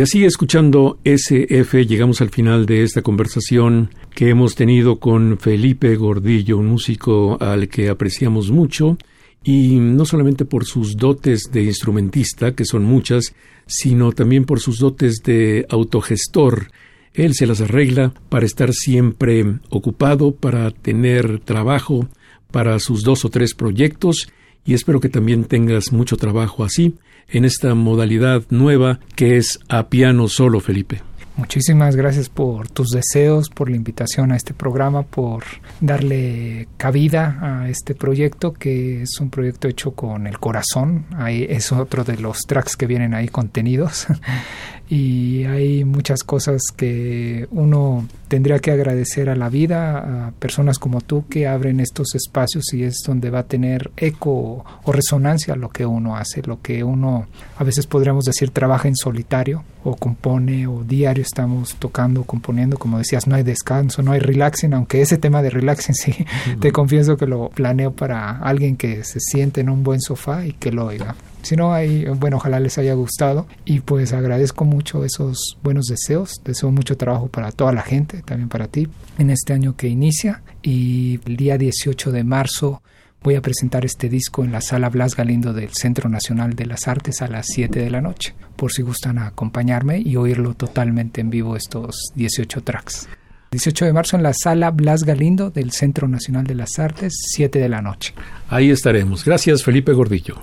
Y 0.00 0.02
así, 0.02 0.24
escuchando 0.24 0.98
SF, 1.04 1.84
llegamos 1.84 2.22
al 2.22 2.30
final 2.30 2.64
de 2.64 2.84
esta 2.84 3.02
conversación 3.02 3.90
que 4.14 4.30
hemos 4.30 4.54
tenido 4.54 4.98
con 4.98 5.36
Felipe 5.38 5.94
Gordillo, 5.94 6.56
un 6.56 6.68
músico 6.68 7.36
al 7.38 7.68
que 7.68 7.90
apreciamos 7.90 8.50
mucho, 8.50 8.96
y 9.44 9.76
no 9.78 10.06
solamente 10.06 10.46
por 10.46 10.64
sus 10.64 10.96
dotes 10.96 11.50
de 11.52 11.64
instrumentista, 11.64 12.52
que 12.52 12.64
son 12.64 12.82
muchas, 12.82 13.34
sino 13.66 14.12
también 14.12 14.46
por 14.46 14.60
sus 14.60 14.78
dotes 14.78 15.20
de 15.22 15.66
autogestor. 15.68 16.70
Él 17.12 17.34
se 17.34 17.46
las 17.46 17.60
arregla 17.60 18.14
para 18.30 18.46
estar 18.46 18.72
siempre 18.72 19.44
ocupado, 19.68 20.32
para 20.32 20.70
tener 20.70 21.40
trabajo 21.40 22.08
para 22.50 22.78
sus 22.78 23.02
dos 23.02 23.26
o 23.26 23.28
tres 23.28 23.52
proyectos, 23.52 24.30
y 24.64 24.74
espero 24.74 25.00
que 25.00 25.08
también 25.08 25.44
tengas 25.44 25.92
mucho 25.92 26.16
trabajo 26.16 26.64
así 26.64 26.94
en 27.28 27.44
esta 27.44 27.74
modalidad 27.74 28.44
nueva 28.50 29.00
que 29.16 29.36
es 29.36 29.60
a 29.68 29.88
piano 29.88 30.28
solo, 30.28 30.60
Felipe. 30.60 31.02
Muchísimas 31.40 31.96
gracias 31.96 32.28
por 32.28 32.68
tus 32.68 32.90
deseos, 32.90 33.48
por 33.48 33.70
la 33.70 33.76
invitación 33.76 34.30
a 34.30 34.36
este 34.36 34.52
programa, 34.52 35.04
por 35.04 35.42
darle 35.80 36.68
cabida 36.76 37.38
a 37.40 37.70
este 37.70 37.94
proyecto 37.94 38.52
que 38.52 39.00
es 39.02 39.18
un 39.20 39.30
proyecto 39.30 39.66
hecho 39.66 39.92
con 39.92 40.26
el 40.26 40.38
corazón. 40.38 41.06
Ahí 41.16 41.46
es 41.48 41.72
otro 41.72 42.04
de 42.04 42.18
los 42.18 42.42
tracks 42.42 42.76
que 42.76 42.86
vienen 42.86 43.14
ahí 43.14 43.28
contenidos 43.28 44.06
y 44.90 45.44
hay 45.44 45.84
muchas 45.84 46.24
cosas 46.24 46.60
que 46.76 47.48
uno 47.52 48.06
tendría 48.28 48.58
que 48.58 48.72
agradecer 48.72 49.30
a 49.30 49.34
la 49.34 49.48
vida, 49.48 50.26
a 50.26 50.32
personas 50.32 50.78
como 50.78 51.00
tú 51.00 51.24
que 51.28 51.46
abren 51.46 51.80
estos 51.80 52.14
espacios 52.14 52.74
y 52.74 52.82
es 52.82 53.00
donde 53.06 53.30
va 53.30 53.40
a 53.40 53.46
tener 53.46 53.92
eco 53.96 54.64
o 54.84 54.92
resonancia 54.92 55.56
lo 55.56 55.70
que 55.70 55.86
uno 55.86 56.16
hace, 56.16 56.42
lo 56.42 56.60
que 56.60 56.84
uno 56.84 57.26
a 57.56 57.64
veces 57.64 57.86
podríamos 57.86 58.24
decir 58.26 58.50
trabaja 58.50 58.88
en 58.88 58.96
solitario 58.96 59.64
o 59.84 59.96
compone 59.96 60.66
o 60.66 60.84
diario 60.84 61.22
estamos 61.30 61.76
tocando, 61.76 62.24
componiendo, 62.24 62.76
como 62.76 62.98
decías, 62.98 63.26
no 63.26 63.36
hay 63.36 63.42
descanso, 63.42 64.02
no 64.02 64.12
hay 64.12 64.20
relaxing, 64.20 64.74
aunque 64.74 65.00
ese 65.00 65.16
tema 65.16 65.42
de 65.42 65.50
relaxing 65.50 65.94
sí, 65.94 66.26
te 66.60 66.72
confieso 66.72 67.16
que 67.16 67.26
lo 67.26 67.48
planeo 67.50 67.92
para 67.92 68.38
alguien 68.38 68.76
que 68.76 69.04
se 69.04 69.20
siente 69.20 69.60
en 69.60 69.70
un 69.70 69.82
buen 69.82 70.00
sofá 70.00 70.46
y 70.46 70.52
que 70.52 70.72
lo 70.72 70.86
oiga. 70.86 71.14
Si 71.42 71.56
no, 71.56 71.72
hay, 71.72 72.04
bueno, 72.04 72.36
ojalá 72.36 72.60
les 72.60 72.76
haya 72.76 72.92
gustado 72.92 73.46
y 73.64 73.80
pues 73.80 74.12
agradezco 74.12 74.64
mucho 74.64 75.04
esos 75.04 75.56
buenos 75.62 75.86
deseos. 75.86 76.42
Deseo 76.44 76.70
mucho 76.70 76.98
trabajo 76.98 77.28
para 77.28 77.50
toda 77.50 77.72
la 77.72 77.80
gente, 77.80 78.22
también 78.22 78.50
para 78.50 78.66
ti, 78.66 78.88
en 79.16 79.30
este 79.30 79.54
año 79.54 79.74
que 79.74 79.88
inicia. 79.88 80.42
Y 80.62 81.18
el 81.24 81.36
día 81.36 81.56
18 81.56 82.12
de 82.12 82.24
marzo 82.24 82.82
voy 83.22 83.34
a 83.34 83.42
presentar 83.42 83.84
este 83.84 84.08
disco 84.08 84.44
en 84.44 84.52
la 84.52 84.60
sala 84.60 84.88
Blas 84.88 85.14
Galindo 85.14 85.52
del 85.52 85.70
Centro 85.72 86.08
Nacional 86.08 86.54
de 86.54 86.66
las 86.66 86.88
Artes 86.88 87.22
a 87.22 87.28
las 87.28 87.46
7 87.48 87.80
de 87.80 87.90
la 87.90 88.00
noche, 88.00 88.34
por 88.56 88.72
si 88.72 88.82
gustan 88.82 89.18
acompañarme 89.18 89.98
y 89.98 90.16
oírlo 90.16 90.54
totalmente 90.54 91.20
en 91.20 91.30
vivo 91.30 91.56
estos 91.56 92.12
18 92.14 92.62
tracks. 92.62 93.08
18 93.50 93.84
de 93.84 93.92
marzo 93.92 94.16
en 94.16 94.22
la 94.22 94.32
sala 94.32 94.70
Blas 94.70 95.04
Galindo 95.04 95.50
del 95.50 95.72
Centro 95.72 96.06
Nacional 96.06 96.46
de 96.46 96.54
las 96.54 96.78
Artes, 96.78 97.12
7 97.32 97.58
de 97.58 97.68
la 97.68 97.82
noche. 97.82 98.14
Ahí 98.48 98.70
estaremos. 98.70 99.24
Gracias, 99.24 99.64
Felipe 99.64 99.92
Gordillo. 99.92 100.36